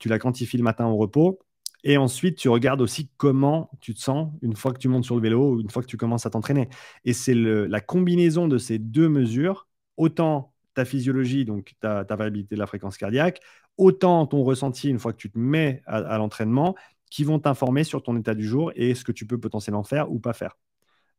tu 0.00 0.08
la 0.08 0.18
quantifies 0.18 0.56
le 0.56 0.64
matin 0.64 0.86
au 0.86 0.96
repos. 0.96 1.38
Et 1.84 1.98
ensuite, 1.98 2.36
tu 2.36 2.48
regardes 2.48 2.80
aussi 2.80 3.08
comment 3.16 3.70
tu 3.80 3.94
te 3.94 4.00
sens 4.00 4.32
une 4.42 4.56
fois 4.56 4.72
que 4.72 4.78
tu 4.78 4.88
montes 4.88 5.04
sur 5.04 5.14
le 5.14 5.22
vélo 5.22 5.52
ou 5.52 5.60
une 5.60 5.70
fois 5.70 5.82
que 5.82 5.86
tu 5.86 5.96
commences 5.96 6.26
à 6.26 6.30
t'entraîner. 6.30 6.68
Et 7.04 7.12
c'est 7.12 7.34
la 7.34 7.80
combinaison 7.80 8.48
de 8.48 8.58
ces 8.58 8.80
deux 8.80 9.08
mesures, 9.08 9.68
autant 9.96 10.52
ta 10.78 10.84
physiologie, 10.84 11.44
donc 11.44 11.74
ta, 11.80 12.04
variabilité 12.04 12.54
de 12.54 12.60
la 12.60 12.68
fréquence 12.68 12.96
cardiaque, 12.96 13.40
autant 13.78 14.28
ton 14.28 14.44
ressenti 14.44 14.88
une 14.88 15.00
fois 15.00 15.12
que 15.12 15.18
tu 15.18 15.28
te 15.28 15.36
mets 15.36 15.82
à, 15.86 16.18
l'entraînement, 16.18 16.76
qui 17.10 17.24
vont 17.24 17.40
t'informer 17.40 17.82
sur 17.82 18.00
ton 18.00 18.16
état 18.16 18.36
du 18.36 18.46
jour 18.46 18.70
et 18.76 18.94
ce 18.94 19.02
que 19.02 19.10
tu 19.10 19.26
peux 19.26 19.40
potentiellement 19.40 19.82
faire 19.82 20.12
ou 20.12 20.20
pas 20.20 20.34
faire. 20.34 20.56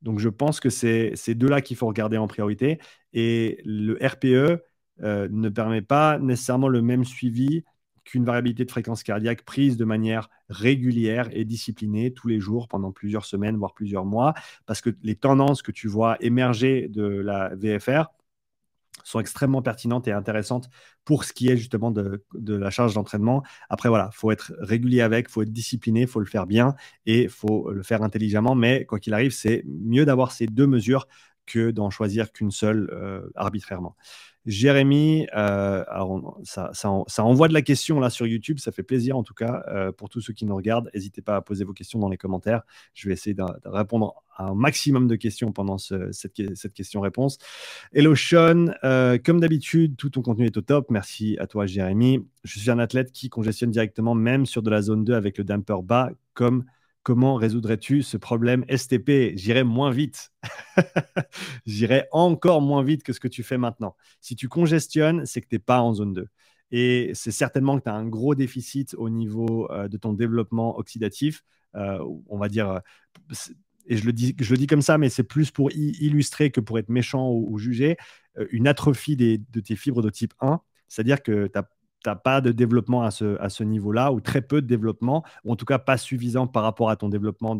Donc 0.01 0.19
je 0.19 0.29
pense 0.29 0.61
que 0.61 0.69
c'est 0.69 1.11
ces 1.15 1.35
deux-là 1.35 1.59
qu'il 1.59 1.75
faut 1.75 1.87
regarder 1.87 2.17
en 2.17 2.27
priorité. 2.27 2.79
Et 3.11 3.59
le 3.65 3.97
RPE 4.01 4.63
euh, 5.03 5.27
ne 5.29 5.49
permet 5.49 5.81
pas 5.81 6.19
nécessairement 6.19 6.69
le 6.69 6.81
même 6.81 7.03
suivi 7.03 7.65
qu'une 8.05 8.23
variabilité 8.23 8.63
de 8.63 8.71
fréquence 8.71 9.03
cardiaque 9.03 9.43
prise 9.43 9.75
de 9.75 9.83
manière 9.83 10.29
régulière 10.47 11.27
et 11.33 11.43
disciplinée 11.43 12.13
tous 12.13 12.29
les 12.29 12.39
jours 12.39 12.69
pendant 12.69 12.93
plusieurs 12.93 13.25
semaines, 13.25 13.57
voire 13.57 13.73
plusieurs 13.73 14.05
mois, 14.05 14.35
parce 14.65 14.79
que 14.79 14.91
les 15.03 15.15
tendances 15.15 15.61
que 15.61 15.73
tu 15.73 15.89
vois 15.89 16.15
émerger 16.21 16.87
de 16.87 17.03
la 17.03 17.53
VFR 17.55 18.05
sont 19.03 19.19
extrêmement 19.19 19.61
pertinentes 19.61 20.07
et 20.07 20.11
intéressantes 20.11 20.69
pour 21.05 21.23
ce 21.23 21.33
qui 21.33 21.49
est 21.49 21.57
justement 21.57 21.91
de, 21.91 22.23
la 22.33 22.69
charge 22.69 22.93
d'entraînement. 22.93 23.43
Après, 23.69 23.89
voilà, 23.89 24.09
il 24.13 24.15
faut 24.15 24.31
être 24.31 24.53
régulier 24.59 25.01
avec, 25.01 25.27
il 25.29 25.31
faut 25.31 25.41
être 25.41 25.53
discipliné, 25.53 26.01
il 26.01 26.07
faut 26.07 26.19
le 26.19 26.25
faire 26.25 26.47
bien 26.47 26.75
et 27.05 27.23
il 27.23 27.29
faut 27.29 27.71
le 27.71 27.83
faire 27.83 28.03
intelligemment. 28.03 28.55
Mais 28.55 28.85
quoi 28.85 28.99
qu'il 28.99 29.13
arrive, 29.13 29.31
c'est 29.31 29.63
mieux 29.65 30.05
d'avoir 30.05 30.31
ces 30.31 30.45
deux 30.45 30.67
mesures 30.67 31.07
que 31.45 31.71
d'en 31.71 31.89
choisir 31.89 32.31
qu'une 32.31 32.51
seule 32.51 33.31
arbitrairement. 33.35 33.95
Jérémy, 34.49 35.27
alors 35.31 36.39
ça, 36.43 36.71
envoie 37.19 37.47
de 37.47 37.53
la 37.53 37.61
question 37.61 37.99
là 37.99 38.09
sur 38.09 38.25
YouTube, 38.25 38.57
ça 38.59 38.71
fait 38.71 38.83
plaisir 38.83 39.15
en 39.15 39.23
tout 39.23 39.35
cas 39.35 39.63
pour 39.97 40.09
tous 40.09 40.21
ceux 40.21 40.33
qui 40.33 40.45
nous 40.45 40.55
regardent. 40.55 40.89
N'hésitez 40.93 41.21
pas 41.21 41.35
à 41.35 41.41
poser 41.41 41.63
vos 41.63 41.73
questions 41.73 41.99
dans 41.99 42.09
les 42.09 42.17
commentaires. 42.17 42.63
Je 42.95 43.07
vais 43.07 43.13
essayer 43.13 43.35
de, 43.35 43.43
répondre 43.65 44.15
à 44.35 44.45
un 44.45 44.55
maximum 44.55 45.07
de 45.07 45.15
questions 45.15 45.51
pendant 45.51 45.77
cette, 45.77 46.55
cette 46.55 46.73
question-réponse. 46.73 47.37
Hello 47.93 48.15
Sean, 48.15 48.73
comme 49.23 49.39
d'habitude, 49.39 49.95
tout 49.97 50.09
ton 50.09 50.23
contenu 50.23 50.47
est 50.47 50.57
au 50.57 50.61
top. 50.61 50.87
Merci 50.89 51.37
à 51.39 51.45
toi 51.45 51.67
Jérémy. 51.67 52.25
Je 52.43 52.59
suis 52.59 52.71
un 52.71 52.79
athlète 52.79 53.11
qui 53.11 53.29
congestionne 53.29 53.71
directement 53.71 54.15
même 54.15 54.47
sur 54.47 54.63
de 54.63 54.71
la 54.71 54.81
zone 54.81 55.03
2 55.03 55.13
avec 55.13 55.37
le 55.37 55.43
damper 55.43 55.83
bas 55.83 56.09
comme 56.33 56.65
Comment 57.09 57.33
résoudrais-tu 57.33 58.03
ce 58.03 58.17
problème 58.17 58.63
STP 58.69 59.31
J'irai 59.33 59.63
moins 59.63 59.89
vite. 59.89 60.31
J'irai 61.65 62.05
encore 62.11 62.61
moins 62.61 62.83
vite 62.83 63.01
que 63.01 63.13
ce 63.13 63.19
que 63.19 63.27
tu 63.27 63.41
fais 63.41 63.57
maintenant. 63.57 63.95
Si 64.21 64.35
tu 64.35 64.47
congestionnes, 64.47 65.25
c'est 65.25 65.41
que 65.41 65.47
tu 65.47 65.55
n'es 65.55 65.59
pas 65.59 65.81
en 65.81 65.91
zone 65.91 66.13
2. 66.13 66.27
Et 66.69 67.09
c'est 67.15 67.31
certainement 67.31 67.79
que 67.79 67.85
tu 67.85 67.89
as 67.89 67.95
un 67.95 68.05
gros 68.05 68.35
déficit 68.35 68.93
au 68.93 69.09
niveau 69.09 69.67
euh, 69.71 69.87
de 69.87 69.97
ton 69.97 70.13
développement 70.13 70.77
oxydatif. 70.77 71.41
Euh, 71.73 71.97
on 72.27 72.37
va 72.37 72.47
dire, 72.47 72.69
euh, 72.69 72.79
et 73.87 73.97
je 73.97 74.05
le, 74.05 74.13
dis, 74.13 74.35
je 74.39 74.51
le 74.51 74.57
dis 74.57 74.67
comme 74.67 74.83
ça, 74.83 74.99
mais 74.99 75.09
c'est 75.09 75.23
plus 75.23 75.49
pour 75.49 75.71
illustrer 75.71 76.51
que 76.51 76.61
pour 76.61 76.77
être 76.77 76.89
méchant 76.89 77.31
ou, 77.31 77.57
juger, 77.57 77.97
une 78.51 78.67
atrophie 78.67 79.15
de 79.15 79.59
tes 79.59 79.75
fibres 79.75 80.03
de 80.03 80.11
type 80.11 80.35
1. 80.41 80.61
C'est-à-dire 80.87 81.23
que 81.23 81.47
tu 81.47 81.59
n'as 82.05 82.15
pas 82.15 82.41
de 82.41 82.51
développement 82.51 83.03
à 83.03 83.11
ce, 83.11 83.63
niveau-là, 83.63 84.11
ou 84.11 84.21
très 84.21 84.41
peu 84.41 84.61
de 84.61 84.67
développement, 84.67 85.23
ou 85.43 85.51
en 85.51 85.55
tout 85.55 85.65
cas 85.65 85.79
pas 85.79 85.97
suffisant 85.97 86.47
par 86.47 86.63
rapport 86.63 86.89
à 86.89 86.95
ton 86.95 87.09
développement 87.09 87.57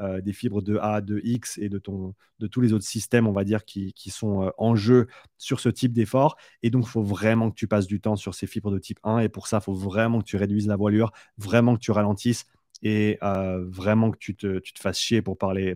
euh, 0.00 0.20
des 0.20 0.32
fibres 0.32 0.62
de 0.62 0.76
A, 0.78 1.00
de 1.00 1.20
X 1.22 1.58
et 1.58 1.68
de, 1.68 1.78
tous 1.78 2.60
les 2.60 2.72
autres 2.72 2.84
systèmes, 2.84 3.26
on 3.26 3.32
va 3.32 3.44
dire, 3.44 3.64
qui, 3.64 3.92
sont 4.10 4.44
euh, 4.44 4.50
en 4.58 4.74
jeu 4.74 5.06
sur 5.38 5.60
ce 5.60 5.68
type 5.68 5.92
d'effort. 5.92 6.36
Et 6.62 6.70
donc, 6.70 6.84
il 6.86 6.90
faut 6.90 7.02
vraiment 7.02 7.50
que 7.50 7.56
tu 7.56 7.68
passes 7.68 7.86
du 7.86 8.00
temps 8.00 8.16
sur 8.16 8.34
ces 8.34 8.46
fibres 8.46 8.70
de 8.70 8.78
type 8.78 8.98
1. 9.04 9.20
Et 9.20 9.28
pour 9.28 9.46
ça, 9.46 9.58
il 9.58 9.64
faut 9.64 9.74
vraiment 9.74 10.20
que 10.20 10.24
tu 10.24 10.36
réduises 10.36 10.66
la 10.66 10.76
voilure, 10.76 11.12
vraiment 11.38 11.74
que 11.74 11.80
tu 11.80 11.92
ralentisses 11.92 12.46
et 12.82 13.18
euh, 13.22 13.64
vraiment 13.66 14.10
que 14.10 14.18
tu 14.18 14.36
te, 14.36 14.60
fasses 14.78 14.98
chier 14.98 15.22
pour 15.22 15.38
parler 15.38 15.74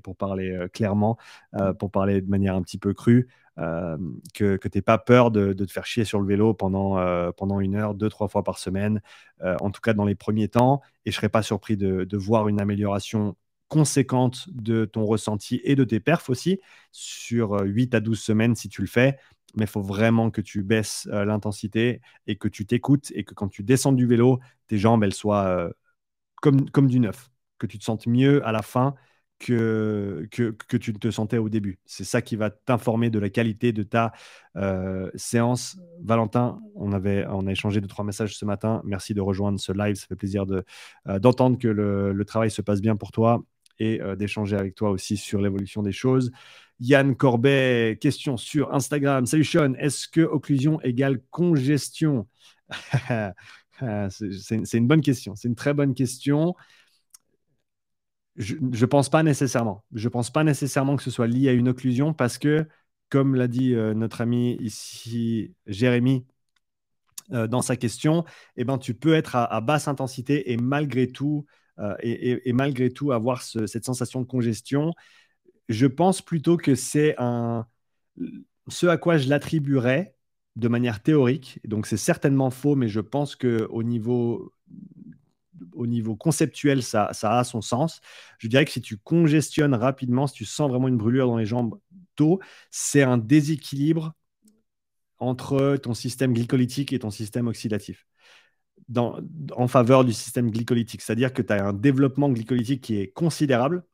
clairement, 0.72 1.16
pour 1.78 1.90
parler 1.90 2.20
de 2.20 2.28
manière 2.28 2.54
un 2.54 2.62
petit 2.62 2.78
peu 2.78 2.92
crue. 2.92 3.28
Euh, 3.60 3.98
que, 4.34 4.56
tu 4.56 4.68
n'aies 4.74 4.82
pas 4.82 4.98
peur 4.98 5.30
de, 5.30 5.52
te 5.52 5.70
faire 5.70 5.86
chier 5.86 6.04
sur 6.04 6.20
le 6.20 6.26
vélo 6.26 6.54
pendant, 6.54 6.98
euh, 6.98 7.30
pendant 7.32 7.60
une 7.60 7.76
heure, 7.76 7.94
deux, 7.94 8.08
trois 8.08 8.28
fois 8.28 8.42
par 8.42 8.58
semaine, 8.58 9.02
euh, 9.42 9.56
en 9.60 9.70
tout 9.70 9.80
cas 9.80 9.92
dans 9.92 10.04
les 10.04 10.14
premiers 10.14 10.48
temps. 10.48 10.80
Et 11.04 11.10
je 11.10 11.16
ne 11.16 11.20
serais 11.20 11.28
pas 11.28 11.42
surpris 11.42 11.76
de, 11.76 12.16
voir 12.16 12.48
une 12.48 12.60
amélioration 12.60 13.36
conséquente 13.68 14.48
de 14.50 14.84
ton 14.84 15.04
ressenti 15.04 15.60
et 15.64 15.76
de 15.76 15.84
tes 15.84 16.00
perfs 16.00 16.28
aussi 16.28 16.60
sur 16.90 17.60
8 17.60 17.94
à 17.94 18.00
12 18.00 18.18
semaines 18.20 18.54
si 18.54 18.68
tu 18.68 18.80
le 18.80 18.88
fais. 18.88 19.18
Mais 19.56 19.64
il 19.64 19.68
faut 19.68 19.82
vraiment 19.82 20.30
que 20.30 20.40
tu 20.40 20.62
baisses 20.62 21.08
l'intensité 21.10 22.00
et 22.26 22.36
que 22.36 22.48
tu 22.48 22.66
t'écoutes 22.66 23.12
et 23.14 23.24
que 23.24 23.34
quand 23.34 23.48
tu 23.48 23.62
descends 23.62 23.92
du 23.92 24.06
vélo, 24.06 24.40
tes 24.68 24.78
jambes, 24.78 25.04
elles 25.04 25.14
soient 25.14 25.70
comme, 26.40 26.68
comme 26.70 26.88
du 26.88 27.00
neuf, 27.00 27.30
que 27.58 27.66
tu 27.66 27.78
te 27.78 27.84
sentes 27.84 28.06
mieux 28.06 28.44
à 28.46 28.52
la 28.52 28.62
fin 28.62 28.94
que, 29.40 30.28
que, 30.30 30.76
tu 30.76 30.92
te 30.92 31.10
sentais 31.10 31.38
au 31.38 31.48
début. 31.48 31.78
C'est 31.86 32.04
ça 32.04 32.20
qui 32.20 32.36
va 32.36 32.50
t'informer 32.50 33.08
de 33.08 33.18
la 33.18 33.30
qualité 33.30 33.72
de 33.72 33.82
ta 33.82 34.12
euh, 34.56 35.10
séance. 35.14 35.78
Valentin, 36.02 36.60
on, 36.74 36.92
avait, 36.92 37.26
on 37.26 37.46
a 37.46 37.50
échangé 37.50 37.80
deux, 37.80 37.88
trois 37.88 38.04
messages 38.04 38.36
ce 38.36 38.44
matin. 38.44 38.82
Merci 38.84 39.14
de 39.14 39.22
rejoindre 39.22 39.58
ce 39.58 39.72
live. 39.72 39.96
Ça 39.96 40.06
fait 40.06 40.14
plaisir 40.14 40.44
de, 40.44 40.62
euh, 41.08 41.18
d'entendre 41.18 41.58
que 41.58 41.68
le, 41.68 42.24
travail 42.26 42.50
se 42.50 42.60
passe 42.60 42.82
bien 42.82 42.96
pour 42.96 43.12
toi 43.12 43.42
et 43.78 44.02
euh, 44.02 44.14
d'échanger 44.14 44.56
avec 44.56 44.74
toi 44.74 44.90
aussi 44.90 45.16
sur 45.16 45.40
l'évolution 45.40 45.82
des 45.82 45.92
choses. 45.92 46.30
Yann 46.78 47.16
Corbet, 47.16 47.98
question 47.98 48.36
sur 48.36 48.74
Instagram. 48.74 49.24
Salut 49.24 49.44
Sean, 49.44 49.72
est-ce 49.78 50.06
que 50.06 50.20
occlusion 50.20 50.82
égale 50.82 51.20
congestion? 51.30 52.28
C'est, 54.10 54.74
une 54.74 54.86
bonne 54.86 55.00
question. 55.00 55.34
C'est 55.34 55.48
une 55.48 55.54
très 55.54 55.72
bonne 55.72 55.94
question. 55.94 56.54
Je 58.36 58.54
ne 58.56 58.86
pense 58.86 59.08
pas 59.08 59.22
nécessairement. 59.22 59.84
Je 59.92 60.08
pense 60.08 60.30
pas 60.30 60.44
nécessairement 60.44 60.96
que 60.96 61.02
ce 61.02 61.10
soit 61.10 61.26
lié 61.26 61.48
à 61.48 61.52
une 61.52 61.68
occlusion 61.68 62.14
parce 62.14 62.38
que, 62.38 62.66
comme 63.08 63.34
l'a 63.34 63.48
dit 63.48 63.74
euh, 63.74 63.94
notre 63.94 64.20
ami 64.20 64.56
ici, 64.60 65.54
Jérémy, 65.66 66.26
euh, 67.32 67.46
dans 67.46 67.62
sa 67.62 67.76
question, 67.76 68.24
eh 68.56 68.64
ben, 68.64 68.78
tu 68.78 68.94
peux 68.94 69.14
être 69.14 69.36
à, 69.36 69.60
basse 69.60 69.88
intensité 69.88 70.52
et 70.52 70.56
malgré 70.56 71.08
tout, 71.08 71.46
euh, 71.78 71.94
et, 72.00 72.52
malgré 72.52 72.90
tout 72.90 73.12
avoir 73.12 73.42
cette 73.42 73.84
sensation 73.84 74.20
de 74.20 74.26
congestion. 74.26 74.92
Je 75.68 75.86
pense 75.86 76.22
plutôt 76.22 76.56
que 76.56 76.74
c'est 76.74 77.14
un, 77.18 77.66
ce 78.68 78.86
à 78.86 78.96
quoi 78.96 79.18
je 79.18 79.28
l'attribuerais 79.28 80.14
de 80.56 80.68
manière 80.68 81.02
théorique. 81.02 81.60
Donc 81.64 81.86
c'est 81.86 81.96
certainement 81.96 82.50
faux, 82.50 82.74
mais 82.74 82.88
je 82.88 83.00
pense 83.00 83.36
qu'au 83.36 83.82
niveau 83.82 84.52
au 85.80 85.86
niveau 85.86 86.14
conceptuel, 86.14 86.82
ça, 86.82 87.08
a 87.10 87.44
son 87.44 87.62
sens. 87.62 88.00
Je 88.38 88.48
dirais 88.48 88.66
que 88.66 88.70
si 88.70 88.82
tu 88.82 88.98
congestionnes 88.98 89.74
rapidement, 89.74 90.26
si 90.26 90.34
tu 90.34 90.44
sens 90.44 90.70
vraiment 90.70 90.88
une 90.88 90.98
brûlure 90.98 91.26
dans 91.26 91.38
les 91.38 91.46
jambes 91.46 91.80
tôt, 92.16 92.38
c'est 92.70 93.02
un 93.02 93.16
déséquilibre 93.16 94.12
entre 95.18 95.76
ton 95.78 95.94
système 95.94 96.34
glycolytique 96.34 96.92
et 96.92 96.98
ton 96.98 97.10
système 97.10 97.48
oxydatif. 97.48 98.06
en 98.94 99.68
faveur 99.68 100.04
du 100.04 100.12
système 100.12 100.50
glycolytique. 100.50 101.00
C'est-à-dire 101.00 101.32
que 101.32 101.42
tu 101.42 101.52
as 101.52 101.64
un 101.64 101.72
développement 101.72 102.28
glycolytique 102.28 102.82
qui 102.82 102.96
est 102.96 103.08
considérable, 103.12 103.84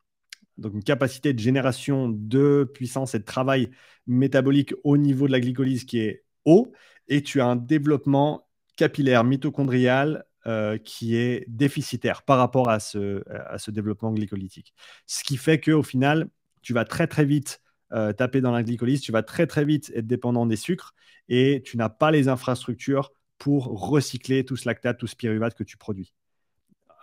donc 0.59 0.73
une 0.75 0.83
capacité 0.83 1.35
de 1.35 1.39
génération 1.39 2.09
de 2.09 2.69
puissance 2.75 3.15
et 3.15 3.19
de 3.21 3.25
travail 3.25 3.71
métabolique 4.07 4.75
au 4.85 4.97
niveau 4.97 5.27
de 5.27 5.33
la 5.33 5.41
glycolyse 5.41 5.85
qui 5.85 5.99
est 5.99 6.25
haut, 6.47 6.73
et 7.09 7.23
tu 7.23 7.41
as 7.41 7.47
un 7.47 7.57
développement 7.57 8.49
capillaire 8.77 9.23
mitochondrial 9.25 10.25
euh, 10.47 10.79
qui 10.79 11.17
est 11.17 11.45
déficitaire 11.49 12.23
par 12.23 12.39
rapport 12.39 12.69
à 12.69 12.79
ce, 12.79 13.25
ce 13.59 13.71
développement 13.73 14.13
glycolytique. 14.13 14.75
Ce 15.05 15.25
qui 15.25 15.37
fait 15.37 15.59
qu'au 15.61 15.83
final, 15.83 16.29
tu 16.63 16.73
vas 16.73 16.85
très 16.85 17.09
très 17.09 17.25
vite 17.25 17.61
euh, 17.93 18.13
taper 18.13 18.41
dans 18.41 18.53
la 18.53 18.63
glycolyse, 18.63 19.01
tu 19.01 19.11
vas 19.11 19.25
très 19.25 19.49
très 19.49 19.65
vite 19.65 19.91
être 19.97 20.07
dépendant 20.07 20.47
des 20.47 20.55
sucres 20.55 20.95
et 21.29 21.63
tu 21.65 21.77
n'as 21.77 21.89
pas 21.89 22.13
les 22.13 22.29
infrastructures 22.29 23.11
pour 23.39 23.65
recycler 23.89 24.45
tout 24.45 24.57
ce 24.57 24.69
lactate, 24.69 24.99
tout 24.99 25.09
ce 25.09 25.17
pyruvate 25.17 25.57
que 25.57 25.65
tu 25.65 25.77
produis. 25.77 26.15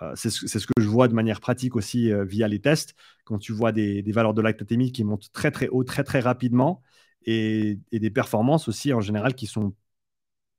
Euh, 0.02 0.14
c'est 0.16 0.30
ce, 0.30 0.66
que 0.66 0.82
je 0.82 0.88
vois 0.88 1.10
de 1.10 1.14
manière 1.14 1.42
pratique 1.42 1.76
aussi 1.76 2.12
via 2.26 2.48
les 2.48 2.62
tests. 2.62 2.96
Quand 3.26 3.40
tu 3.40 3.52
vois 3.52 3.74
des, 3.74 4.02
valeurs 4.08 4.34
de 4.34 4.42
lactatémie 4.42 4.94
qui 4.94 5.04
montent 5.04 5.32
très 5.34 5.52
très 5.52 5.68
haut, 5.68 5.84
très 5.84 6.06
très 6.06 6.22
rapidement, 6.22 6.82
et, 7.26 7.78
et, 7.92 8.00
des 8.00 8.10
performances 8.10 8.70
aussi 8.70 8.94
en 8.94 9.02
général 9.02 9.36
qui 9.36 9.48
sont 9.48 9.74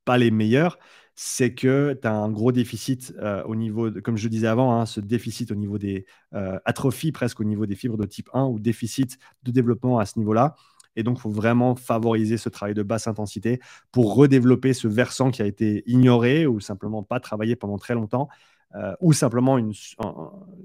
pas 0.05 0.19
les 0.19 0.31
meilleures, 0.31 0.79
c'est 1.15 1.55
que 1.55 1.99
tu 2.01 2.09
as 2.09 2.13
un 2.13 2.31
gros 2.31 2.53
déficit 2.53 3.15
euh, 3.19 3.43
au 3.45 3.55
niveau, 3.55 3.91
comme 4.03 4.17
je 4.17 4.29
disais 4.29 4.47
avant, 4.47 4.73
hein, 4.75 4.87
ce 4.87 5.01
déficit 5.01 5.51
au 5.53 5.55
niveau 5.55 5.79
des 5.79 6.07
euh, 6.35 6.59
atrophies 6.65 7.13
presque 7.13 7.41
au 7.41 7.45
niveau 7.45 7.67
des 7.67 7.77
fibres 7.77 7.97
de 7.97 8.07
type 8.07 8.29
1 8.33 8.45
ou 8.47 8.59
déficit 8.59 9.19
de 9.45 9.51
développement 9.51 9.99
à 9.99 10.07
ce 10.07 10.19
niveau-là. 10.19 10.57
Et 10.97 11.03
donc, 11.03 11.19
il 11.19 11.21
faut 11.21 11.31
vraiment 11.31 11.75
favoriser 11.75 12.37
ce 12.37 12.49
travail 12.49 12.75
de 12.75 12.83
basse 12.83 13.07
intensité 13.07 13.61
pour 13.93 14.15
redévelopper 14.15 14.75
ce 14.75 14.89
versant 14.89 15.31
qui 15.31 15.43
a 15.43 15.47
été 15.47 15.83
ignoré 15.87 16.47
ou 16.47 16.61
simplement 16.61 17.03
pas 17.03 17.21
travaillé 17.21 17.57
pendant 17.57 17.79
très 17.79 17.95
longtemps. 17.95 18.29
Euh, 18.77 18.93
ou 19.01 19.13
simplement 19.13 19.57
une, 19.57 19.73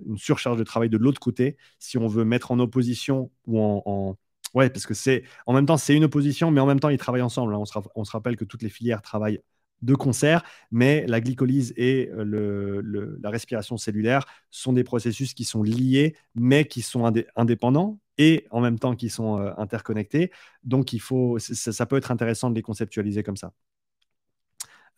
une, 0.07 0.17
surcharge 0.17 0.57
de 0.57 0.63
travail 0.63 0.89
de 0.89 0.97
l'autre 0.97 1.19
côté, 1.19 1.57
si 1.77 1.99
on 1.99 2.07
veut 2.07 2.25
mettre 2.25 2.51
en 2.51 2.57
opposition 2.57 3.29
ou 3.45 3.59
en, 3.59 3.83
en 3.85 4.15
ouais, 4.55 4.71
parce 4.71 4.87
que 4.87 4.95
c'est 4.95 5.23
en 5.45 5.53
même 5.53 5.67
temps 5.67 5.77
c'est 5.77 5.95
une 5.95 6.05
opposition, 6.05 6.49
mais 6.49 6.59
en 6.59 6.65
même 6.65 6.79
temps 6.79 6.89
ils 6.89 6.97
travaillent 6.97 7.21
ensemble. 7.21 7.53
Hein. 7.53 7.59
On, 7.59 7.65
se, 7.65 7.77
on, 7.93 8.03
se, 8.03 8.11
rappelle 8.11 8.35
que 8.35 8.45
toutes 8.45 8.63
les 8.63 8.69
filières 8.69 9.03
travaillent 9.03 9.41
de 9.81 9.95
concert, 9.95 10.43
mais 10.71 11.05
la 11.07 11.21
glycolyse 11.21 11.73
et 11.77 12.09
euh, 12.11 13.17
la 13.21 13.29
respiration 13.29 13.77
cellulaire 13.77 14.25
sont 14.51 14.73
des 14.73 14.83
processus 14.83 15.33
qui 15.33 15.43
sont 15.43 15.63
liés, 15.63 16.15
mais 16.35 16.65
qui 16.65 16.81
sont 16.81 17.11
indépendants 17.35 17.99
et 18.17 18.45
en 18.51 18.59
même 18.61 18.77
temps 18.77 18.95
qui 18.95 19.09
sont 19.09 19.39
euh, 19.39 19.51
interconnectés. 19.57 20.31
Donc, 20.63 20.93
il 20.93 20.99
faut, 20.99 21.39
ça, 21.39 21.85
peut 21.85 21.97
être 21.97 22.11
intéressant 22.11 22.49
de 22.49 22.55
les 22.55 22.61
conceptualiser 22.61 23.23
comme 23.23 23.37
ça. 23.37 23.53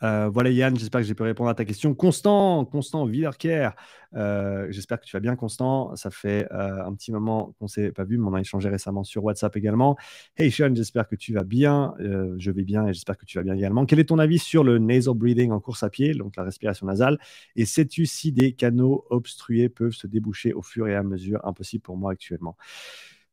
Euh, 0.03 0.29
voilà 0.29 0.49
Yann, 0.49 0.77
j'espère 0.77 1.01
que 1.01 1.07
j'ai 1.07 1.13
pu 1.13 1.23
répondre 1.23 1.49
à 1.49 1.55
ta 1.55 1.65
question. 1.65 1.93
Constant, 1.93 2.65
Constant 2.65 3.05
Villerker, 3.05 3.69
euh, 4.15 4.67
j'espère 4.69 4.99
que 4.99 5.05
tu 5.05 5.15
vas 5.15 5.19
bien 5.19 5.35
Constant. 5.35 5.95
Ça 5.95 6.09
fait 6.09 6.47
euh, 6.51 6.85
un 6.85 6.93
petit 6.93 7.11
moment 7.11 7.53
qu'on 7.59 7.65
ne 7.65 7.69
s'est 7.69 7.91
pas 7.91 8.03
vu, 8.03 8.17
mais 8.17 8.27
on 8.27 8.33
a 8.33 8.41
échangé 8.41 8.69
récemment 8.69 9.03
sur 9.03 9.23
WhatsApp 9.23 9.55
également. 9.55 9.95
Hey 10.37 10.51
Sean, 10.51 10.73
j'espère 10.73 11.07
que 11.07 11.15
tu 11.15 11.33
vas 11.33 11.43
bien. 11.43 11.93
je 11.99 12.51
vais 12.51 12.63
bien 12.63 12.87
et 12.87 12.93
j'espère 12.93 13.17
que 13.17 13.25
tu 13.25 13.37
vas 13.37 13.43
bien 13.43 13.55
également. 13.55 13.85
Quel 13.85 13.99
est 13.99 14.05
ton 14.05 14.19
avis 14.19 14.39
sur 14.39 14.63
le 14.63 14.79
nasal 14.79 15.13
breathing 15.13 15.51
en 15.51 15.59
course 15.59 15.83
à 15.83 15.89
pied, 15.89 16.13
donc 16.13 16.35
la 16.35 16.43
respiration 16.43 16.87
nasale? 16.87 17.19
Et 17.55 17.65
sais-tu 17.65 18.05
si 18.05 18.31
des 18.31 18.53
canaux 18.53 19.05
obstrués 19.09 19.69
peuvent 19.69 19.93
se 19.93 20.07
déboucher 20.07 20.53
au 20.53 20.61
fur 20.61 20.87
et 20.87 20.95
à 20.95 21.03
mesure? 21.03 21.45
Impossible 21.45 21.83
pour 21.83 21.97
moi 21.97 22.11
actuellement. 22.11 22.57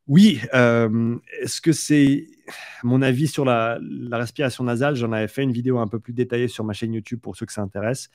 Oui, 0.09 0.41
euh, 0.55 1.19
est-ce 1.43 1.61
que 1.61 1.73
c'est 1.73 2.27
mon 2.83 3.03
avis 3.03 3.29
sur 3.29 3.45
la, 3.45 3.79
respiration 4.11 4.65
nasale 4.65 4.97
J'en 4.97 5.13
avais 5.13 5.29
fait 5.29 5.43
une 5.43 5.53
vidéo 5.53 5.79
un 5.79 5.87
peu 5.87 6.01
plus 6.01 6.15
détaillée 6.15 6.49
sur 6.49 6.65
ma 6.65 6.73
chaîne 6.73 6.95
YouTube 6.95 7.21
pour 7.21 7.37
ceux 7.37 7.45
que 7.45 7.53
ça 7.53 7.61
intéresse. 7.61 8.09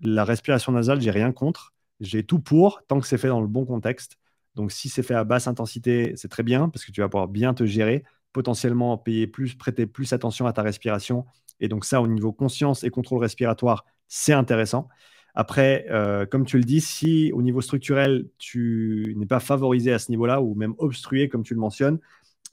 La 0.00 0.24
respiration 0.24 0.72
nasale, 0.72 1.00
j'ai 1.00 1.12
rien 1.12 1.30
contre. 1.32 1.74
J'ai 2.00 2.24
tout 2.24 2.40
pour 2.40 2.82
tant 2.88 3.00
que 3.00 3.06
c'est 3.06 3.18
fait 3.18 3.28
dans 3.28 3.40
le 3.40 3.46
bon 3.46 3.64
contexte. 3.64 4.18
Donc, 4.56 4.72
si 4.72 4.88
c'est 4.88 5.04
fait 5.04 5.14
à 5.14 5.22
basse 5.22 5.46
intensité, 5.46 6.12
c'est 6.16 6.28
très 6.28 6.42
bien 6.42 6.68
parce 6.68 6.84
que 6.84 6.90
tu 6.90 7.00
vas 7.00 7.08
pouvoir 7.08 7.28
bien 7.28 7.54
te 7.54 7.64
gérer, 7.66 8.04
potentiellement 8.32 8.98
payer 8.98 9.28
plus, 9.28 9.54
prêter 9.54 9.86
plus 9.86 10.12
attention 10.12 10.46
à 10.46 10.52
ta 10.52 10.62
respiration. 10.62 11.24
Et 11.60 11.68
donc, 11.68 11.84
ça, 11.84 12.02
au 12.02 12.08
niveau 12.08 12.32
conscience 12.32 12.82
et 12.82 12.90
contrôle 12.90 13.20
respiratoire, 13.20 13.84
c'est 14.08 14.32
intéressant. 14.32 14.88
Après, 15.36 15.84
euh, 15.90 16.24
comme 16.24 16.46
tu 16.46 16.56
le 16.56 16.64
dis, 16.64 16.80
si 16.80 17.30
au 17.34 17.42
niveau 17.42 17.60
structurel, 17.60 18.26
tu 18.38 19.14
n'es 19.18 19.26
pas 19.26 19.38
favorisé 19.38 19.92
à 19.92 19.98
ce 19.98 20.10
niveau-là 20.10 20.40
ou 20.40 20.54
même 20.54 20.74
obstrué, 20.78 21.28
comme 21.28 21.42
tu 21.42 21.52
le 21.52 21.60
mentionnes, 21.60 21.98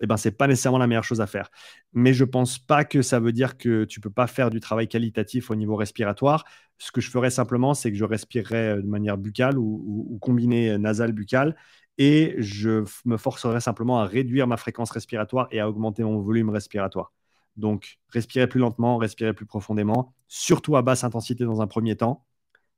eh 0.01 0.05
ben, 0.05 0.17
ce 0.17 0.27
n'est 0.27 0.35
pas 0.35 0.47
nécessairement 0.47 0.79
la 0.79 0.87
meilleure 0.87 1.05
chose 1.05 1.21
à 1.21 1.27
faire. 1.27 1.49
Mais 1.93 2.13
je 2.13 2.25
ne 2.25 2.29
pense 2.29 2.59
pas 2.59 2.83
que 2.83 3.01
ça 3.01 3.21
veut 3.21 3.31
dire 3.31 3.57
que 3.57 3.85
tu 3.85 3.99
ne 3.99 4.03
peux 4.03 4.09
pas 4.09 4.27
faire 4.27 4.49
du 4.49 4.59
travail 4.59 4.89
qualitatif 4.89 5.49
au 5.49 5.55
niveau 5.55 5.77
respiratoire. 5.77 6.43
Ce 6.77 6.91
que 6.91 6.99
je 6.99 7.09
ferais 7.09 7.29
simplement, 7.29 7.73
c'est 7.73 7.89
que 7.89 7.97
je 7.97 8.03
respirerais 8.03 8.75
de 8.75 8.87
manière 8.87 9.17
buccale 9.17 9.57
ou, 9.57 10.17
combinée 10.21 10.77
nasale-buccale 10.77 11.55
et 11.97 12.35
je 12.39 12.83
me 13.05 13.15
forcerais 13.15 13.61
simplement 13.61 13.99
à 14.01 14.05
réduire 14.05 14.45
ma 14.47 14.57
fréquence 14.57 14.91
respiratoire 14.91 15.47
et 15.51 15.61
à 15.61 15.69
augmenter 15.69 16.03
mon 16.03 16.19
volume 16.19 16.49
respiratoire. 16.49 17.13
Donc, 17.55 17.99
respirer 18.09 18.47
plus 18.47 18.59
lentement, 18.59 18.97
respirer 18.97 19.33
plus 19.33 19.45
profondément, 19.45 20.13
surtout 20.27 20.75
à 20.75 20.81
basse 20.81 21.03
intensité 21.05 21.45
dans 21.45 21.61
un 21.61 21.67
premier 21.67 21.95
temps, 21.95 22.25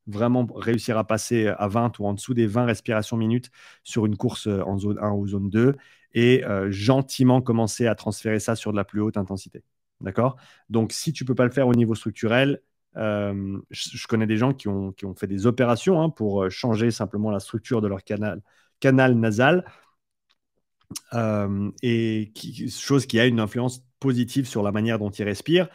vraiment 0.08 0.48
réussir 0.56 0.98
à 0.98 1.04
passer 1.06 1.48
à 1.48 1.68
20 1.68 2.00
ou 2.00 2.06
en 2.06 2.14
dessous 2.14 2.34
des 2.34 2.48
20 2.48 2.66
respirations 2.66 3.18
minutes 3.18 3.50
sur 3.84 4.06
une 4.06 4.18
course 4.18 4.48
euh, 4.48 4.62
en 4.64 4.78
zone 4.78 5.00
1 5.02 5.12
ou 5.12 5.28
zone 5.28 5.50
2 5.50 5.76
et 6.14 6.46
euh, 6.46 6.72
gentiment 6.72 7.42
commencer 7.42 7.88
à 7.88 7.96
transférer 7.96 8.40
ça 8.40 8.56
sur 8.56 8.72
de 8.72 8.78
la 8.78 8.84
plus 8.84 9.02
haute 9.02 9.18
intensité. 9.18 9.64
D'accord? 10.02 10.38
Donc, 10.70 10.92
si 10.92 11.14
tu 11.14 11.24
ne 11.24 11.28
peux 11.28 11.36
pas 11.36 11.46
le 11.46 11.52
faire 11.52 11.68
au 11.68 11.74
niveau 11.74 11.96
structurel, 11.96 12.62
euh, 12.98 13.58
je, 13.72 14.08
connais 14.08 14.28
des 14.28 14.38
gens 14.38 14.54
qui 14.54 14.68
ont, 14.68 14.92
qui 14.92 15.06
ont 15.06 15.16
fait 15.16 15.28
des 15.28 15.48
opérations 15.48 16.02
hein, 16.02 16.10
pour 16.10 16.50
changer 16.50 16.92
simplement 16.92 17.32
la 17.32 17.40
structure 17.40 17.82
de 17.82 17.88
leur 17.88 18.04
canal, 18.04 18.42
canal 18.80 19.16
nasal. 19.16 19.66
et 21.82 22.34
chose 22.70 23.06
qui 23.06 23.20
a 23.20 23.26
une 23.26 23.40
influence 23.40 23.84
positive 24.00 24.48
sur 24.48 24.64
la 24.64 24.72
manière 24.72 25.00
dont 25.00 25.10
ils 25.10 25.24
respirent 25.24 25.68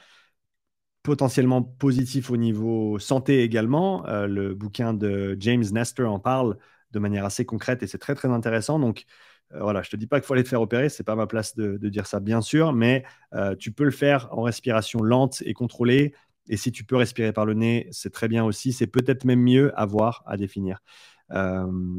potentiellement 1.10 1.60
positif 1.60 2.30
au 2.30 2.36
niveau 2.36 3.00
santé 3.00 3.42
également. 3.42 4.06
Euh, 4.06 4.28
le 4.28 4.54
bouquin 4.54 4.94
de 4.94 5.36
James 5.40 5.64
Nestor 5.72 6.08
en 6.08 6.20
parle 6.20 6.56
de 6.92 7.00
manière 7.00 7.24
assez 7.24 7.44
concrète 7.44 7.82
et 7.82 7.88
c'est 7.88 7.98
très 7.98 8.14
très 8.14 8.28
intéressant. 8.28 8.78
Donc 8.78 9.06
euh, 9.52 9.60
voilà, 9.60 9.82
je 9.82 9.90
te 9.90 9.96
dis 9.96 10.06
pas 10.06 10.20
qu'il 10.20 10.26
faut 10.28 10.34
aller 10.34 10.44
te 10.44 10.48
faire 10.48 10.60
opérer, 10.62 10.88
c'est 10.88 11.02
pas 11.02 11.16
ma 11.16 11.26
place 11.26 11.56
de, 11.56 11.76
dire 11.88 12.06
ça 12.06 12.20
bien 12.20 12.40
sûr, 12.40 12.72
mais 12.72 13.02
euh, 13.34 13.56
tu 13.56 13.72
peux 13.72 13.82
le 13.82 13.90
faire 13.90 14.28
en 14.30 14.42
respiration 14.42 15.02
lente 15.02 15.42
et 15.44 15.52
contrôlée. 15.52 16.14
Et 16.48 16.56
si 16.56 16.70
tu 16.70 16.84
peux 16.84 16.94
respirer 16.94 17.32
par 17.32 17.44
le 17.44 17.54
nez, 17.54 17.88
c'est 17.90 18.12
très 18.12 18.28
bien 18.28 18.44
aussi. 18.44 18.72
C'est 18.72 18.86
peut-être 18.86 19.24
même 19.24 19.40
mieux 19.40 19.72
à 19.76 19.86
voir, 19.86 20.22
à 20.26 20.36
définir. 20.36 20.78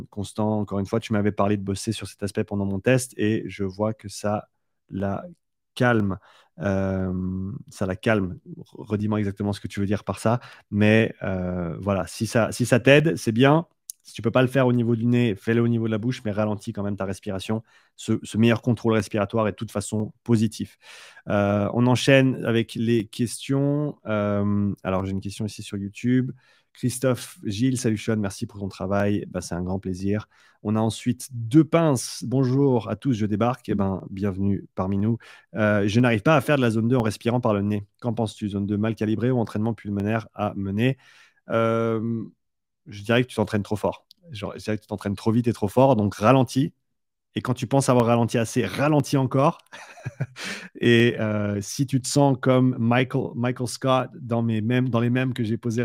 Constant, 0.10 0.62
encore 0.62 0.80
une 0.80 0.86
fois, 0.86 1.02
tu 1.02 1.12
m'avais 1.12 1.34
parlé 1.34 1.58
de 1.58 1.64
bosser 1.64 1.92
sur 1.92 2.08
cet 2.08 2.24
aspect 2.24 2.46
pendant 2.46 2.66
mon 2.66 2.80
test 2.80 3.14
et 3.18 3.44
je 3.48 3.66
vois 3.66 3.94
que 3.94 4.08
ça 4.08 4.48
la 4.90 5.26
calme. 5.76 6.18
Euh, 6.60 7.52
ça 7.70 7.86
la 7.86 7.96
calme. 7.96 8.38
Redis-moi 8.74 9.20
exactement 9.20 9.54
ce 9.54 9.60
que 9.60 9.68
tu 9.68 9.80
veux 9.80 9.86
dire 9.86 10.04
par 10.04 10.20
ça. 10.20 10.40
Mais 10.70 11.14
euh, 11.24 11.76
voilà, 11.80 12.06
si 12.08 12.28
ça, 12.28 12.52
t'aide, 12.80 13.16
c'est 13.16 13.32
bien. 13.32 13.68
Si 14.04 14.14
tu 14.14 14.22
peux 14.24 14.32
pas 14.32 14.42
le 14.42 14.48
faire 14.48 14.66
au 14.66 14.74
niveau 14.74 14.96
du 14.96 15.06
nez, 15.06 15.36
fais-le 15.36 15.62
au 15.62 15.68
niveau 15.68 15.86
de 15.86 15.92
la 15.92 16.00
bouche, 16.00 16.24
mais 16.26 16.32
ralentis 16.32 16.74
quand 16.74 16.84
même 16.84 16.98
ta 16.98 17.06
respiration. 17.06 17.62
Ce, 17.96 18.14
meilleur 18.36 18.64
contrôle 18.64 18.94
respiratoire 18.94 19.48
est 19.48 19.52
de 19.52 19.56
toute 19.56 19.72
façon 19.72 20.12
positif. 20.24 20.78
Euh, 21.30 21.70
on 21.74 21.86
enchaîne 21.86 22.44
avec 22.46 22.74
les 22.76 23.06
questions. 23.06 23.98
alors, 24.04 25.06
j'ai 25.06 25.12
une 25.12 25.22
question 25.22 25.46
ici 25.46 25.62
sur 25.62 25.78
YouTube. 25.78 26.32
Christophe 26.74 27.38
Gilles, 27.44 27.78
salut 27.78 27.98
Sean, 27.98 28.18
merci 28.18 28.48
pour 28.48 28.60
ton 28.60 28.70
travail. 28.70 29.26
Bah, 29.28 29.42
c'est 29.42 29.56
un 29.56 29.62
grand 29.62 29.80
plaisir. 29.80 30.28
On 30.64 30.76
a 30.76 30.80
ensuite 30.80 31.28
deux 31.32 31.64
pinces. 31.64 32.24
Bonjour 32.26 32.90
à 32.90 32.96
tous, 32.96 33.14
je 33.14 33.26
débarque. 33.26 33.68
Eh 33.70 33.76
ben, 33.76 34.04
bienvenue 34.10 34.66
parmi 34.74 34.98
nous. 34.98 35.18
Euh, 35.56 35.88
je 35.88 36.00
n'arrive 36.00 36.22
pas 36.22 36.36
à 36.36 36.42
faire 36.42 36.56
de 36.56 36.62
la 36.62 36.70
zone 36.72 36.88
2 36.88 36.96
en 36.96 37.02
respirant 37.04 37.42
par 37.42 37.54
le 37.54 37.62
nez. 37.62 37.86
Qu'en 38.00 38.14
penses-tu 38.14 38.50
Zone 38.50 38.66
2 38.66 38.78
mal 38.78 38.96
calibrée 38.96 39.32
ou 39.32 39.40
entraînement 39.40 39.74
pulmonaire 39.74 40.28
à 40.34 40.54
mener? 40.56 40.98
Euh, 41.50 42.24
Je 42.88 43.04
dirais 43.04 43.24
que 43.24 43.30
tu 43.30 43.36
t'entraînes 43.36 43.64
trop 43.64 43.76
fort. 43.76 44.06
Je 44.32 44.46
dirais 44.58 44.78
que 44.78 44.82
tu 44.84 44.88
t'entraînes 44.88 45.16
trop 45.16 45.32
vite 45.32 45.48
et 45.48 45.54
trop 45.54 45.68
fort. 45.68 45.96
Donc 45.96 46.16
ralentis. 46.16 46.74
Et 47.36 47.42
quand 47.42 47.54
tu 47.54 47.68
penses 47.68 47.88
avoir 47.90 48.08
ralenti 48.08 48.38
assez, 48.38 48.66
ralentis 48.66 49.18
encore. 49.18 49.58
et 50.82 51.16
euh, 51.20 51.62
si 51.62 51.86
tu 51.86 52.02
te 52.02 52.08
sens 52.08 52.38
comme 52.42 52.76
Michael, 52.78 53.68
Scott 53.68 54.10
dans, 54.20 54.42
mes 54.42 54.62
mêmes, 54.62 54.90
dans 54.90 55.00
les 55.00 55.10
mêmes 55.10 55.34
que 55.34 55.44
j'ai 55.44 55.58
postés 55.58 55.84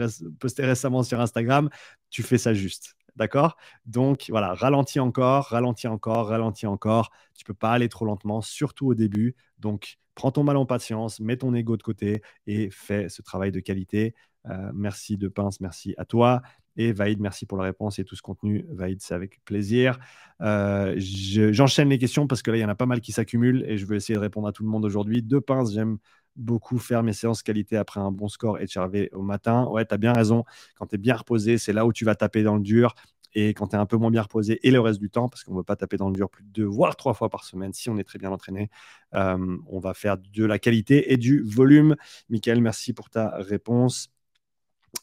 récemment 0.65 1.03
sur 1.03 1.21
Instagram, 1.21 1.71
tu 2.11 2.23
fais 2.23 2.39
ça 2.39 2.53
juste. 2.53 2.95
D'accord? 3.15 3.57
Donc 3.87 4.27
voilà, 4.29 4.55
ralentis 4.55 5.01
encore, 5.01 5.47
ralentis 5.47 5.89
encore, 5.89 6.29
ralentis 6.29 6.67
encore. 6.67 7.11
Tu 7.35 7.45
peux 7.45 7.55
pas 7.55 7.73
aller 7.73 7.89
trop 7.89 8.05
lentement, 8.05 8.43
surtout 8.43 8.89
au 8.89 8.95
début. 8.95 9.37
Donc 9.59 9.99
prends 10.15 10.33
ton 10.33 10.45
mal 10.45 10.57
en 10.57 10.67
patience, 10.67 11.21
mets 11.21 11.37
ton 11.37 11.55
ego 11.55 11.77
de 11.77 11.83
côté 11.83 12.23
et 12.47 12.69
fais 12.71 13.09
ce 13.09 13.23
travail 13.23 13.53
de 13.53 13.61
qualité. 13.61 14.15
Euh, 14.47 14.71
merci 14.75 15.17
de 15.17 15.29
pince, 15.29 15.61
merci 15.61 15.95
à 15.97 16.05
toi. 16.05 16.43
Et 16.77 16.93
Vaïd, 16.93 17.21
merci 17.21 17.47
pour 17.47 17.59
la 17.59 17.65
réponse 17.65 17.99
et 17.99 18.05
tout 18.05 18.17
ce 18.17 18.23
contenu. 18.23 18.67
Vaïd, 18.71 19.01
c'est 19.01 19.15
avec 19.15 19.43
plaisir. 19.45 19.99
Euh, 20.43 20.95
j'enchaîne 20.99 21.89
les 21.89 21.99
questions 21.99 22.27
parce 22.27 22.43
que 22.43 22.51
là, 22.51 22.59
il 22.59 22.61
y 22.61 22.65
en 22.65 22.69
a 22.69 22.75
pas 22.75 22.87
mal 22.87 23.01
qui 23.01 23.13
s'accumulent 23.13 23.65
et 23.67 23.79
je 23.79 23.87
vais 23.87 23.97
essayer 23.97 24.15
de 24.15 24.21
répondre 24.21 24.47
à 24.47 24.53
tout 24.53 24.63
le 24.63 24.69
monde 24.69 24.85
aujourd'hui. 24.85 25.23
Deux 25.23 25.41
pinces, 25.41 25.73
j'aime 25.73 25.99
beaucoup 26.37 26.79
faire 26.79 27.03
mes 27.03 27.15
séances 27.15 27.43
qualité 27.43 27.77
après 27.77 28.01
un 28.01 28.11
bon 28.11 28.29
score 28.29 28.59
et 28.59 28.67
HRV 28.67 29.09
au 29.13 29.23
matin. 29.23 29.67
Ouais, 29.69 29.87
tu 29.87 29.95
as 29.95 29.99
bien 29.99 30.13
raison. 30.13 30.45
Quand 30.77 30.87
tu 30.87 30.97
es 30.97 30.99
bien 30.99 31.17
reposé, 31.17 31.59
c'est 31.59 31.73
là 31.73 31.87
où 31.87 31.93
tu 31.93 32.05
vas 32.05 32.15
taper 32.15 32.43
dans 32.43 32.57
le 32.57 32.63
dur. 32.63 32.95
Et 33.39 33.51
quand 33.51 33.69
tu 33.69 33.77
es 33.77 33.79
un 33.79 33.87
peu 33.87 33.97
moins 33.99 34.11
bien 34.11 34.23
reposé 34.23 34.67
et 34.67 34.71
le 34.71 34.81
reste 34.81 34.99
du 34.99 35.11
temps, 35.11 35.29
parce 35.29 35.45
qu'on 35.45 35.53
ne 35.53 35.59
veut 35.59 35.65
pas 35.65 35.77
taper 35.77 35.99
dans 35.99 36.09
le 36.09 36.15
dur 36.15 36.31
plus 36.31 36.43
de 36.43 36.49
deux, 36.49 36.65
voire 36.65 36.97
trois 36.97 37.13
fois 37.13 37.29
par 37.29 37.45
semaine, 37.45 37.73
si 37.75 37.91
on 37.91 37.99
est 37.99 38.05
très 38.05 38.19
bien 38.19 38.31
entraîné, 38.31 38.71
euh, 39.15 39.59
on 39.67 39.79
va 39.79 39.93
faire 39.93 40.17
de 40.17 40.45
la 40.45 40.59
qualité 40.59 41.13
et 41.13 41.19
du 41.19 41.43
volume. 41.43 41.97
Michael, 42.31 42.63
merci 42.63 42.95
pour 42.95 43.11
ta 43.11 43.37
réponse. 43.37 44.09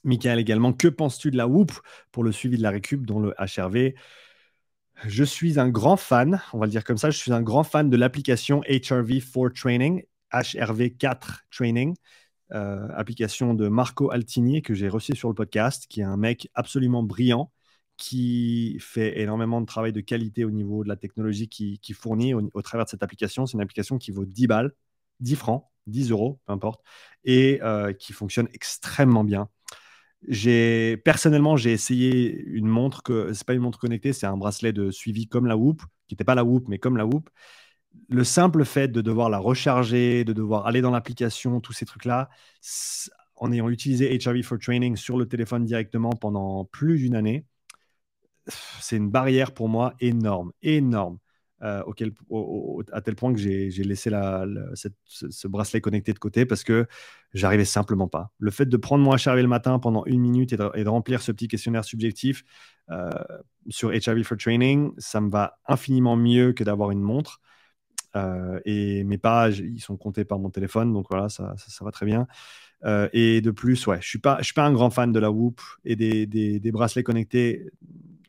Michael 0.03 0.39
également, 0.39 0.73
que 0.73 0.87
penses-tu 0.87 1.31
de 1.31 1.37
la 1.37 1.47
Whoop 1.47 1.71
pour 2.11 2.23
le 2.23 2.31
suivi 2.31 2.57
de 2.57 2.63
la 2.63 2.71
récup 2.71 3.05
dans 3.05 3.19
le 3.19 3.33
HRV 3.39 3.93
Je 5.05 5.23
suis 5.23 5.59
un 5.59 5.69
grand 5.69 5.97
fan, 5.97 6.41
on 6.53 6.59
va 6.59 6.65
le 6.65 6.71
dire 6.71 6.83
comme 6.83 6.97
ça, 6.97 7.09
je 7.09 7.17
suis 7.17 7.31
un 7.31 7.41
grand 7.41 7.63
fan 7.63 7.89
de 7.89 7.97
l'application 7.97 8.61
HRV4 8.61 9.53
Training, 9.53 10.03
HRV4 10.33 11.39
Training, 11.51 11.95
euh, 12.53 12.87
application 12.95 13.53
de 13.53 13.67
Marco 13.67 14.11
Altini 14.11 14.61
que 14.61 14.73
j'ai 14.73 14.89
reçu 14.89 15.15
sur 15.15 15.29
le 15.29 15.35
podcast, 15.35 15.85
qui 15.87 16.01
est 16.01 16.05
un 16.05 16.17
mec 16.17 16.49
absolument 16.53 17.03
brillant 17.03 17.51
qui 17.97 18.77
fait 18.79 19.19
énormément 19.21 19.61
de 19.61 19.65
travail 19.65 19.93
de 19.93 20.01
qualité 20.01 20.45
au 20.45 20.51
niveau 20.51 20.83
de 20.83 20.89
la 20.89 20.95
technologie 20.95 21.47
qui, 21.47 21.79
fournit 21.93 22.33
au, 22.33 22.61
travers 22.61 22.85
de 22.85 22.89
cette 22.89 23.03
application. 23.03 23.45
C'est 23.45 23.53
une 23.53 23.61
application 23.61 23.97
qui 23.97 24.11
vaut 24.11 24.25
10 24.25 24.47
balles, 24.47 24.71
10 25.19 25.35
francs, 25.35 25.65
10 25.87 26.11
euros, 26.11 26.39
peu 26.45 26.53
importe, 26.53 26.81
et 27.23 27.59
euh, 27.61 27.93
qui 27.93 28.13
fonctionne 28.13 28.47
extrêmement 28.53 29.23
bien. 29.23 29.49
Personnellement 31.03 31.57
j'ai 31.57 31.71
essayé 31.71 32.43
une 32.45 32.67
montre 32.67 33.03
que 33.03 33.33
c'est 33.33 33.45
pas 33.45 33.53
une 33.53 33.61
montre 33.61 33.79
connectée, 33.79 34.13
c'est 34.13 34.25
un 34.25 34.37
bracelet 34.37 34.73
de 34.73 34.91
suivi 34.91 35.27
comme 35.27 35.47
la 35.47 35.57
Whoop, 35.57 35.81
qui 36.07 36.13
n'était 36.15 36.23
pas 36.23 36.35
la 36.35 36.43
Whoop 36.45 36.65
mais 36.67 36.79
comme 36.79 36.97
la 36.97 37.05
Whoop. 37.05 37.29
Le 38.09 38.23
simple 38.23 38.65
fait 38.65 38.87
de 38.87 39.01
devoir 39.01 39.29
la 39.29 39.37
recharger, 39.37 40.23
de 40.23 40.33
devoir 40.33 40.65
aller 40.65 40.81
dans 40.81 40.91
l'application, 40.91 41.59
tous 41.61 41.73
ces 41.73 41.85
trucs-là, 41.85 42.29
en 43.35 43.51
ayant 43.51 43.69
utilisé 43.69 44.17
HRV 44.17 44.43
for 44.43 44.57
Training 44.59 44.95
sur 44.95 45.17
le 45.17 45.27
téléphone 45.27 45.65
directement 45.65 46.11
pendant 46.11 46.65
plus 46.65 46.97
d'une 46.97 47.15
année, 47.15 47.45
c'est 48.81 48.97
une 48.97 49.09
barrière 49.09 49.53
pour 49.53 49.69
moi 49.69 49.93
énorme, 49.99 50.51
énorme. 50.61 51.17
Euh, 51.63 51.81
à 52.91 53.01
tel 53.01 53.15
point 53.15 53.31
que 53.31 53.39
j'ai 53.39 53.69
laissé 53.69 54.09
la, 54.09 54.45
ce, 55.05 55.47
bracelet 55.47 55.79
connecté 55.79 56.11
de 56.11 56.19
côté 56.19 56.45
parce 56.45 56.63
que 56.63 56.87
j'arrivais 57.33 57.63
simplement 57.63 58.09
pas. 58.09 58.31
Le 58.37 58.51
fait 58.51 58.65
de 58.65 58.75
prendre 58.75 59.03
mon 59.03 59.11
HRV 59.11 59.41
le 59.41 59.47
matin 59.47 59.79
pendant 59.79 60.03
une 60.05 60.19
minute 60.19 60.51
et 60.51 60.57
de, 60.57 60.89
remplir 60.89 61.21
ce 61.21 61.31
petit 61.31 61.47
questionnaire 61.47 61.85
subjectif 61.85 62.43
euh, 62.91 63.09
sur 63.69 63.91
HRV 63.91 64.23
for 64.23 64.37
Training, 64.37 64.91
ça 64.97 65.21
me 65.21 65.29
va 65.29 65.57
infiniment 65.65 66.17
mieux 66.17 66.51
que 66.51 66.65
d'avoir 66.65 66.91
une 66.91 67.01
montre. 67.01 67.39
Euh, 68.17 68.59
et 68.65 69.05
mes 69.05 69.17
pages, 69.17 69.59
ils 69.59 69.79
sont 69.79 69.95
comptés 69.95 70.25
par 70.25 70.39
mon 70.39 70.49
téléphone, 70.49 70.91
donc 70.91 71.07
voilà, 71.09 71.29
ça, 71.29 71.55
va 71.79 71.91
très 71.91 72.05
bien. 72.05 72.27
et 73.13 73.39
de 73.39 73.51
plus, 73.51 73.87
ouais, 73.87 74.01
je 74.01 74.07
suis 74.07 74.19
suis 74.41 74.53
pas 74.53 74.65
un 74.65 74.73
grand 74.73 74.89
fan 74.89 75.13
de 75.13 75.19
la 75.19 75.31
Whoop 75.31 75.61
et 75.85 75.95
des 75.95 76.71
bracelets 76.73 77.03
connectés 77.03 77.69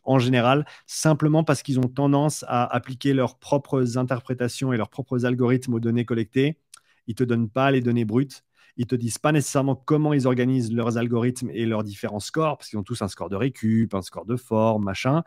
en 0.05 0.19
général, 0.19 0.67
simplement 0.87 1.45
parce 1.45 1.63
qu'ils 1.63 1.79
ont 1.79 1.89
tendance 1.89 2.45
à 2.49 2.65
appliquer 2.65 3.15
leurs 3.15 3.39
propres 3.39 3.99
interprétations 3.99 4.73
et 4.73 4.77
leurs 4.77 4.91
propres 4.91 5.25
algorithmes 5.25 5.75
aux 5.75 5.81
données 5.81 6.05
collectées. 6.05 6.59
Ils 7.07 7.13
ne 7.13 7.17
te 7.17 7.25
donnent 7.25 7.51
pas 7.51 7.71
les 7.71 7.81
données 7.81 8.05
brutes. 8.05 8.45
Ils 8.77 8.87
te 8.87 8.95
disent 8.95 9.19
pas 9.19 9.33
nécessairement 9.33 9.77
comment 9.77 10.13
ils 10.13 10.27
organisent 10.27 10.73
leurs 10.73 10.99
algorithmes 10.99 11.51
et 11.53 11.65
leurs 11.65 11.85
différents 11.85 12.21
scores, 12.21 12.59
parce 12.59 12.71
qu'ils 12.71 12.79
ont 12.79 12.83
tous 12.85 13.03
un 13.03 13.09
score 13.09 13.29
de 13.29 13.37
récup, 13.37 13.95
un 13.95 14.03
score 14.03 14.27
de 14.27 14.37
forme, 14.37 14.85
machin. 14.85 15.23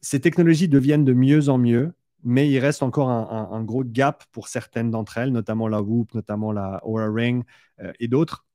Ces 0.00 0.20
technologies 0.20 0.68
deviennent 0.68 1.04
de 1.04 1.12
mieux 1.12 1.48
en 1.48 1.58
mieux, 1.58 1.92
mais 2.22 2.48
il 2.48 2.58
reste 2.58 2.82
encore 2.82 3.10
un, 3.10 3.64
gros 3.64 3.84
gap 3.84 4.24
pour 4.32 4.48
certaines 4.48 4.90
d'entre 4.90 5.18
elles, 5.18 5.32
notamment 5.32 5.68
la 5.68 5.82
Whoop, 5.82 6.14
notamment 6.14 6.52
la 6.52 6.80
Aura 6.84 7.10
Ring 7.10 7.44
euh, 7.80 7.92
et 7.98 8.08
d'autres 8.08 8.46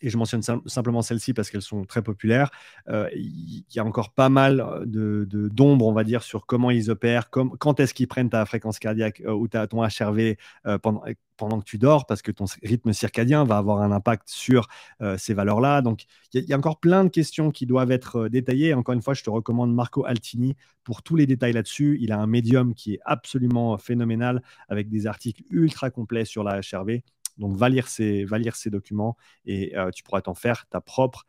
et 0.00 0.10
je 0.10 0.16
mentionne 0.16 0.42
simplement 0.66 1.02
celles-ci 1.02 1.34
parce 1.34 1.50
qu'elles 1.50 1.62
sont 1.62 1.84
très 1.84 2.02
populaires, 2.02 2.50
euh, 2.88 3.08
il 3.14 3.64
y 3.74 3.78
a 3.78 3.84
encore 3.84 4.12
pas 4.12 4.28
mal 4.28 4.82
de, 4.86 5.26
d'ombre, 5.52 5.86
on 5.86 5.92
va 5.92 6.04
dire, 6.04 6.22
sur 6.22 6.46
comment 6.46 6.70
ils 6.70 6.90
opèrent, 6.90 7.30
quand 7.30 7.80
est-ce 7.80 7.94
qu'ils 7.94 8.08
prennent 8.08 8.30
ta 8.30 8.44
fréquence 8.44 8.78
cardiaque 8.78 9.22
euh, 9.26 9.32
ou 9.32 9.48
ta, 9.48 9.66
ton 9.66 9.82
HRV 9.82 10.36
euh, 10.66 10.78
pendant, 10.78 11.02
pendant 11.36 11.60
que 11.60 11.64
tu 11.64 11.78
dors, 11.78 12.06
parce 12.06 12.22
que 12.22 12.30
ton 12.30 12.44
rythme 12.62 12.92
circadien 12.92 13.44
va 13.44 13.58
avoir 13.58 13.82
un 13.82 13.90
impact 13.90 14.28
sur 14.28 14.68
ces 15.16 15.34
valeurs-là. 15.34 15.82
Donc, 15.82 16.04
il 16.34 16.44
y, 16.44 16.52
a 16.52 16.56
encore 16.56 16.78
plein 16.78 17.02
de 17.02 17.08
questions 17.08 17.50
qui 17.50 17.66
doivent 17.66 17.90
être 17.90 18.28
détaillées. 18.28 18.74
Encore 18.74 18.94
une 18.94 19.02
fois, 19.02 19.14
je 19.14 19.24
te 19.24 19.30
recommande 19.30 19.74
Marco 19.74 20.04
Altini 20.04 20.54
pour 20.84 21.02
tous 21.02 21.16
les 21.16 21.26
détails 21.26 21.52
là-dessus. 21.52 21.98
Il 22.00 22.12
a 22.12 22.18
un 22.18 22.28
médium 22.28 22.74
qui 22.74 22.94
est 22.94 23.00
absolument 23.04 23.76
phénoménal 23.76 24.42
avec 24.68 24.88
des 24.88 25.08
articles 25.08 25.42
ultra 25.50 25.90
complets 25.90 26.24
sur 26.24 26.44
la 26.44 26.60
HRV. 26.60 27.00
Donc, 27.38 27.56
va 27.56 27.68
lire 27.68 27.88
ces, 27.88 28.26
ces 28.54 28.70
documents 28.70 29.16
et 29.44 29.76
euh, 29.76 29.90
tu 29.90 30.02
pourras 30.02 30.20
t'en 30.20 30.34
faire 30.34 30.66
ta 30.68 30.80
propre 30.80 31.26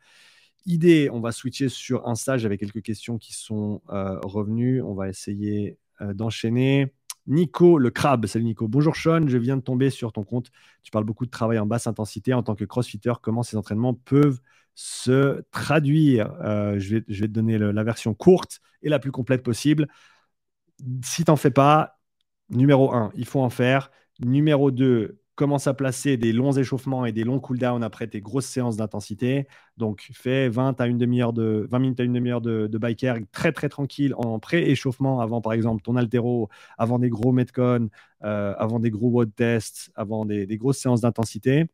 idée. 0.66 1.08
On 1.12 1.20
va 1.20 1.32
switcher 1.32 1.68
sur 1.68 2.06
un 2.08 2.14
stage 2.14 2.46
avec 2.46 2.60
quelques 2.60 2.82
questions 2.82 3.18
qui 3.18 3.34
sont 3.34 3.82
euh, 3.90 4.18
revenues. 4.20 4.82
On 4.82 4.94
va 4.94 5.08
essayer 5.08 5.78
euh, 6.00 6.14
d'enchaîner. 6.14 6.92
Nico, 7.26 7.78
le 7.78 7.90
crabe, 7.90 8.26
salut 8.26 8.44
Nico. 8.44 8.68
Bonjour 8.68 8.96
Sean, 8.96 9.26
je 9.26 9.38
viens 9.38 9.56
de 9.56 9.62
tomber 9.62 9.88
sur 9.88 10.12
ton 10.12 10.24
compte. 10.24 10.50
Tu 10.82 10.90
parles 10.90 11.04
beaucoup 11.04 11.24
de 11.24 11.30
travail 11.30 11.58
en 11.58 11.66
basse 11.66 11.86
intensité 11.86 12.34
en 12.34 12.42
tant 12.42 12.54
que 12.54 12.64
crossfitter. 12.64 13.14
Comment 13.22 13.42
ces 13.42 13.56
entraînements 13.56 13.94
peuvent 13.94 14.40
se 14.74 15.42
traduire? 15.50 16.34
Je, 16.78 16.96
vais, 16.96 17.04
je, 17.08 17.20
vais, 17.22 17.28
te 17.28 17.32
donner 17.32 17.56
la 17.56 17.82
version 17.82 18.12
courte 18.12 18.60
et 18.82 18.90
la 18.90 18.98
plus 18.98 19.10
complète 19.10 19.42
possible. 19.42 19.88
Si 21.02 21.24
tu 21.24 21.30
n'en 21.30 21.36
fais 21.36 21.50
pas, 21.50 21.98
numéro 22.50 22.92
1, 22.92 23.12
il 23.14 23.26
faut 23.26 23.40
en 23.40 23.50
faire. 23.50 23.90
Numéro 24.20 24.70
2, 24.70 25.18
commence 25.34 25.66
à 25.66 25.74
placer 25.74 26.16
des 26.16 26.32
longs 26.32 26.52
échauffements 26.52 27.06
et 27.06 27.12
des 27.12 27.24
longs 27.24 27.40
cooldowns 27.40 27.82
après 27.82 28.06
tes 28.06 28.20
grosses 28.20 28.46
séances 28.46 28.76
d'intensité. 28.76 29.46
Donc, 29.76 30.08
fais 30.12 30.48
20 30.48 30.80
à 30.80 30.86
une 30.86 30.98
demi-heure 30.98 31.32
de 31.32 31.66
20 31.70 31.78
minutes 31.78 32.00
à 32.00 32.04
une 32.04 32.12
demi-heure 32.12 32.40
de, 32.40 32.66
de 32.66 32.78
bike 32.78 33.06
très 33.32 33.52
très 33.52 33.68
tranquille 33.68 34.14
en 34.16 34.38
pré-échauffement 34.38 35.20
avant 35.20 35.40
par 35.40 35.52
exemple 35.52 35.82
ton 35.82 35.96
altéro, 35.96 36.48
avant 36.78 36.98
des 36.98 37.08
gros 37.08 37.32
metcon, 37.32 37.88
euh, 38.24 38.54
avant 38.58 38.78
des 38.80 38.90
gros 38.90 39.08
WOD 39.10 39.34
tests, 39.34 39.90
avant 39.96 40.24
des 40.24 40.46
grosses 40.56 40.78
séances 40.78 41.00
d'intensité 41.00 41.66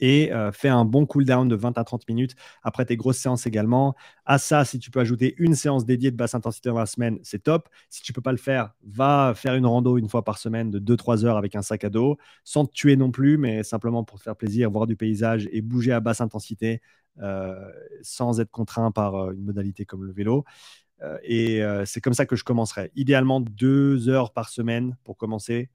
et 0.00 0.32
euh, 0.32 0.52
fais 0.52 0.68
un 0.68 0.84
bon 0.84 1.06
cooldown 1.06 1.48
de 1.48 1.56
20 1.56 1.78
à 1.78 1.84
30 1.84 2.08
minutes 2.08 2.34
après 2.62 2.84
tes 2.84 2.96
grosses 2.96 3.18
séances 3.18 3.46
également. 3.46 3.94
À 4.24 4.38
ça, 4.38 4.64
si 4.64 4.78
tu 4.78 4.90
peux 4.90 5.00
ajouter 5.00 5.34
une 5.38 5.54
séance 5.54 5.84
dédiée 5.84 6.10
de 6.10 6.16
basse 6.16 6.34
intensité 6.34 6.68
dans 6.68 6.78
la 6.78 6.86
semaine, 6.86 7.18
c'est 7.22 7.42
top. 7.42 7.68
Si 7.90 8.02
tu 8.02 8.12
peux 8.12 8.20
pas 8.20 8.32
le 8.32 8.38
faire, 8.38 8.74
va 8.86 9.32
faire 9.34 9.54
une 9.54 9.66
rando 9.66 9.98
une 9.98 10.08
fois 10.08 10.24
par 10.24 10.38
semaine 10.38 10.70
de 10.70 10.78
2-3 10.78 11.24
heures 11.24 11.36
avec 11.36 11.54
un 11.54 11.62
sac 11.62 11.84
à 11.84 11.90
dos, 11.90 12.18
sans 12.44 12.64
te 12.66 12.72
tuer 12.72 12.96
non 12.96 13.10
plus, 13.10 13.38
mais 13.38 13.62
simplement 13.62 14.04
pour 14.04 14.18
te 14.18 14.24
faire 14.24 14.36
plaisir, 14.36 14.70
voir 14.70 14.86
du 14.86 14.96
paysage 14.96 15.48
et 15.52 15.62
bouger 15.62 15.92
à 15.92 16.00
basse 16.00 16.20
intensité 16.20 16.80
euh, 17.20 17.54
sans 18.02 18.40
être 18.40 18.50
contraint 18.50 18.92
par 18.92 19.16
euh, 19.16 19.32
une 19.32 19.44
modalité 19.44 19.84
comme 19.84 20.04
le 20.04 20.12
vélo. 20.12 20.44
et 21.22 21.62
c'est 21.84 22.00
comme 22.00 22.14
ça 22.14 22.26
que 22.26 22.34
je 22.36 22.44
commencerai. 22.44 22.90
Idéalement, 22.96 23.40
deux 23.40 24.08
heures 24.08 24.32
par 24.32 24.48
semaine 24.48 24.96
pour 25.04 25.16
commencer. 25.16 25.70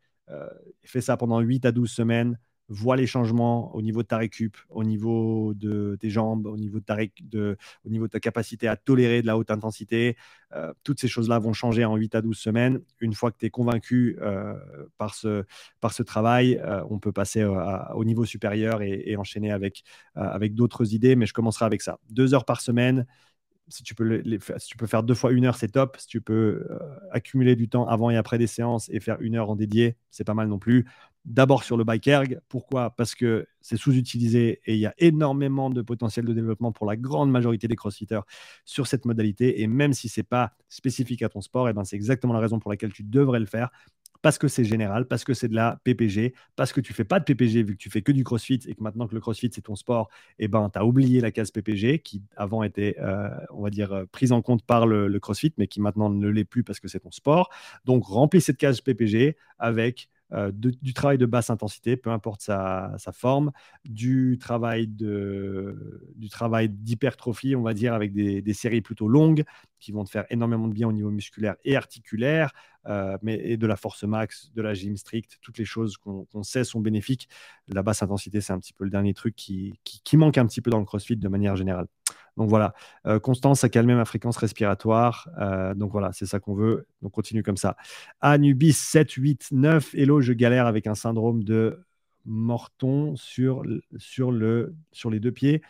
fais 0.83 1.01
ça 1.01 1.15
pendant 1.15 1.39
8 1.39 1.65
à 1.65 1.71
12 1.71 1.89
semaines 1.89 2.37
vois 2.73 2.95
les 2.95 3.07
changements 3.07 3.73
au 3.75 3.81
niveau 3.81 4.01
de 4.01 4.07
ta 4.07 4.17
récup, 4.17 4.57
au 4.69 4.83
niveau 4.83 5.53
de 5.53 5.95
tes 5.99 6.09
jambes, 6.09 6.47
au 6.47 6.57
niveau 6.57 6.79
de 6.79 8.07
ta, 8.07 8.19
capacité 8.19 8.67
à 8.67 8.75
tolérer 8.75 9.21
de 9.21 9.27
la 9.27 9.37
haute 9.37 9.51
intensité. 9.51 10.17
Euh, 10.55 10.73
toutes 10.83 10.99
ces 10.99 11.07
choses-là 11.07 11.39
vont 11.39 11.53
changer 11.53 11.85
en 11.85 11.95
8 11.95 12.15
à 12.15 12.21
12 12.21 12.37
semaines. 12.37 12.81
Une 12.99 13.13
fois 13.13 13.31
que 13.31 13.37
tu 13.37 13.45
es 13.45 13.49
convaincu 13.49 14.17
euh, 14.21 14.55
par, 14.97 15.13
ce, 15.13 15.43
par 15.81 15.93
ce 15.93 16.03
travail, 16.03 16.59
euh, 16.63 16.83
on 16.89 16.99
peut 16.99 17.11
passer 17.11 17.43
au 17.43 18.05
niveau 18.05 18.25
supérieur 18.25 18.81
et, 18.81 19.15
enchaîner 19.15 19.51
avec, 19.51 19.83
avec 20.15 20.55
d'autres 20.55 20.93
idées, 20.93 21.15
mais 21.15 21.25
je 21.25 21.33
commencerai 21.33 21.65
avec 21.65 21.81
ça. 21.81 21.99
Deux 22.09 22.33
heures 22.33 22.45
par 22.45 22.61
semaine, 22.61 23.05
si 23.67 23.83
tu, 23.83 23.95
peux 23.95 24.21
si 24.57 24.67
tu 24.67 24.77
peux 24.77 24.87
faire 24.87 25.03
deux 25.03 25.13
fois 25.13 25.31
une 25.31 25.45
heure, 25.45 25.55
c'est 25.55 25.69
top. 25.69 25.97
Si 25.97 26.07
tu 26.07 26.19
peux 26.19 26.67
accumuler 27.11 27.55
du 27.55 27.69
temps 27.69 27.87
avant 27.87 28.09
et 28.09 28.17
après 28.17 28.37
des 28.37 28.47
séances 28.47 28.89
et 28.89 28.99
faire 28.99 29.21
une 29.21 29.35
heure 29.35 29.49
en 29.49 29.55
dédié, 29.55 29.95
c'est 30.09 30.23
pas 30.23 30.33
mal 30.33 30.47
non 30.47 30.59
plus 30.59 30.85
d'abord 31.25 31.63
sur 31.63 31.77
le 31.77 31.83
bike 31.83 32.07
erg. 32.07 32.39
Pourquoi? 32.49 32.91
Parce 32.95 33.15
que 33.15 33.47
c'est 33.61 33.77
sous-utilisé 33.77 34.61
et 34.65 34.73
il 34.73 34.79
y 34.79 34.85
a 34.85 34.93
énormément 34.97 35.69
de 35.69 35.81
potentiel 35.81 36.25
de 36.25 36.33
développement 36.33 36.71
pour 36.71 36.85
la 36.85 36.97
grande 36.97 37.31
majorité 37.31 37.67
des 37.67 37.75
crossfitters 37.75 38.21
sur 38.65 38.87
cette 38.87 39.05
modalité. 39.05 39.61
Et 39.61 39.67
même 39.67 39.93
si 39.93 40.09
ce 40.09 40.19
n'est 40.19 40.25
pas 40.25 40.53
spécifique 40.69 41.21
à 41.21 41.29
ton 41.29 41.41
sport, 41.41 41.67
et 41.67 41.71
eh 41.71 41.73
ben 41.73 41.83
c'est 41.83 41.95
exactement 41.95 42.33
la 42.33 42.39
raison 42.39 42.59
pour 42.59 42.71
laquelle 42.71 42.93
tu 42.93 43.03
devrais 43.03 43.39
le 43.39 43.45
faire. 43.45 43.69
Parce 44.21 44.37
que 44.37 44.47
c'est 44.47 44.63
général, 44.63 45.05
parce 45.05 45.25
que 45.25 45.33
c'est 45.33 45.49
de 45.49 45.55
la 45.55 45.81
PPG, 45.83 46.33
parce 46.55 46.71
que 46.71 46.79
tu 46.79 46.93
fais 46.93 47.03
pas 47.03 47.19
de 47.19 47.25
PPG 47.25 47.63
vu 47.63 47.73
que 47.73 47.81
tu 47.81 47.89
fais 47.89 48.01
que 48.01 48.13
du 48.13 48.23
CrossFit 48.23 48.61
et 48.67 48.73
que 48.73 48.81
maintenant 48.81 49.05
que 49.05 49.13
le 49.13 49.19
CrossFit 49.19 49.49
c'est 49.53 49.63
ton 49.63 49.75
sport, 49.75 50.09
et 50.39 50.45
eh 50.45 50.47
ben, 50.47 50.69
tu 50.71 50.79
as 50.79 50.85
oublié 50.85 51.19
la 51.19 51.31
case 51.31 51.51
PPG 51.51 51.99
qui 51.99 52.21
avant 52.37 52.63
était, 52.63 52.95
euh, 52.99 53.27
on 53.51 53.63
va 53.63 53.69
dire, 53.69 53.91
euh, 53.91 54.05
prise 54.09 54.31
en 54.31 54.41
compte 54.41 54.63
par 54.63 54.87
le, 54.87 55.09
le 55.09 55.19
CrossFit, 55.19 55.53
mais 55.57 55.67
qui 55.67 55.81
maintenant 55.81 56.09
ne 56.09 56.27
l'est 56.29 56.45
plus 56.45 56.63
parce 56.63 56.79
que 56.79 56.87
c'est 56.87 57.01
ton 57.01 57.11
sport. 57.11 57.49
Donc 57.83 58.05
remplis 58.05 58.39
cette 58.39 58.57
case 58.57 58.79
PPG 58.79 59.35
avec 59.59 60.09
euh, 60.33 60.51
du 60.53 60.93
travail 60.93 61.17
de 61.17 61.25
basse 61.25 61.49
intensité, 61.49 61.95
peu 61.97 62.09
importe 62.09 62.41
sa, 62.41 62.97
forme, 63.11 63.51
du 63.85 64.37
travail 64.39 64.87
d'hypertrophie, 66.69 67.55
on 67.55 67.61
va 67.61 67.73
dire, 67.73 67.93
avec 67.93 68.13
des, 68.13 68.53
séries 68.53 68.81
plutôt 68.81 69.07
longues 69.07 69.43
qui 69.83 69.91
vont 69.91 70.05
te 70.05 70.09
faire 70.09 70.25
énormément 70.29 70.69
de 70.69 70.73
bien 70.73 70.87
au 70.87 70.93
niveau 70.93 71.11
musculaire 71.11 71.55
et 71.65 71.75
articulaire, 71.75 72.53
euh, 72.87 73.17
mais 73.21 73.35
et 73.35 73.57
de 73.57 73.67
la 73.67 73.75
force 73.75 74.03
max, 74.03 74.49
de 74.55 74.61
la 74.61 74.73
gym 74.73 74.95
strict, 74.95 75.39
toutes 75.41 75.57
les 75.57 75.65
choses 75.65 75.97
qu'on 75.97 76.43
sait 76.43 76.63
sont 76.63 76.79
bénéfiques. 76.79 77.27
La 77.67 77.83
basse 77.83 78.01
intensité, 78.01 78.39
c'est 78.39 78.53
un 78.53 78.59
petit 78.59 78.71
peu 78.71 78.85
le 78.85 78.89
dernier 78.89 79.13
truc 79.13 79.35
qui, 79.35 79.77
manque 80.13 80.37
un 80.37 80.45
petit 80.45 80.61
peu 80.61 80.71
dans 80.71 80.79
le 80.79 80.85
CrossFit 80.85 81.17
de 81.17 81.27
manière 81.27 81.57
générale. 81.57 81.87
Donc 82.37 82.49
voilà, 82.49 82.73
euh, 83.05 83.19
Constance 83.19 83.63
a 83.65 83.69
calmé 83.69 83.93
ma 83.93 84.05
fréquence 84.05 84.37
respiratoire. 84.37 85.27
Euh, 85.39 85.73
donc 85.73 85.91
voilà, 85.91 86.13
c'est 86.13 86.25
ça 86.25 86.39
qu'on 86.39 86.55
veut. 86.55 86.87
Donc 87.01 87.11
continue 87.11 87.43
comme 87.43 87.57
ça. 87.57 87.75
Anubis 88.21 88.73
7, 88.73 89.11
8, 89.11 89.49
9. 89.51 89.95
Hello, 89.95 90.21
je 90.21 90.31
galère 90.31 90.65
avec 90.65 90.87
un 90.87 90.95
syndrome 90.95 91.43
de 91.43 91.83
Morton 92.25 93.15
sur, 93.17 93.63
sur, 93.97 94.31
le, 94.31 94.75
sur 94.93 95.09
les 95.09 95.19
deux 95.19 95.33
pieds. 95.33 95.61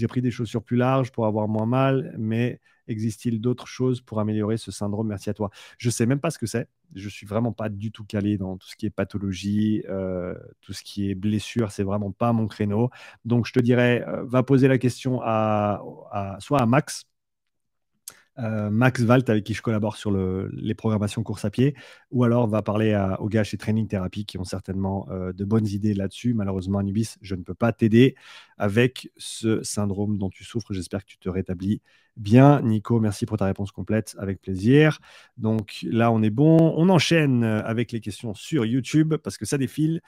J'ai 0.00 0.06
pris 0.06 0.22
des 0.22 0.30
chaussures 0.30 0.62
plus 0.62 0.78
larges 0.78 1.12
pour 1.12 1.26
avoir 1.26 1.46
moins 1.46 1.66
mal, 1.66 2.14
mais 2.18 2.58
existe-t-il 2.88 3.38
d'autres 3.38 3.66
choses 3.66 4.00
pour 4.00 4.18
améliorer 4.18 4.56
ce 4.56 4.70
syndrome? 4.70 5.08
Merci 5.08 5.28
à 5.28 5.34
toi. 5.34 5.50
Je 5.76 5.88
ne 5.88 5.92
sais 5.92 6.06
même 6.06 6.20
pas 6.20 6.30
ce 6.30 6.38
que 6.38 6.46
c'est. 6.46 6.68
Je 6.94 7.08
suis 7.10 7.26
vraiment 7.26 7.52
pas 7.52 7.68
du 7.68 7.92
tout 7.92 8.04
calé 8.04 8.38
dans 8.38 8.56
tout 8.56 8.66
ce 8.66 8.76
qui 8.76 8.86
est 8.86 8.90
pathologie, 8.90 9.82
euh, 9.90 10.34
tout 10.62 10.72
ce 10.72 10.82
qui 10.82 11.10
est 11.10 11.14
blessure. 11.14 11.70
C'est 11.70 11.82
vraiment 11.82 12.12
pas 12.12 12.32
mon 12.32 12.46
créneau. 12.46 12.88
Donc 13.26 13.46
je 13.46 13.52
te 13.52 13.60
dirais, 13.60 14.02
euh, 14.08 14.24
va 14.24 14.42
poser 14.42 14.68
la 14.68 14.78
question 14.78 15.20
à, 15.22 15.82
soit 16.40 16.62
à 16.62 16.66
Max, 16.66 17.04
euh, 18.42 18.70
Max 18.70 19.02
Valt, 19.02 19.28
avec 19.28 19.44
qui 19.44 19.54
je 19.54 19.62
collabore 19.62 19.96
sur 19.96 20.10
les 20.10 20.74
programmations 20.74 21.22
course 21.22 21.44
à 21.44 21.50
pied, 21.50 21.74
ou 22.10 22.24
alors 22.24 22.48
va 22.48 22.62
parler 22.62 22.98
aux 23.18 23.28
gars 23.28 23.44
chez 23.44 23.56
Training 23.56 23.86
Therapy 23.86 24.24
qui 24.24 24.38
ont 24.38 24.44
certainement 24.44 25.06
euh, 25.10 25.32
de 25.32 25.44
bonnes 25.44 25.66
idées 25.66 25.94
là-dessus. 25.94 26.34
Malheureusement, 26.34 26.78
Anubis, 26.78 27.16
je 27.20 27.34
ne 27.34 27.42
peux 27.42 27.54
pas 27.54 27.72
t'aider 27.72 28.14
avec 28.58 29.10
ce 29.16 29.62
syndrome 29.62 30.18
dont 30.18 30.30
tu 30.30 30.44
souffres. 30.44 30.72
J'espère 30.72 31.04
que 31.04 31.10
tu 31.10 31.18
te 31.18 31.28
rétablis 31.28 31.80
bien. 32.16 32.60
Nico, 32.62 33.00
merci 33.00 33.26
pour 33.26 33.36
ta 33.36 33.46
réponse 33.46 33.72
complète, 33.72 34.14
avec 34.18 34.40
plaisir. 34.40 34.98
Donc 35.36 35.78
là, 35.82 36.10
on 36.10 36.22
est 36.22 36.30
bon. 36.30 36.74
On 36.76 36.88
enchaîne 36.88 37.44
avec 37.44 37.92
les 37.92 38.00
questions 38.00 38.34
sur 38.34 38.64
YouTube 38.64 39.14
parce 39.16 39.38
que 39.38 39.46
ça 39.46 39.58
défile. 39.58 40.00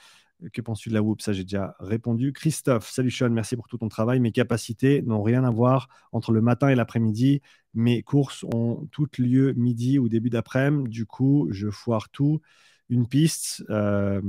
Que 0.51 0.61
penses-tu 0.61 0.89
de 0.89 0.93
la 0.93 1.01
Whoop 1.01 1.21
Ça, 1.21 1.31
j'ai 1.31 1.43
déjà 1.43 1.75
répondu. 1.79 2.33
Christophe, 2.33 2.89
salut 2.89 3.11
Sean, 3.11 3.29
merci 3.29 3.55
pour 3.55 3.67
tout 3.67 3.77
ton 3.77 3.87
travail. 3.87 4.19
Mes 4.19 4.31
capacités 4.31 5.01
n'ont 5.03 5.23
rien 5.23 5.43
à 5.43 5.51
voir 5.51 5.87
entre 6.11 6.31
le 6.31 6.41
matin 6.41 6.69
et 6.69 6.75
l'après-midi. 6.75 7.41
Mes 7.73 8.03
courses 8.03 8.43
ont 8.53 8.87
toutes 8.91 9.17
lieu 9.17 9.53
midi 9.53 9.99
ou 9.99 10.09
début 10.09 10.29
d'après-midi. 10.29 10.89
Du 10.89 11.05
coup, 11.05 11.47
je 11.51 11.69
foire 11.69 12.09
tout. 12.09 12.41
Une 12.89 13.07
piste, 13.07 13.63
euh, 13.69 14.21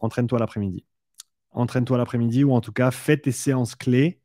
entraîne-toi 0.00 0.38
l'après-midi. 0.38 0.84
Entraîne-toi 1.52 1.98
l'après-midi 1.98 2.44
ou 2.44 2.52
en 2.52 2.60
tout 2.60 2.72
cas, 2.72 2.90
fais 2.90 3.16
tes 3.16 3.32
séances 3.32 3.74
clés 3.76 4.20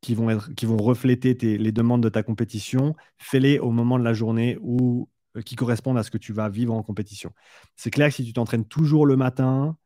qui 0.00 0.14
vont, 0.14 0.76
refléter 0.78 1.34
les 1.58 1.72
demandes 1.72 2.02
de 2.02 2.08
ta 2.08 2.22
compétition. 2.22 2.94
Fais-les 3.18 3.58
au 3.58 3.70
moment 3.70 3.98
de 3.98 4.04
la 4.04 4.14
journée 4.14 4.56
où, 4.62 5.08
euh, 5.36 5.42
qui 5.42 5.56
correspondent 5.56 5.98
à 5.98 6.02
ce 6.02 6.10
que 6.10 6.18
tu 6.18 6.32
vas 6.32 6.48
vivre 6.48 6.74
en 6.74 6.82
compétition. 6.82 7.32
C'est 7.76 7.90
clair 7.90 8.08
que 8.08 8.14
si 8.14 8.24
tu 8.24 8.32
t'entraînes 8.32 8.64
toujours 8.64 9.04
le 9.04 9.16
matin, 9.16 9.76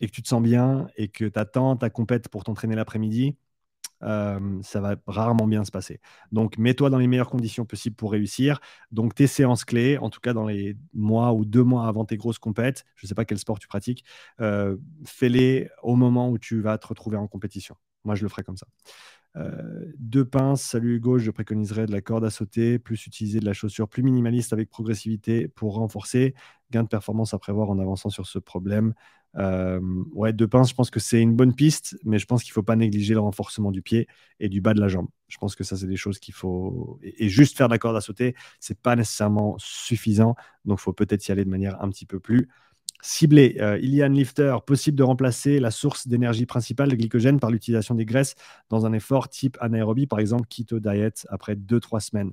et 0.00 0.06
que 0.06 0.12
tu 0.12 0.22
te 0.22 0.28
sens 0.28 0.42
bien 0.42 0.88
et 0.96 1.08
que 1.08 1.24
tu 1.24 1.38
attends 1.38 1.76
ta 1.76 1.90
compète 1.90 2.28
pour 2.28 2.44
t'entraîner 2.44 2.74
l'après-midi, 2.74 3.36
euh, 4.02 4.58
ça 4.62 4.80
va 4.80 4.96
rarement 5.06 5.46
bien 5.46 5.64
se 5.64 5.70
passer. 5.70 6.00
Donc, 6.32 6.56
mets-toi 6.58 6.88
dans 6.90 6.98
les 6.98 7.06
meilleures 7.06 7.28
conditions 7.28 7.66
possibles 7.66 7.96
pour 7.96 8.12
réussir. 8.12 8.60
Donc, 8.92 9.14
tes 9.14 9.26
séances 9.26 9.64
clés, 9.64 9.98
en 9.98 10.10
tout 10.10 10.20
cas 10.20 10.32
dans 10.32 10.46
les 10.46 10.76
mois 10.94 11.32
ou 11.32 11.44
deux 11.44 11.64
mois 11.64 11.86
avant 11.86 12.04
tes 12.04 12.16
grosses 12.16 12.38
compètes, 12.38 12.84
je 12.96 13.06
ne 13.06 13.08
sais 13.08 13.14
pas 13.14 13.24
quel 13.24 13.38
sport 13.38 13.58
tu 13.58 13.68
pratiques, 13.68 14.04
euh, 14.40 14.76
fais-les 15.04 15.68
au 15.82 15.96
moment 15.96 16.30
où 16.30 16.38
tu 16.38 16.60
vas 16.60 16.78
te 16.78 16.86
retrouver 16.86 17.16
en 17.16 17.26
compétition. 17.26 17.76
Moi, 18.04 18.14
je 18.14 18.22
le 18.22 18.30
ferai 18.30 18.42
comme 18.42 18.56
ça. 18.56 18.66
Euh, 19.36 19.92
deux 19.98 20.24
pinces, 20.24 20.62
salut 20.62 20.96
Hugo, 20.96 21.18
je 21.18 21.30
préconiserais 21.30 21.86
de 21.86 21.92
la 21.92 22.00
corde 22.00 22.24
à 22.24 22.30
sauter, 22.30 22.78
plus 22.78 23.06
utiliser 23.06 23.38
de 23.38 23.44
la 23.44 23.52
chaussure 23.52 23.88
plus 23.88 24.02
minimaliste 24.02 24.52
avec 24.52 24.70
progressivité 24.70 25.46
pour 25.46 25.74
renforcer. 25.74 26.34
Gain 26.70 26.82
de 26.82 26.88
performance 26.88 27.34
à 27.34 27.38
prévoir 27.38 27.70
en 27.70 27.78
avançant 27.78 28.10
sur 28.10 28.26
ce 28.26 28.38
problème. 28.38 28.94
Euh, 29.36 29.80
ouais, 30.12 30.32
deux 30.32 30.48
pinces, 30.48 30.70
je 30.70 30.74
pense 30.74 30.90
que 30.90 31.00
c'est 31.00 31.20
une 31.20 31.34
bonne 31.36 31.54
piste, 31.54 31.96
mais 32.04 32.18
je 32.18 32.26
pense 32.26 32.42
qu'il 32.42 32.50
ne 32.50 32.54
faut 32.54 32.62
pas 32.62 32.76
négliger 32.76 33.14
le 33.14 33.20
renforcement 33.20 33.70
du 33.70 33.82
pied 33.82 34.08
et 34.40 34.48
du 34.48 34.60
bas 34.60 34.74
de 34.74 34.80
la 34.80 34.88
jambe. 34.88 35.08
Je 35.28 35.38
pense 35.38 35.54
que 35.54 35.64
ça, 35.64 35.76
c'est 35.76 35.86
des 35.86 35.96
choses 35.96 36.18
qu'il 36.18 36.34
faut. 36.34 36.98
Et, 37.02 37.28
juste 37.28 37.56
faire 37.56 37.68
de 37.68 37.72
la 37.72 37.78
corde 37.78 37.96
à 37.96 38.00
sauter, 38.00 38.34
c'est 38.58 38.78
pas 38.78 38.96
nécessairement 38.96 39.56
suffisant. 39.58 40.34
Donc, 40.64 40.78
il 40.80 40.82
faut 40.82 40.92
peut-être 40.92 41.26
y 41.28 41.32
aller 41.32 41.44
de 41.44 41.50
manière 41.50 41.80
un 41.82 41.88
petit 41.90 42.06
peu 42.06 42.18
plus 42.18 42.48
ciblée. 43.02 43.56
Euh, 43.60 43.78
Ilian 43.78 44.08
Lifter, 44.08 44.56
possible 44.66 44.98
de 44.98 45.02
remplacer 45.02 45.60
la 45.60 45.70
source 45.70 46.08
d'énergie 46.08 46.46
principale, 46.46 46.90
de 46.90 46.96
glycogène, 46.96 47.40
par 47.40 47.50
l'utilisation 47.50 47.94
des 47.94 48.04
graisses 48.04 48.34
dans 48.68 48.84
un 48.84 48.92
effort 48.92 49.28
type 49.28 49.56
anaérobie, 49.60 50.06
par 50.06 50.18
exemple 50.18 50.46
keto 50.48 50.80
diet, 50.80 51.26
après 51.28 51.54
2-3 51.54 52.00
semaines. 52.00 52.32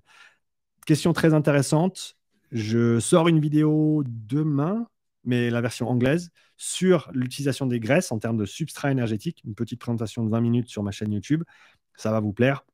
Question 0.86 1.14
très 1.14 1.34
intéressante. 1.34 2.16
Je 2.52 3.00
sors 3.00 3.28
une 3.28 3.40
vidéo 3.40 4.04
demain 4.06 4.88
mais 5.28 5.50
la 5.52 5.62
version 5.62 5.88
anglaise, 5.90 6.32
sur 6.58 7.10
l'utilisation 7.14 7.68
des 7.68 7.80
graisses 7.80 8.12
en 8.12 8.20
termes 8.20 8.38
de 8.38 8.46
substrat 8.46 8.92
énergétique. 8.92 9.42
Une 9.46 9.56
petite 9.56 9.80
présentation 9.80 10.26
de 10.26 10.30
20 10.30 10.42
minutes 10.42 10.70
sur 10.70 10.84
ma 10.84 10.92
chaîne 10.92 11.12
YouTube. 11.12 11.44
Ça 11.96 12.12
va 12.12 12.20
vous 12.20 12.34
plaire. 12.34 12.66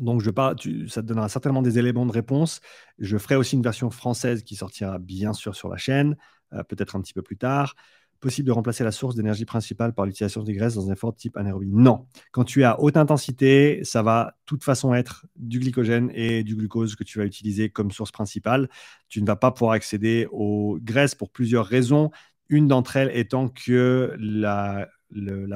Donc, 0.00 0.22
je 0.22 0.30
parle, 0.30 0.56
ça 0.88 1.02
te 1.02 1.06
donnera 1.06 1.28
certainement 1.28 1.62
des 1.62 1.78
éléments 1.78 2.06
de 2.06 2.12
réponse. 2.12 2.60
Je 2.98 3.18
ferai 3.18 3.36
aussi 3.36 3.56
une 3.56 3.62
version 3.62 3.90
française 3.90 4.42
qui 4.42 4.56
sortira 4.56 4.98
bien 4.98 5.32
sûr 5.32 5.54
sur 5.54 5.68
la 5.68 5.76
chaîne, 5.76 6.16
euh, 6.52 6.62
peut-être 6.62 6.96
un 6.96 7.00
petit 7.00 7.12
peu 7.12 7.22
plus 7.22 7.36
tard 7.36 7.74
possible 8.20 8.46
de 8.46 8.52
remplacer 8.52 8.84
la 8.84 8.92
source 8.92 9.16
d'énergie 9.16 9.44
principale 9.44 9.94
par 9.94 10.04
l'utilisation 10.04 10.42
des 10.42 10.52
graisses 10.52 10.74
dans 10.74 10.88
un 10.88 10.92
effort 10.92 11.14
type 11.14 11.36
anaérobie 11.36 11.70
Non. 11.72 12.06
Quand 12.30 12.44
tu 12.44 12.60
es 12.60 12.64
à 12.64 12.80
haute 12.80 12.96
intensité, 12.96 13.80
ça 13.82 14.02
va 14.02 14.36
de 14.38 14.44
toute 14.46 14.62
façon 14.62 14.94
être 14.94 15.26
du 15.36 15.58
glycogène 15.58 16.10
et 16.14 16.44
du 16.44 16.54
glucose 16.54 16.94
que 16.94 17.04
tu 17.04 17.18
vas 17.18 17.24
utiliser 17.24 17.70
comme 17.70 17.90
source 17.90 18.12
principale. 18.12 18.68
Tu 19.08 19.20
ne 19.22 19.26
vas 19.26 19.36
pas 19.36 19.50
pouvoir 19.50 19.72
accéder 19.72 20.28
aux 20.30 20.78
graisses 20.80 21.14
pour 21.14 21.30
plusieurs 21.30 21.66
raisons. 21.66 22.10
Une 22.50 22.66
d'entre 22.66 22.96
elles 22.96 23.16
étant 23.16 23.48
que 23.48 24.14
la, 24.18 24.88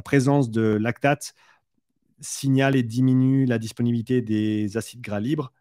présence 0.04 0.50
de 0.50 0.62
lactate 0.62 1.34
signale 2.20 2.76
et 2.76 2.84
diminue 2.84 3.46
la 3.46 3.58
disponibilité 3.58 4.22
des 4.22 4.76
acides 4.76 5.00
gras 5.00 5.18
libres 5.20 5.52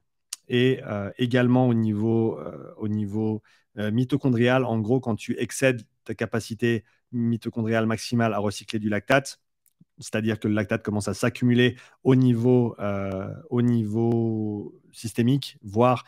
et 0.47 0.81
euh, 0.86 1.09
également 1.17 1.67
au 1.67 1.73
niveau, 1.73 2.39
euh, 2.39 2.71
au 2.77 2.88
niveau 2.88 3.41
euh, 3.79 3.91
mitochondrial. 3.91 4.63
En 4.63 4.79
gros, 4.79 4.99
quand 4.99 5.15
tu 5.15 5.36
excèdes 5.39 5.81
ta 6.03 6.13
capacité 6.13 6.84
mitochondriale 7.11 7.88
maximale 7.88 8.34
à 8.34 8.38
recycler 8.38 8.77
du 8.77 8.89
lactate, 8.89 9.39
c'est-à-dire 9.97 10.39
que 10.39 10.47
le 10.47 10.53
lactate 10.53 10.84
commence 10.84 11.07
à 11.07 11.15
s'accumuler 11.15 11.77
au 12.03 12.15
niveau, 12.15 12.75
au 13.49 13.61
niveau 13.61 14.81
systémique, 14.91 15.57
voire 15.61 16.03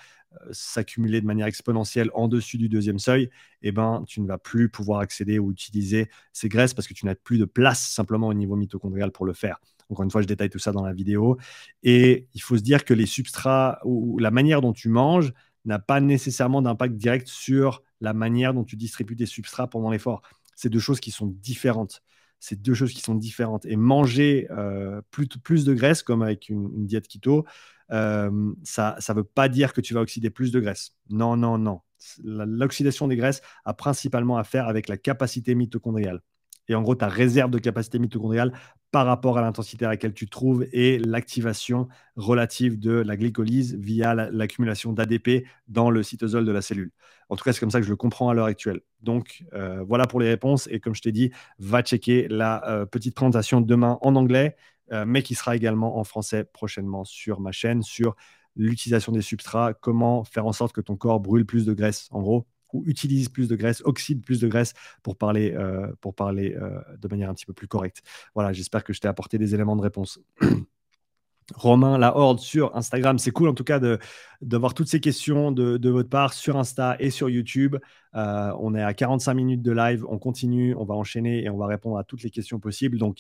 s'accumuler 0.52 1.22
de 1.22 1.26
manière 1.26 1.48
exponentielle 1.48 2.10
en 2.14 2.28
dessus 2.28 2.58
du 2.58 2.70
deuxième 2.70 3.00
seuil, 3.00 3.30
eh 3.62 3.72
ben, 3.72 4.04
tu 4.08 4.22
ne 4.22 4.28
vas 4.28 4.38
plus 4.38 4.70
pouvoir 4.70 5.00
accéder 5.00 5.40
ou 5.40 5.52
utiliser 5.52 6.10
ces 6.34 6.50
graisses 6.50 6.74
parce 6.74 6.88
que 6.88 6.94
tu 6.94 7.06
n'as 7.06 7.16
plus 7.16 7.38
de 7.38 7.46
place 7.46 7.88
simplement 7.90 8.28
au 8.28 8.34
niveau 8.34 8.56
mitochondrial 8.56 9.12
pour 9.12 9.26
le 9.26 9.34
faire. 9.34 9.60
Encore 9.90 10.04
une 10.04 10.12
fois, 10.12 10.22
je 10.22 10.28
détaille 10.28 10.50
tout 10.50 10.60
ça 10.60 10.72
dans 10.72 10.84
la 10.84 10.94
vidéo. 10.94 11.38
Et 11.84 12.28
il 12.34 12.42
faut 12.42 12.58
se 12.58 12.64
dire 12.64 12.86
que 12.86 12.94
les 12.94 13.06
substrats 13.06 13.80
ou 13.84 14.18
la 14.20 14.32
manière 14.32 14.62
dont 14.62 14.74
tu 14.74 14.90
manges 14.90 15.34
n'a 15.66 15.80
pas 15.80 16.00
nécessairement 16.00 16.62
d'impact 16.62 16.96
direct 16.96 17.28
sur 17.28 17.84
la 18.02 18.14
manière 18.14 18.54
dont 18.54 18.64
tu 18.64 18.76
distribues 18.76 19.16
tes 19.16 19.26
substrats 19.26 19.68
pendant 19.68 19.90
l'effort. 19.90 20.22
C'est 20.56 20.70
deux 20.70 20.80
choses 20.80 21.00
qui 21.00 21.12
sont 21.12 21.28
différentes. 21.28 22.02
C'est 22.40 22.62
deux 22.62 22.74
choses 22.74 22.94
qui 22.94 23.02
sont 23.02 23.16
différentes. 23.16 23.66
Et 23.66 23.76
manger 23.76 24.48
euh, 24.52 25.02
plus, 25.12 25.66
de 25.66 25.74
graisse, 25.74 26.04
comme 26.04 26.22
avec 26.22 26.50
une, 26.50 26.86
diète 26.86 27.08
keto, 27.08 27.46
euh, 27.92 28.54
ça 28.64 28.98
ne 29.10 29.14
veut 29.14 29.24
pas 29.24 29.50
dire 29.50 29.74
que 29.74 29.82
tu 29.82 29.94
vas 29.94 30.02
oxyder 30.02 30.30
plus 30.30 30.52
de 30.52 30.60
graisse. 30.60 30.92
Non, 31.10 31.38
non, 31.38 31.58
non. 31.58 31.82
L'oxydation 32.24 33.08
des 33.08 33.16
graisses 33.16 33.42
a 33.64 33.74
principalement 33.74 34.38
à 34.38 34.44
faire 34.44 34.68
avec 34.68 34.90
la 34.90 34.98
capacité 34.98 35.56
mitochondriale 35.56 36.22
et 36.68 36.76
en 36.76 36.82
gros 36.82 36.96
ta 36.96 37.08
réserve 37.08 37.52
de 37.52 37.60
capacité 37.60 38.00
mitochondriale 38.00 38.52
par 38.92 39.06
rapport 39.06 39.38
à 39.38 39.42
l'intensité 39.42 39.86
à 39.86 39.90
laquelle 39.90 40.14
tu 40.14 40.26
te 40.26 40.32
trouves 40.32 40.66
et 40.72 41.00
l'activation 41.00 41.88
relative 42.16 42.80
de 42.80 42.92
la 42.92 43.18
glycolyse 43.18 43.76
via 43.76 44.14
l'accumulation 44.16 44.94
d'ADP 44.94 45.46
dans 45.68 45.90
le 45.90 46.02
cytosol 46.02 46.46
de 46.46 46.52
la 46.52 46.62
cellule. 46.62 46.92
En 47.28 47.36
tout 47.36 47.44
cas, 47.44 47.52
c'est 47.52 47.60
comme 47.60 47.72
ça 47.72 47.80
que 47.80 47.86
je 47.86 47.90
le 47.90 47.98
comprends 47.98 48.30
à 48.30 48.34
l'heure 48.34 48.46
actuelle. 48.46 48.82
Donc, 49.02 49.44
euh, 49.54 49.84
voilà 49.84 50.06
pour 50.08 50.22
les 50.22 50.30
réponses. 50.30 50.68
Et 50.72 50.80
comme 50.80 50.96
je 50.96 51.02
t'ai 51.02 51.12
dit, 51.12 51.32
va 51.60 51.82
checker 51.82 52.28
la 52.30 52.66
euh, 52.70 52.86
petite 52.86 53.16
présentation 53.16 53.60
demain 53.60 53.98
en 54.02 54.16
anglais, 54.16 54.56
mais 54.92 55.24
qui 55.24 55.36
sera 55.36 55.56
également 55.56 55.98
en 55.98 56.04
français 56.04 56.44
prochainement 56.44 57.04
sur 57.04 57.40
ma 57.40 57.52
chaîne, 57.52 57.82
sur 57.82 58.16
l'utilisation 58.56 59.12
des 59.12 59.22
substrats, 59.22 59.74
comment 59.74 60.24
faire 60.24 60.46
en 60.46 60.54
sorte 60.54 60.74
que 60.74 60.82
ton 60.82 60.96
corps 60.96 61.20
brûle 61.20 61.46
plus 61.46 61.66
de 61.66 61.74
graisse. 61.74 62.08
En 62.12 62.22
gros, 62.22 62.46
ou 62.74 62.84
utilise 62.88 63.30
plus 63.30 63.48
de 63.48 63.56
graisse, 63.56 63.82
oxyde 63.86 64.24
plus 64.24 64.40
de 64.40 64.48
graisse 64.48 64.74
pour 65.04 65.18
parler, 65.18 65.54
euh, 65.54 65.88
pour 66.02 66.14
parler 66.16 66.56
euh, 66.60 66.80
de 66.98 67.08
manière 67.08 67.30
un 67.30 67.34
petit 67.34 67.46
peu 67.46 67.54
plus 67.54 67.68
correcte. 67.68 68.02
Voilà, 68.34 68.54
j'espère 68.54 68.84
que 68.84 68.94
je 68.94 69.00
t'ai 69.00 69.08
apporté 69.08 69.38
des 69.38 69.56
éléments 69.56 69.76
de 69.76 69.82
réponse. 69.82 70.20
Romain, 71.54 72.00
la 72.00 72.18
Horde 72.18 72.40
sur 72.40 72.76
Instagram. 72.76 73.20
C'est 73.20 73.30
cool 73.30 73.50
en 73.50 73.54
tout 73.54 73.64
cas 73.64 73.80
de, 73.80 74.00
d'avoir 74.42 74.74
toutes 74.74 74.88
ces 74.88 75.00
questions 75.00 75.52
de, 75.52 75.78
de, 75.78 75.90
votre 75.92 76.10
part 76.10 76.34
sur 76.34 76.58
Insta 76.58 76.96
et 77.00 77.12
sur 77.12 77.30
YouTube. 77.30 77.76
Euh, 78.16 78.52
on 78.60 78.74
est 78.74 78.82
à 78.82 78.96
45 78.96 79.36
minutes 79.36 79.62
de 79.62 79.72
live, 79.72 80.04
on 80.10 80.18
continue, 80.18 80.74
on 80.76 80.86
va 80.86 80.96
enchaîner 80.96 81.44
et 81.44 81.50
on 81.52 81.58
va 81.58 81.68
répondre 81.68 82.00
à 82.00 82.04
toutes 82.04 82.24
les 82.24 82.32
questions 82.32 82.60
possibles. 82.60 82.98
Donc 82.98 83.20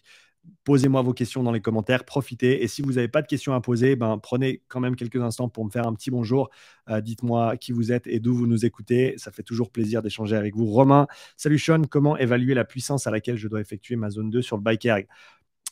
posez-moi 0.64 1.02
vos 1.02 1.14
questions 1.14 1.44
dans 1.44 1.52
les 1.52 1.62
commentaires, 1.62 2.04
profitez. 2.04 2.64
Et 2.64 2.68
si 2.68 2.82
vous 2.82 2.94
n'avez 2.94 3.08
pas 3.08 3.22
de 3.22 3.28
questions 3.28 3.54
à 3.54 3.62
poser, 3.62 3.96
ben, 3.96 4.18
prenez 4.18 4.62
quand 4.68 4.80
même 4.80 4.96
quelques 4.96 5.22
instants 5.22 5.48
pour 5.48 5.64
me 5.64 5.70
faire 5.70 5.88
un 5.88 5.94
petit 5.94 6.12
bonjour. 6.12 6.50
Euh, 6.90 7.02
dites-moi 7.02 7.56
qui 7.58 7.72
vous 7.72 7.92
êtes 7.92 8.08
et 8.08 8.20
d'où 8.20 8.36
vous 8.36 8.48
nous 8.48 8.66
écoutez. 8.66 9.14
Ça 9.18 9.32
fait 9.32 9.44
toujours 9.44 9.72
plaisir 9.72 10.02
d'échanger 10.02 10.36
avec 10.36 10.56
vous. 10.56 10.66
Romain, 10.66 11.08
salut 11.38 11.60
Sean, 11.60 11.84
comment 11.84 12.18
évaluer 12.18 12.54
la 12.54 12.66
puissance 12.66 13.08
à 13.08 13.12
laquelle 13.12 13.38
je 13.38 13.48
dois 13.48 13.62
effectuer 13.62 13.96
ma 13.96 14.10
zone 14.10 14.30
2 14.30 14.42
sur 14.42 14.58
le 14.58 14.64
bike 14.64 14.88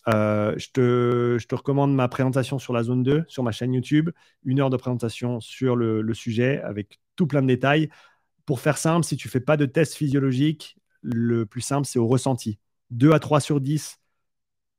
euh, 0.09 0.53
je, 0.57 0.69
te, 0.69 1.55
recommande 1.55 1.95
ma 1.95 2.09
présentation 2.09 2.59
sur 2.59 2.73
la 2.73 2.83
zone 2.83 3.03
2 3.03 3.23
sur 3.27 3.43
ma 3.43 3.51
chaîne 3.51 3.73
YouTube. 3.73 4.09
Une 4.43 4.59
heure 4.59 4.69
de 4.69 4.77
présentation 4.77 5.39
sur 5.39 5.75
le, 5.75 6.01
le 6.01 6.13
sujet 6.13 6.61
avec 6.61 6.99
tout 7.15 7.27
plein 7.27 7.41
de 7.41 7.47
détails. 7.47 7.89
Pour 8.45 8.59
faire 8.59 8.77
simple, 8.77 9.05
si 9.05 9.15
tu 9.15 9.29
fais 9.29 9.39
pas 9.39 9.55
de 9.57 9.65
test 9.65 9.95
physiologique, 9.95 10.77
le 11.01 11.45
plus 11.45 11.61
simple, 11.61 11.87
c'est 11.87 11.99
au 11.99 12.07
ressenti. 12.07 12.59
2 12.91 13.11
à 13.13 13.19
3 13.19 13.39
sur 13.39 13.61
10 13.61 13.99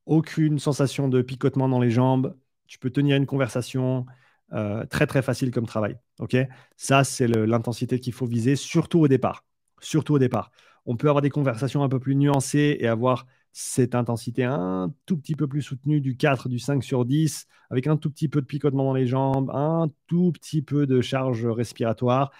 aucune 0.05 0.59
sensation 0.59 1.07
de 1.07 1.21
picotement 1.21 1.69
dans 1.69 1.79
les 1.79 1.91
jambes, 1.91 2.35
tu 2.67 2.79
peux 2.79 2.89
tenir 2.89 3.17
une 3.17 3.25
conversation, 3.25 4.05
euh, 4.53 4.85
très 4.85 5.07
très 5.07 5.21
facile 5.21 5.51
comme 5.51 5.65
travail. 5.65 5.97
Ok, 6.19 6.35
ça 6.77 7.03
c'est 7.03 7.27
l'intensité 7.27 7.99
qu'il 7.99 8.13
faut 8.13 8.25
viser, 8.25 8.55
surtout 8.55 8.99
au 8.99 9.07
départ. 9.07 9.43
Surtout 9.81 10.13
au 10.13 10.19
départ. 10.19 10.51
On 10.85 10.97
peut 10.97 11.09
avoir 11.09 11.21
des 11.21 11.29
conversations 11.29 11.83
un 11.83 11.89
peu 11.89 11.99
plus 11.99 12.15
nuancées 12.15 12.77
et 12.79 12.87
avoir 12.87 13.25
cette 13.51 13.95
intensité 13.95 14.43
un 14.43 14.93
tout 15.05 15.17
petit 15.17 15.35
peu 15.35 15.47
plus 15.47 15.61
soutenue 15.61 16.01
du 16.01 16.17
4, 16.17 16.49
du 16.49 16.59
5 16.59 16.83
sur 16.83 17.05
10, 17.05 17.47
avec 17.69 17.87
un 17.87 17.97
tout 17.97 18.11
petit 18.11 18.27
peu 18.27 18.41
de 18.41 18.45
picotement 18.45 18.83
dans 18.83 18.93
les 18.93 19.07
jambes, 19.07 19.49
un 19.53 19.89
tout 20.07 20.31
petit 20.33 20.61
peu 20.61 20.85
de 20.85 21.01
charge 21.01 21.45
respiratoire. 21.45 22.31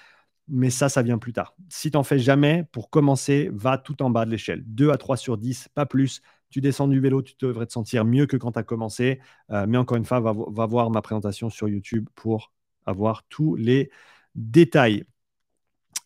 Mais 0.48 0.70
ça, 0.70 0.90
ça 0.90 1.02
vient 1.02 1.18
plus 1.18 1.34
tard. 1.34 1.56
Si 1.70 1.90
tu 1.90 1.98
n'en 1.98 2.04
fais 2.04 2.20
jamais, 2.20 2.66
pour 2.72 2.90
commencer, 2.90 3.50
va 3.54 3.78
tout 3.78 4.04
en 4.04 4.12
bas 4.12 4.26
de 4.26 4.32
l'échelle. 4.32 4.64
2 4.68 4.92
à 4.92 4.98
3 4.98 5.18
sur 5.18 5.38
10, 5.38 5.70
pas 5.74 5.86
plus 5.86 6.22
tu 6.56 6.62
descends 6.62 6.88
du 6.88 7.02
vélo, 7.02 7.22
tu 7.22 7.34
devrais 7.42 7.66
te 7.66 7.74
sentir 7.74 8.06
mieux 8.06 8.28
que 8.28 8.38
quand 8.38 8.54
tu 8.54 8.60
as 8.60 8.64
commencé. 8.64 9.20
Euh, 9.52 9.66
mais 9.68 9.78
encore 9.78 9.98
une 9.98 10.06
fois, 10.06 10.22
va, 10.22 10.66
voir 10.66 10.90
ma 10.90 11.02
présentation 11.02 11.50
sur 11.50 11.68
YouTube 11.68 12.08
pour 12.16 12.54
avoir 12.86 13.26
tous 13.28 13.58
les 13.58 13.92
détails. 14.36 15.04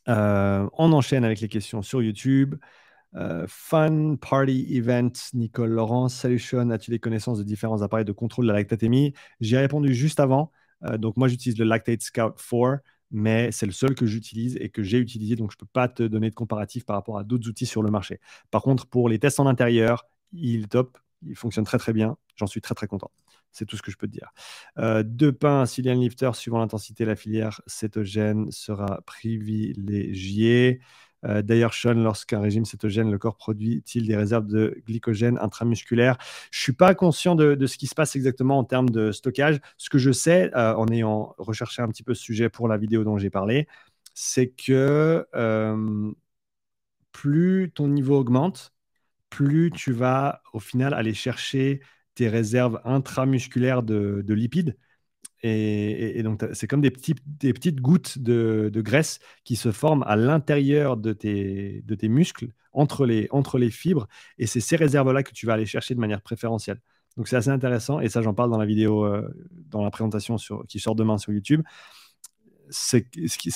Euh, 0.08 0.68
on 0.74 0.92
enchaîne 0.92 1.24
avec 1.24 1.40
les 1.40 1.50
questions 1.50 1.84
sur 1.84 2.02
YouTube. 2.02 2.56
Euh, 3.14 3.46
fun 3.48 4.16
Party 4.16 4.66
Event, 4.72 5.12
Nicole 5.36 5.70
Laurent. 5.70 6.10
Salut 6.10 6.42
as-tu 6.72 6.90
des 6.90 6.98
connaissances 6.98 7.38
de 7.38 7.44
différents 7.44 7.84
appareils 7.84 8.06
de 8.06 8.12
contrôle 8.12 8.48
de 8.48 8.52
la 8.52 8.58
lactatémie? 8.58 9.14
J'ai 9.42 9.60
répondu 9.60 9.94
juste 9.94 10.20
avant. 10.20 10.52
donc 10.98 11.16
moi, 11.16 11.28
j'utilise 11.28 11.60
le 11.60 11.66
Lactate 11.66 12.02
Scout 12.02 12.34
4 12.36 12.82
mais 13.12 13.52
c'est 13.52 13.68
le 13.68 13.72
seul 13.72 13.94
que 13.94 14.08
j'utilise 14.08 14.58
et 14.60 14.70
que 14.70 14.82
j'ai 14.82 14.98
utilisé, 14.98 15.36
donc 15.36 15.52
je 15.52 15.58
ne 15.58 15.60
peux 15.60 15.70
pas 15.72 15.88
te 15.88 16.02
donner 16.02 16.32
de 16.32 16.36
comparatif 16.36 16.86
par 16.86 16.96
rapport 16.96 17.20
à 17.20 17.24
d'autres 17.24 17.48
outils 17.50 17.68
sur 17.68 17.84
le 17.84 17.92
marché. 17.92 18.20
Par 18.50 18.64
contre, 18.64 18.88
pour 18.88 19.10
les 19.10 19.20
tests 19.20 19.40
en 19.40 19.48
intérieur, 19.48 20.06
il 20.34 20.64
est 20.64 20.68
top, 20.68 20.98
il 21.26 21.36
fonctionne 21.36 21.66
très 21.66 21.78
très 21.78 21.94
bien. 21.94 22.18
J'en 22.36 22.48
suis 22.48 22.62
très 22.62 22.76
très 22.76 22.88
content. 22.88 23.12
C'est 23.52 23.66
tout 23.66 23.76
ce 23.76 23.82
que 23.82 23.92
je 23.92 23.98
peux 23.98 24.08
te 24.08 24.12
dire. 24.12 24.32
Euh, 24.78 25.04
deux 25.04 25.32
pains, 25.32 25.66
Cillian 25.66 25.96
Lifter, 25.96 26.32
suivant 26.34 26.60
l'intensité, 26.60 27.04
la 27.04 27.16
filière 27.16 27.62
cétogène 27.68 28.52
sera 28.52 29.02
privilégiée. 29.06 30.82
Euh, 31.26 31.42
d'ailleurs, 31.42 31.74
Sean, 31.74 31.96
lorsqu'un 31.96 32.40
régime 32.40 32.64
cétogène, 32.64 33.12
le 33.12 33.18
corps 33.18 33.36
produit-il 33.36 34.08
des 34.08 34.16
réserves 34.16 34.48
de 34.48 34.82
glycogène 34.88 35.38
intramusculaire? 35.40 36.18
Je 36.52 36.60
ne 36.60 36.64
suis 36.64 36.74
pas 36.74 36.96
conscient 36.96 37.36
de, 37.36 37.66
ce 37.66 37.78
qui 37.78 37.88
se 37.88 37.96
passe 37.96 38.16
exactement 38.16 38.58
en 38.58 38.64
termes 38.64 38.90
de 38.90 39.12
stockage. 39.12 39.60
Ce 39.78 39.90
que 39.90 39.98
je 39.98 40.12
sais, 40.12 40.52
euh, 40.56 40.76
en 40.76 40.88
ayant 40.88 41.36
recherché 41.38 41.82
un 41.82 41.90
petit 41.90 42.04
peu 42.04 42.14
ce 42.14 42.22
sujet 42.22 42.50
pour 42.50 42.68
la 42.68 42.78
vidéo 42.78 43.04
dont 43.04 43.18
j'ai 43.18 43.30
parlé, 43.30 43.68
c'est 44.14 44.50
que 44.50 45.26
plus 47.12 47.72
ton 47.74 47.88
niveau 47.88 48.18
augmente, 48.18 48.72
plus 49.30 49.72
tu 49.72 49.92
vas 49.92 50.42
au 50.54 50.60
final 50.60 50.94
aller 50.94 51.14
chercher 51.14 51.82
tes 52.16 52.28
réserves 52.28 52.82
intramusculaires 52.84 53.84
de, 53.84 54.24
lipides. 54.28 54.78
Et, 55.42 56.22
donc, 56.22 56.46
c'est 56.52 56.68
comme 56.68 56.82
des, 56.82 56.92
petites 56.92 57.82
gouttes 57.82 58.20
de, 58.20 58.82
graisse 58.82 59.20
qui 59.46 59.56
se 59.56 59.72
forment 59.72 60.04
à 60.04 60.18
l'intérieur 60.18 60.98
de 60.98 61.14
tes, 61.14 61.82
de 61.86 62.08
muscles, 62.08 62.50
entre 62.74 63.06
les, 63.06 63.70
fibres. 63.70 64.08
Et 64.38 64.48
c'est 64.48 64.60
ces 64.60 64.76
réserves-là 64.76 65.24
que 65.24 65.32
tu 65.32 65.46
vas 65.46 65.54
aller 65.54 65.66
chercher 65.66 65.96
de 65.96 66.00
manière 66.00 66.22
préférentielle. 66.22 66.82
Donc, 67.16 67.28
c'est 67.28 67.38
assez 67.38 67.50
intéressant. 67.50 68.00
Et 68.02 68.10
ça, 68.10 68.22
j'en 68.22 68.34
parle 68.34 68.52
dans 68.52 68.58
la 68.58 68.66
vidéo, 68.66 69.06
euh, 69.06 69.28
dans 69.70 69.84
la 69.84 69.92
présentation 69.92 70.36
qui 70.68 70.80
sort 70.80 70.96
demain 70.96 71.18
sur 71.18 71.32
YouTube. 71.32 71.62
C'est 72.70 73.06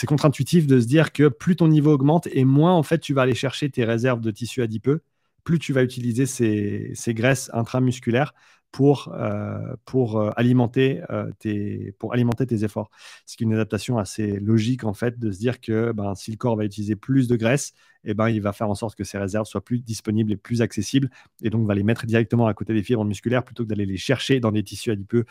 contre-intuitif 0.07 0.67
de 0.67 0.79
se 0.79 0.87
dire 0.87 1.11
que 1.11 1.27
plus 1.27 1.55
ton 1.57 1.67
niveau 1.67 1.91
augmente 1.91 2.27
et 2.31 2.45
moins, 2.45 2.73
en 2.73 2.83
fait, 2.83 2.99
tu 2.99 3.13
vas 3.13 3.23
aller 3.23 3.35
chercher 3.35 3.69
tes 3.69 3.83
réserves 3.83 4.21
de 4.21 4.31
tissu 4.31 4.61
adipeux, 4.61 5.03
plus 5.43 5.59
tu 5.59 5.73
vas 5.73 5.83
utiliser 5.83 6.25
ces, 6.25 7.13
graisses 7.13 7.49
intramusculaires 7.53 8.33
pour, 8.73 9.13
euh, 9.13 9.75
euh, 9.93 10.31
alimenter, 10.35 11.01
euh, 11.11 11.29
tes, 11.37 11.93
pour 11.99 12.13
alimenter 12.13 12.47
tes 12.47 12.63
efforts. 12.63 12.89
Ce 13.27 13.37
qui 13.37 13.43
est 13.43 13.45
une 13.45 13.53
adaptation 13.53 13.99
assez 13.99 14.39
logique, 14.39 14.83
en 14.83 14.93
fait, 14.93 15.19
de 15.19 15.31
se 15.31 15.37
dire 15.37 15.61
que 15.61 15.91
ben, 15.91 16.15
si 16.15 16.31
le 16.31 16.37
corps 16.37 16.55
va 16.55 16.65
utiliser 16.65 16.95
plus 16.95 17.27
de 17.27 17.35
graisse, 17.35 17.73
eh 18.03 18.15
ben, 18.15 18.29
il 18.29 18.41
va 18.41 18.51
faire 18.51 18.69
en 18.69 18.75
sorte 18.75 18.95
que 18.95 19.03
ses 19.03 19.19
réserves 19.19 19.45
soient 19.45 19.63
plus 19.63 19.79
disponibles 19.79 20.31
et 20.31 20.37
plus 20.37 20.63
accessibles, 20.63 21.11
et 21.43 21.51
donc 21.51 21.67
va 21.67 21.75
les 21.75 21.83
mettre 21.83 22.07
directement 22.07 22.47
à 22.47 22.53
côté 22.55 22.73
des 22.73 22.81
fibres 22.81 23.05
musculaires 23.05 23.43
plutôt 23.43 23.63
que 23.63 23.69
d'aller 23.69 23.85
les 23.85 23.97
chercher 23.97 24.39
dans 24.39 24.51
des 24.51 24.63
tissus 24.63 24.91
adipeux 24.91 25.25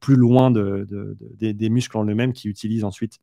plus 0.00 0.16
loin 0.16 0.50
de, 0.50 1.16
des, 1.36 1.52
des 1.52 1.68
muscles 1.68 1.98
en 1.98 2.06
eux-mêmes 2.06 2.32
qui 2.32 2.48
utilisent 2.48 2.84
ensuite 2.84 3.20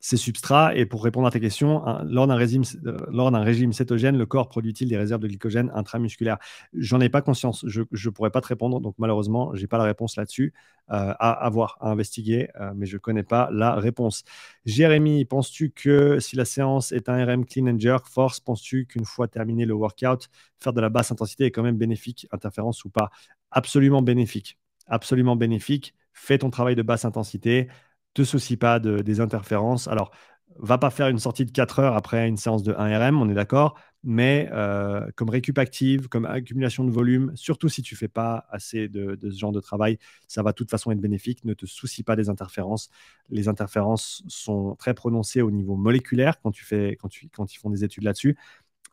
ces 0.00 0.16
substrats. 0.16 0.74
Et 0.74 0.86
pour 0.86 1.04
répondre 1.04 1.26
à 1.26 1.30
ta 1.30 1.38
question, 1.38 1.84
lors 2.04 2.26
d'un 2.26 2.34
régime, 2.34 2.62
euh, 2.86 2.96
lors 3.10 3.30
d'un 3.30 3.42
régime 3.42 3.72
cétogène, 3.72 4.16
le 4.16 4.26
corps 4.26 4.48
produit-il 4.48 4.88
des 4.88 4.96
réserves 4.96 5.20
de 5.20 5.28
glycogène 5.28 5.70
intramusculaires? 5.74 6.38
J'en 6.72 7.00
ai 7.00 7.08
pas 7.08 7.22
conscience. 7.22 7.64
Je 7.66 7.82
ne 7.82 8.10
pourrais 8.10 8.30
pas 8.30 8.40
te 8.40 8.48
répondre. 8.48 8.80
Donc 8.80 8.94
malheureusement, 8.98 9.54
j'ai 9.54 9.66
pas 9.66 9.78
la 9.78 9.84
réponse 9.84 10.16
là-dessus. 10.16 10.52
Euh, 10.92 11.14
à 11.20 11.30
avoir, 11.30 11.78
à 11.80 11.90
investiguer, 11.90 12.48
euh, 12.60 12.72
mais 12.74 12.84
je 12.84 12.96
connais 12.96 13.22
pas 13.22 13.48
la 13.52 13.76
réponse. 13.76 14.24
Jérémy, 14.64 15.24
penses-tu 15.24 15.70
que 15.70 16.18
si 16.18 16.34
la 16.34 16.44
séance 16.44 16.90
est 16.90 17.08
un 17.08 17.24
RM 17.24 17.46
clean 17.46 17.68
and 17.68 17.78
jerk 17.78 18.08
force, 18.08 18.40
penses-tu 18.40 18.86
qu'une 18.86 19.04
fois 19.04 19.28
terminé 19.28 19.66
le 19.66 19.74
workout, 19.74 20.28
faire 20.58 20.72
de 20.72 20.80
la 20.80 20.88
basse 20.88 21.12
intensité 21.12 21.44
est 21.44 21.52
quand 21.52 21.62
même 21.62 21.76
bénéfique, 21.76 22.26
interférence 22.32 22.84
ou 22.84 22.90
pas? 22.90 23.10
Absolument 23.52 24.02
bénéfique. 24.02 24.58
Absolument 24.88 25.36
bénéfique. 25.36 25.94
Fais 26.12 26.38
ton 26.38 26.50
travail 26.50 26.74
de 26.74 26.82
basse 26.82 27.04
intensité 27.04 27.68
te 28.14 28.22
soucie 28.24 28.56
pas 28.56 28.78
de, 28.80 28.98
des 28.98 29.20
interférences. 29.20 29.88
Alors, 29.88 30.10
va 30.58 30.78
pas 30.78 30.90
faire 30.90 31.08
une 31.08 31.18
sortie 31.18 31.44
de 31.44 31.50
4 31.50 31.78
heures 31.78 31.96
après 31.96 32.28
une 32.28 32.36
séance 32.36 32.62
de 32.62 32.74
1 32.76 32.98
RM, 32.98 33.20
on 33.20 33.28
est 33.28 33.34
d'accord, 33.34 33.78
mais 34.02 34.48
euh, 34.52 35.06
comme 35.14 35.30
récup 35.30 35.58
active, 35.58 36.08
comme 36.08 36.24
accumulation 36.24 36.84
de 36.84 36.90
volume, 36.90 37.32
surtout 37.34 37.68
si 37.68 37.82
tu 37.82 37.96
fais 37.96 38.08
pas 38.08 38.46
assez 38.50 38.88
de, 38.88 39.18
ce 39.22 39.38
genre 39.38 39.52
de 39.52 39.60
travail, 39.60 39.98
ça 40.26 40.42
va 40.42 40.52
de 40.52 40.56
toute 40.56 40.70
façon 40.70 40.90
être 40.90 41.00
bénéfique. 41.00 41.44
Ne 41.44 41.54
te 41.54 41.66
soucie 41.66 42.02
pas 42.02 42.16
des 42.16 42.28
interférences. 42.28 42.90
Les 43.28 43.48
interférences 43.48 44.22
sont 44.28 44.74
très 44.76 44.94
prononcées 44.94 45.42
au 45.42 45.50
niveau 45.50 45.76
moléculaire 45.76 46.40
quand 46.40 46.50
tu 46.50 46.64
fais, 46.64 46.96
quand 47.00 47.08
tu, 47.08 47.28
quand 47.28 47.54
ils 47.54 47.58
font 47.58 47.70
des 47.70 47.84
études 47.84 48.04
là-dessus. 48.04 48.36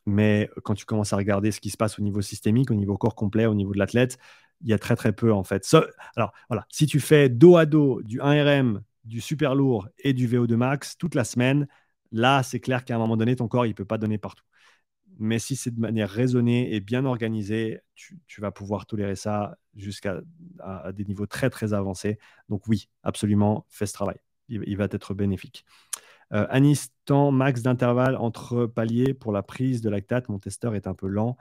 Mais 0.06 0.50
quand 0.64 0.74
tu 0.74 0.86
commences 0.86 1.12
à 1.12 1.18
regarder 1.18 1.52
ce 1.52 1.60
qui 1.60 1.70
se 1.70 1.78
passe 1.78 2.00
au 2.00 2.02
niveau 2.02 2.22
systémique, 2.22 2.72
au 2.72 2.76
niveau 2.76 2.98
corps 2.98 3.16
complet, 3.16 3.46
au 3.46 3.56
niveau 3.56 3.74
de 3.74 3.80
l'athlète, 3.80 4.18
il 4.62 4.70
y 4.70 4.74
a 4.74 4.80
très 4.80 4.96
très 4.96 5.12
peu 5.12 5.34
en 5.34 5.44
fait. 5.44 5.68
alors 6.16 6.34
voilà, 6.50 6.66
si 6.70 6.86
tu 6.86 7.00
fais 7.00 7.30
dos 7.30 7.58
à 7.58 7.66
dos 7.66 8.02
du 8.04 8.20
1RM 8.20 8.80
du 9.08 9.22
super 9.22 9.56
lourd 9.56 9.88
et 10.00 10.14
du 10.14 10.28
VO2 10.28 10.56
max 10.56 10.98
toute 10.98 11.16
la 11.16 11.24
semaine, 11.24 11.68
là, 12.12 12.44
c'est 12.44 12.60
clair 12.60 12.86
qu'à 12.86 12.96
un 12.96 13.00
moment 13.00 13.18
donné, 13.18 13.36
ton 13.36 13.48
corps, 13.48 13.66
il 13.66 13.70
ne 13.70 13.74
peut 13.74 13.86
pas 13.86 13.98
donner 13.98 14.18
partout. 14.18 14.44
Mais 15.20 15.40
si 15.40 15.56
c'est 15.56 15.72
de 15.74 15.80
manière 15.80 16.10
raisonnée 16.10 16.74
et 16.76 16.80
bien 16.80 17.06
organisée, 17.06 17.80
tu, 17.96 18.42
vas 18.42 18.52
pouvoir 18.52 18.86
tolérer 18.86 19.16
ça 19.16 19.58
jusqu'à 19.76 20.22
des 20.94 21.06
niveaux 21.06 21.26
très, 21.26 21.50
très 21.50 21.74
avancés. 21.74 22.20
Donc 22.50 22.68
oui, 22.68 22.88
absolument, 23.04 23.66
fais 23.70 23.88
ce 23.88 23.94
travail. 23.94 24.18
Il, 24.50 24.78
va 24.78 24.88
être 24.92 25.14
bénéfique. 25.14 25.66
Euh, 26.34 26.46
Anis, 26.50 26.90
temps 27.06 27.32
max 27.32 27.64
d'intervalle 27.64 28.16
entre 28.16 28.66
paliers 28.68 29.14
pour 29.14 29.32
la 29.32 29.44
prise 29.44 29.82
de 29.82 29.90
lactate. 29.90 30.30
Mon 30.30 30.40
testeur 30.40 30.76
est 30.76 30.88
un 30.88 30.94
peu 30.94 31.08
lent. 31.08 31.36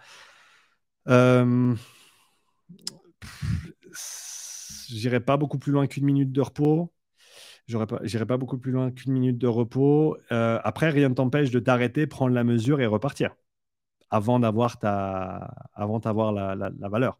Euh, 1.09 1.75
J'irai 4.89 5.21
pas 5.21 5.37
beaucoup 5.37 5.59
plus 5.59 5.73
loin 5.73 5.87
qu'une 5.87 6.05
minute 6.05 6.33
de 6.33 6.41
repos. 6.41 6.93
J'irai 7.69 8.27
pas 8.27 8.37
beaucoup 8.37 8.59
plus 8.59 8.71
loin 8.73 8.91
qu'une 8.93 9.12
minute 9.12 9.39
de 9.39 9.49
repos. 9.49 10.17
Euh, 10.33 10.61
après, 10.62 10.91
rien 10.91 11.09
ne 11.09 11.14
t'empêche 11.14 11.51
de 11.51 11.59
t'arrêter, 11.59 12.07
prendre 12.07 12.33
la 12.35 12.45
mesure 12.45 12.81
et 12.81 12.87
repartir 12.87 13.35
avant 14.11 14.39
d'avoir 14.41 14.77
avant 15.75 15.99
d'avoir 16.01 16.33
la, 16.33 16.89
valeur. 16.89 17.19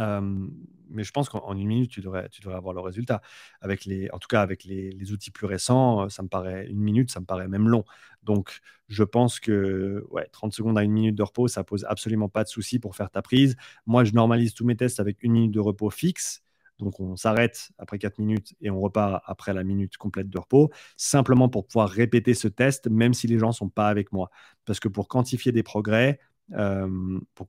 Euh, 0.00 0.48
mais 0.90 1.04
je 1.04 1.12
pense 1.12 1.28
qu'en 1.28 1.54
une 1.54 1.66
minute, 1.68 1.90
tu 1.90 2.00
devrais, 2.00 2.28
avoir 2.46 2.74
le 2.74 2.80
résultat. 2.80 3.20
Avec 3.60 3.84
les, 3.84 4.10
en 4.12 4.18
tout 4.18 4.28
cas, 4.28 4.42
avec 4.42 4.64
les, 4.64 5.12
outils 5.12 5.30
plus 5.30 5.46
récents, 5.46 6.08
ça 6.08 6.22
me 6.22 6.28
paraît 6.28 6.66
une 6.68 6.80
minute, 6.80 7.10
ça 7.10 7.20
me 7.20 7.26
paraît 7.26 7.48
même 7.48 7.68
long. 7.68 7.84
Donc, 8.22 8.60
je 8.88 9.04
pense 9.04 9.40
que 9.40 10.04
ouais, 10.10 10.26
30 10.32 10.52
secondes 10.52 10.78
à 10.78 10.82
une 10.82 10.92
minute 10.92 11.14
de 11.14 11.22
repos, 11.22 11.48
ça 11.48 11.64
pose 11.64 11.84
absolument 11.84 12.28
pas 12.28 12.44
de 12.44 12.48
souci 12.48 12.78
pour 12.78 12.96
faire 12.96 13.10
ta 13.10 13.22
prise. 13.22 13.56
Moi, 13.86 14.04
je 14.04 14.12
normalise 14.12 14.54
tous 14.54 14.64
mes 14.64 14.76
tests 14.76 15.00
avec 15.00 15.22
une 15.22 15.32
minute 15.32 15.52
de 15.52 15.60
repos 15.60 15.90
fixe. 15.90 16.42
Donc 16.78 17.00
on 17.00 17.16
s'arrête 17.16 17.70
après 17.78 17.98
4 17.98 18.18
minutes 18.18 18.54
et 18.60 18.70
on 18.70 18.80
repart 18.80 19.22
après 19.26 19.52
la 19.52 19.64
minute 19.64 19.96
complète 19.96 20.28
de 20.30 20.38
repos, 20.38 20.70
simplement 20.96 21.48
pour 21.48 21.66
pouvoir 21.66 21.88
répéter 21.88 22.34
ce 22.34 22.48
test, 22.48 22.88
même 22.88 23.14
si 23.14 23.26
les 23.26 23.38
gens 23.38 23.48
ne 23.48 23.52
sont 23.52 23.68
pas 23.68 23.88
avec 23.88 24.12
moi. 24.12 24.30
Parce 24.64 24.80
que 24.80 24.88
pour 24.88 25.08
quantifier 25.08 25.52
des 25.52 25.62
progrès, 25.62 26.20
euh, 26.54 27.20
pour 27.34 27.48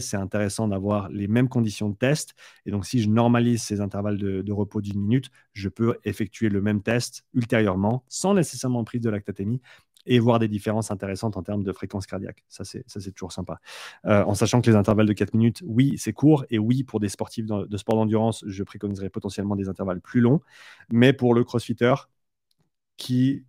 c'est 0.00 0.16
intéressant 0.16 0.68
d'avoir 0.68 1.08
les 1.08 1.28
mêmes 1.28 1.48
conditions 1.48 1.88
de 1.88 1.96
test. 1.96 2.34
Et 2.66 2.70
donc, 2.70 2.84
si 2.84 3.00
je 3.00 3.08
normalise 3.08 3.62
ces 3.62 3.80
intervalles 3.80 4.18
de, 4.18 4.42
de 4.42 4.52
repos 4.52 4.80
d'une 4.80 5.00
minute, 5.00 5.30
je 5.52 5.68
peux 5.68 5.96
effectuer 6.04 6.48
le 6.48 6.60
même 6.60 6.82
test 6.82 7.24
ultérieurement, 7.34 8.04
sans 8.08 8.34
nécessairement 8.34 8.82
prise 8.84 9.02
de 9.02 9.10
lactatémie, 9.10 9.60
et 10.06 10.18
voir 10.18 10.38
des 10.38 10.48
différences 10.48 10.90
intéressantes 10.90 11.36
en 11.36 11.42
termes 11.42 11.62
de 11.62 11.72
fréquence 11.72 12.06
cardiaque. 12.06 12.44
Ça, 12.48 12.64
c'est, 12.64 13.12
toujours 13.12 13.32
sympa. 13.32 13.60
Euh, 14.06 14.24
en 14.24 14.34
sachant 14.34 14.60
que 14.60 14.70
les 14.70 14.76
intervalles 14.76 15.06
de 15.06 15.12
4 15.12 15.34
minutes, 15.34 15.62
oui, 15.66 15.94
c'est 15.98 16.12
court. 16.12 16.44
Et 16.50 16.58
oui, 16.58 16.84
pour 16.84 17.00
des 17.00 17.08
sportifs 17.08 17.46
de 17.46 17.76
sport 17.76 17.96
d'endurance, 17.96 18.44
je 18.46 18.62
préconiserais 18.62 19.10
potentiellement 19.10 19.56
des 19.56 19.68
intervalles 19.68 20.00
plus 20.00 20.20
longs. 20.20 20.40
Mais 20.90 21.12
pour 21.12 21.34
le 21.34 21.44
crossfitter, 21.44 21.94
qui, 22.96 23.44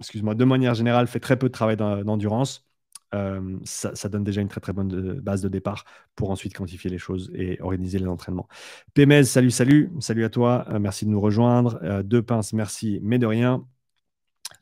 excuse-moi, 0.00 0.34
de 0.34 0.44
manière 0.44 0.74
générale, 0.74 1.06
fait 1.06 1.20
très 1.20 1.38
peu 1.38 1.48
de 1.48 1.52
travail 1.52 1.76
d'endurance, 1.76 2.66
euh, 3.14 3.58
ça, 3.64 4.08
donne 4.08 4.24
déjà 4.24 4.40
une 4.40 4.48
très 4.48 4.60
très 4.60 4.72
bonne 4.72 4.94
euh, 4.94 5.20
base 5.20 5.42
de 5.42 5.48
départ 5.48 5.84
pour 6.16 6.30
ensuite 6.30 6.56
quantifier 6.56 6.90
les 6.90 6.96
choses 6.98 7.30
et 7.34 7.60
organiser 7.60 7.98
les 7.98 8.06
entraînements. 8.06 8.48
Pémez, 8.94 9.24
salut, 9.24 9.50
salut, 9.50 9.92
salut 10.00 10.24
à 10.24 10.30
toi, 10.30 10.66
merci 10.80 11.04
de 11.04 11.10
nous 11.10 11.20
rejoindre. 11.20 12.02
deux 12.02 12.22
pinces, 12.22 12.54
merci, 12.54 13.00
mais 13.02 13.18
de 13.18 13.26
rien. 13.26 13.66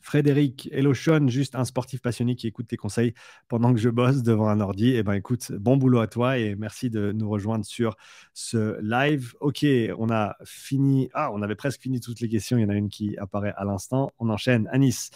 Frédéric 0.01 0.69
Hello 0.73 0.95
Sean, 0.95 1.29
juste 1.29 1.55
un 1.55 1.65
sportif 1.65 2.01
passionné 2.01 2.37
qui 2.37 2.47
écoute 2.47 2.67
tes 2.67 2.77
conseils 2.77 3.15
pendant 3.49 3.73
que 3.73 3.81
je 3.81 3.89
bosse 3.89 4.23
devant 4.23 4.49
un 4.49 4.61
ordi. 4.61 4.95
Eh 4.95 5.03
ben 5.03 5.15
écoute, 5.15 5.53
bon 5.53 5.77
boulot 5.77 6.01
à 6.01 6.07
toi 6.07 6.39
et 6.39 6.57
merci 6.57 6.91
de 6.91 7.13
nous 7.13 7.29
rejoindre 7.29 7.65
sur 7.65 7.97
ce 8.33 8.81
live. 8.83 9.35
Ok, 9.41 9.65
on 9.99 10.11
a 10.11 10.37
fini. 10.45 11.11
Ah, 11.15 11.31
on 11.33 11.43
avait 11.43 11.55
presque 11.55 11.81
fini 11.81 12.01
toutes 12.01 12.21
les 12.21 12.29
questions. 12.29 12.59
Il 12.59 12.63
y 12.63 12.65
en 12.65 12.71
a 12.71 12.75
une 12.75 12.89
qui 12.89 13.17
apparaît 13.19 13.55
à 13.57 13.65
l'instant. 13.65 14.11
On 14.19 14.31
enchaîne. 14.31 14.69
Anis. 14.73 15.11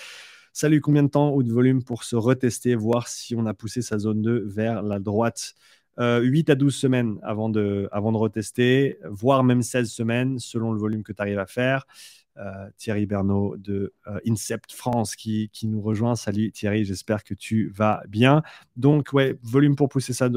Salut, 0.52 0.80
combien 0.80 1.02
de 1.02 1.08
temps 1.08 1.34
ou 1.34 1.42
de 1.42 1.52
volume 1.52 1.82
pour 1.82 2.04
se 2.04 2.14
retester, 2.14 2.76
voir 2.76 3.08
si 3.08 3.34
on 3.34 3.44
a 3.46 3.54
poussé 3.54 3.82
sa 3.82 3.98
zone 3.98 4.22
2 4.22 4.44
vers 4.46 4.82
la 4.82 5.00
droite? 5.00 5.54
8 5.98 6.48
euh, 6.48 6.52
à 6.52 6.54
12 6.54 6.74
semaines 6.74 7.18
avant 7.22 7.48
de, 7.48 7.88
avant 7.92 8.12
de 8.12 8.16
retester, 8.16 8.98
voire 9.04 9.44
même 9.44 9.62
16 9.62 9.90
semaines 9.90 10.38
selon 10.38 10.72
le 10.72 10.78
volume 10.78 11.02
que 11.02 11.12
tu 11.12 11.22
arrives 11.22 11.38
à 11.38 11.46
faire. 11.46 11.86
Euh, 12.36 12.68
Thierry 12.76 13.06
Bernot 13.06 13.56
de 13.56 13.94
euh, 14.08 14.18
Incept 14.26 14.72
France 14.72 15.14
qui, 15.14 15.50
nous 15.64 15.80
rejoint. 15.80 16.16
Salut 16.16 16.50
Thierry, 16.50 16.84
j'espère 16.84 17.22
que 17.22 17.32
tu 17.32 17.68
vas 17.68 18.02
bien. 18.08 18.42
Donc, 18.76 19.12
ouais, 19.12 19.38
volume 19.42 19.76
pour 19.76 19.88
pousser 19.88 20.12
sa, 20.12 20.28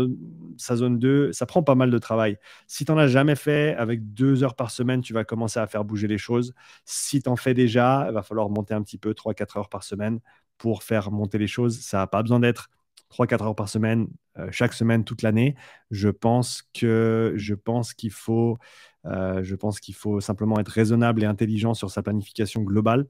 sa 0.58 0.76
zone 0.76 1.00
2, 1.00 1.34
ça 1.34 1.46
prend 1.48 1.64
pas 1.64 1.74
mal 1.76 1.90
de 1.90 1.98
travail. 1.98 2.38
Si 2.68 2.86
tu 2.86 2.92
n'en 2.92 2.98
as 3.00 3.08
jamais 3.08 3.36
fait, 3.36 3.76
avec 3.76 4.14
deux 4.14 4.44
heures 4.44 4.56
par 4.56 4.70
semaine, 4.70 5.02
tu 5.02 5.14
vas 5.14 5.24
commencer 5.24 5.60
à 5.60 5.66
faire 5.66 5.84
bouger 5.84 6.08
les 6.08 6.20
choses. 6.20 6.54
Si 6.86 7.22
tu 7.22 7.30
en 7.30 7.36
fais 7.36 7.56
déjà, 7.56 8.06
il 8.08 8.14
va 8.14 8.22
falloir 8.22 8.50
monter 8.50 8.76
un 8.76 8.84
petit 8.84 9.00
peu, 9.00 9.14
3-4 9.14 9.58
heures 9.58 9.70
par 9.70 9.84
semaine 9.84 10.20
pour 10.58 10.84
faire 10.84 11.12
monter 11.12 11.38
les 11.38 11.48
choses. 11.48 11.80
Ça 11.80 11.98
n'a 11.98 12.08
pas 12.08 12.22
besoin 12.22 12.40
d'être 12.40 12.70
3-4 13.10 13.44
heures 13.44 13.56
par 13.56 13.70
semaine, 13.70 14.08
euh, 14.38 14.48
chaque 14.52 14.74
semaine, 14.74 15.04
toute 15.04 15.22
l'année. 15.22 15.56
Je 15.92 16.10
pense 16.10 16.64
que 16.74 17.34
je 17.36 17.54
pense 17.54 17.94
qu'il 17.94 18.12
faut 18.12 18.58
euh, 19.06 19.42
je 19.44 19.56
faut 19.94 20.20
simplement 20.20 20.60
être 20.60 20.70
raisonnable 20.70 21.24
et 21.24 21.26
intelligent 21.26 21.74
sur 21.74 21.90
sa 21.92 22.02
planification 22.04 22.62
globale. 22.64 23.08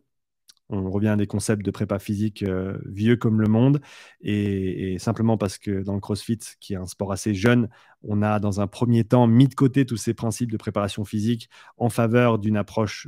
On 0.69 0.91
revient 0.91 1.07
à 1.07 1.15
des 1.15 1.27
concepts 1.27 1.63
de 1.63 1.71
prépa 1.71 1.97
physique 1.97 2.43
euh, 2.43 2.77
vieux 2.85 3.15
comme 3.15 3.41
le 3.41 3.47
monde. 3.47 3.81
Et, 4.21 4.97
simplement 4.99 5.37
parce 5.37 5.57
que 5.57 5.81
dans 5.81 5.93
le 5.93 6.01
CrossFit, 6.01 6.39
qui 6.59 6.73
est 6.73 6.77
un 6.77 6.85
sport 6.85 7.11
assez 7.13 7.33
jeune, 7.33 7.69
on 8.03 8.21
a 8.21 8.39
dans 8.39 8.59
un 8.59 8.67
premier 8.67 9.05
temps 9.05 9.27
mis 9.27 9.47
de 9.47 9.55
côté 9.55 9.85
tous 9.85 9.97
ces 9.97 10.13
principes 10.13 10.51
de 10.51 10.57
préparation 10.57 11.05
physique 11.05 11.49
en 11.77 11.89
faveur 11.89 12.37
d'une 12.37 12.57
approche 12.57 13.07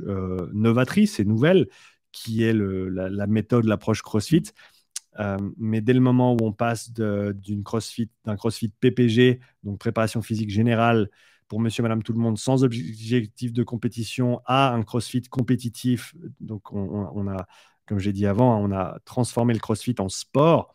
novatrice 0.52 1.20
et 1.20 1.24
nouvelle, 1.24 1.68
qui 2.12 2.42
est 2.44 2.54
la, 2.54 3.26
méthode, 3.26 3.66
l'approche 3.66 4.02
CrossFit. 4.02 4.44
Mais 5.56 5.80
dès 5.80 5.92
le 5.92 6.00
moment 6.00 6.34
où 6.34 6.38
on 6.42 6.52
passe 6.52 6.92
d'un 6.92 7.32
CrossFit, 7.64 8.10
CrossFit 8.38 8.68
PPG, 8.80 9.40
donc 9.64 9.78
préparation 9.78 10.22
physique 10.22 10.50
générale, 10.50 11.10
pour 11.50 11.58
monsieur, 11.58 11.82
madame, 11.82 12.04
tout 12.04 12.12
le 12.12 12.20
monde, 12.20 12.38
sans 12.38 12.62
objectif 12.62 13.52
de 13.52 13.64
compétition, 13.64 14.40
à 14.46 14.72
un 14.72 14.84
CrossFit 14.84 15.22
compétitif. 15.22 16.14
Donc, 16.38 16.72
on, 16.72 17.26
a, 17.26 17.44
comme 17.86 17.98
j'ai 17.98 18.12
dit 18.12 18.24
avant, 18.24 18.56
on 18.62 18.70
a 18.70 19.00
transformé 19.04 19.52
le 19.52 19.58
CrossFit 19.58 19.96
en 19.98 20.08
sport. 20.08 20.72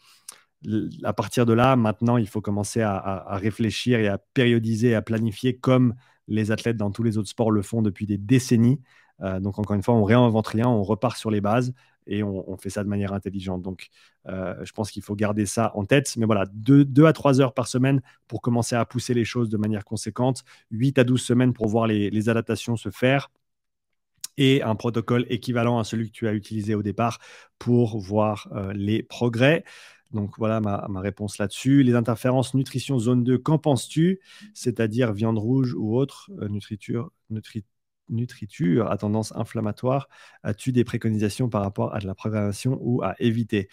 À 1.05 1.13
partir 1.13 1.45
de 1.45 1.53
là, 1.53 1.77
maintenant, 1.77 2.17
il 2.17 2.27
faut 2.27 2.41
commencer 2.41 2.81
à, 2.81 3.38
réfléchir 3.38 3.99
et 4.01 4.09
à 4.09 4.17
périodiser, 4.17 4.95
à 4.95 5.01
planifier 5.01 5.55
comme 5.55 5.95
les 6.27 6.51
athlètes 6.51 6.75
dans 6.75 6.91
tous 6.91 7.03
les 7.03 7.17
autres 7.17 7.29
sports 7.29 7.51
le 7.51 7.61
font 7.61 7.81
depuis 7.81 8.05
des 8.05 8.17
décennies. 8.17 8.81
Euh, 9.21 9.39
donc, 9.39 9.59
encore 9.59 9.77
une 9.77 9.83
fois, 9.83 9.93
on 9.93 10.03
réinvente 10.03 10.47
rien, 10.47 10.67
on 10.67 10.83
repart 10.83 11.15
sur 11.15 11.31
les 11.31 11.39
bases 11.39 11.73
et 12.08 12.24
on, 12.24 12.58
fait 12.58 12.70
ça 12.70 12.84
de 12.84 12.89
manière 12.89 13.14
intelligente. 13.14 13.62
Donc, 13.62 13.89
euh, 14.28 14.56
je 14.64 14.72
pense 14.72 14.91
qu'il 14.91 15.01
faut 15.01 15.16
garder 15.16 15.45
ça 15.45 15.72
en 15.76 15.86
tête. 15.86 16.16
Mais 16.18 16.26
voilà, 16.26 16.45
2 16.53 17.06
à 17.06 17.14
3 17.14 17.41
heures 17.41 17.53
par 17.53 17.68
semaine 17.68 18.01
pour 18.28 18.41
commencer 18.41 18.76
à 18.76 18.86
pousser 18.86 19.14
les 19.14 19.26
choses 19.26 19.49
de 19.49 19.58
manière 19.58 19.86
conséquente, 19.86 20.43
8 20.72 20.99
à 20.99 21.03
12 21.03 21.22
semaines 21.22 21.53
pour 21.53 21.68
voir 21.68 21.88
les, 21.88 22.30
adaptations 22.30 22.76
se 22.76 22.89
faire 22.89 23.30
et 24.38 24.64
un 24.64 24.76
protocole 24.76 25.26
équivalent 25.30 25.80
à 25.80 25.84
celui 25.84 26.08
que 26.08 26.12
tu 26.12 26.28
as 26.28 26.34
utilisé 26.34 26.76
au 26.76 26.82
départ 26.82 27.20
pour 27.60 27.99
voir 27.99 28.47
euh, 28.53 28.74
les 28.74 29.03
progrès. 29.03 29.64
Donc 30.12 30.38
voilà 30.38 30.60
ma, 30.62 30.88
réponse 30.99 31.38
là-dessus. 31.38 31.84
Les 31.84 31.93
interférences 31.93 32.53
nutrition 32.53 32.97
zone 32.99 33.24
2, 33.24 33.38
qu'en 33.38 33.58
penses-tu? 33.58 34.20
C'est-à-dire 34.53 35.14
viande 35.14 35.38
rouge 35.38 35.74
ou 35.78 35.95
autre, 35.97 36.32
euh, 36.41 36.47
nutriture, 36.47 37.12
nutriture 38.10 38.91
à 38.91 38.97
tendance 38.97 39.36
inflammatoire, 39.36 40.08
as-tu 40.43 40.72
des 40.72 40.84
préconisations 40.84 41.49
par 41.49 41.62
rapport 41.62 41.93
à 41.95 41.99
de 41.99 42.08
la 42.08 42.16
programmation 42.16 42.78
ou 42.82 43.01
à 43.03 43.16
éviter? 43.20 43.70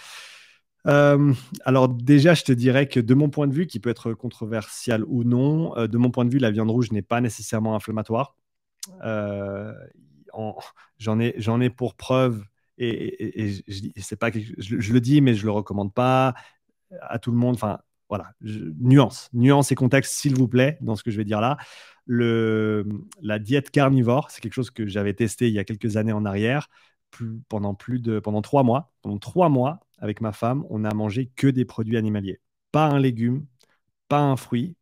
Euh, 0.87 1.33
alors 1.65 1.89
déjà, 1.89 2.35
je 2.35 2.43
te 2.43 2.53
dirais 2.53 2.89
que 2.89 3.01
de 3.01 3.15
mon 3.15 3.31
point 3.31 3.47
de 3.47 3.55
vue, 3.55 3.67
qui 3.67 3.79
peut 3.79 3.91
être 3.91 4.15
controversial 4.15 5.05
ou 5.07 5.25
non, 5.25 5.77
euh, 5.77 5.87
de 5.87 5.99
mon 5.99 6.11
point 6.11 6.25
de 6.25 6.31
vue, 6.31 6.39
la 6.39 6.51
viande 6.51 6.71
rouge 6.71 6.91
n'est 6.93 7.03
pas 7.03 7.21
nécessairement 7.21 7.75
inflammatoire. 7.75 8.37
Euh, 9.05 9.73
j'en 10.99 11.21
ai, 11.21 11.37
ai 11.39 11.71
pour 11.71 11.95
preuve, 11.95 12.45
et, 12.79 13.63
je, 13.69 14.15
pas 14.17 14.31
je, 14.33 14.93
le 14.93 15.01
dis, 15.01 15.21
mais 15.21 15.35
je 15.35 15.45
le 15.45 15.53
recommande 15.53 15.95
pas 15.95 16.35
à 17.01 17.19
tout 17.19 17.31
le 17.31 17.37
monde. 17.37 17.55
Enfin, 17.55 17.79
voilà, 18.13 18.33
nuance, 18.43 19.31
nuance 19.33 19.73
et 19.73 19.75
contexte, 19.75 20.13
s'il 20.13 20.37
vous 20.37 20.49
plaît, 20.49 20.77
dans 20.83 20.97
ce 20.97 21.03
que 21.03 21.11
je 21.11 21.17
vais 21.17 21.25
dire 21.25 21.41
là 21.41 21.57
le, 22.05 22.85
la 23.23 23.39
diète 23.39 23.71
carnivore, 23.71 24.31
c'est 24.31 24.41
quelque 24.41 24.55
chose 24.55 24.71
que 24.71 24.87
j'avais 24.87 25.15
testé 25.15 25.49
il 25.49 25.55
y 25.55 25.59
a 25.59 25.65
quelques 25.65 25.97
années 25.97 26.13
en 26.13 26.25
arrière, 26.25 26.69
pendant 27.49 27.75
plus 27.75 28.01
de 28.01 28.19
pendant 28.19 28.43
trois 28.43 28.63
mois. 28.63 28.93
Pendant 29.03 29.19
trois 29.19 29.49
mois, 29.49 29.81
avec 29.99 30.21
ma 30.21 30.33
femme, 30.33 30.65
on 30.71 30.85
a 30.85 30.95
mangé 30.95 31.31
que 31.37 31.47
des 31.47 31.65
produits 31.65 31.97
animaliers, 31.97 32.41
pas 32.73 32.87
un 32.87 32.99
légume, 32.99 33.47
pas 34.09 34.21
un 34.21 34.37
fruit. 34.37 34.77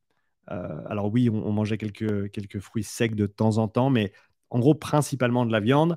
Euh, 0.50 0.82
alors 0.88 1.12
oui, 1.12 1.28
on, 1.30 1.52
mangeait 1.52 1.78
quelques, 1.78 2.30
quelques 2.30 2.60
fruits 2.60 2.84
secs 2.84 3.14
de 3.14 3.26
temps 3.26 3.58
en 3.58 3.68
temps, 3.68 3.90
mais 3.90 4.12
en 4.50 4.58
gros 4.58 4.74
principalement 4.74 5.46
de 5.46 5.52
la 5.52 5.60
viande. 5.60 5.96